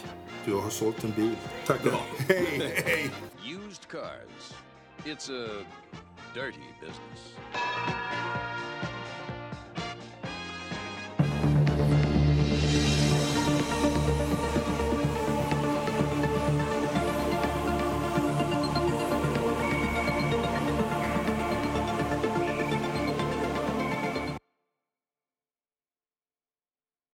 Du 0.45 0.53
har 0.53 0.69
sålt 0.69 1.03
en 1.03 1.11
bil. 1.11 1.35
Tack. 1.67 1.79
Hej, 2.27 2.73
hej! 2.85 3.11
Used 3.73 3.89
cars. 3.89 4.53
It's 5.03 5.29
a 5.29 5.65
dirty 6.35 6.59
business. 6.79 7.33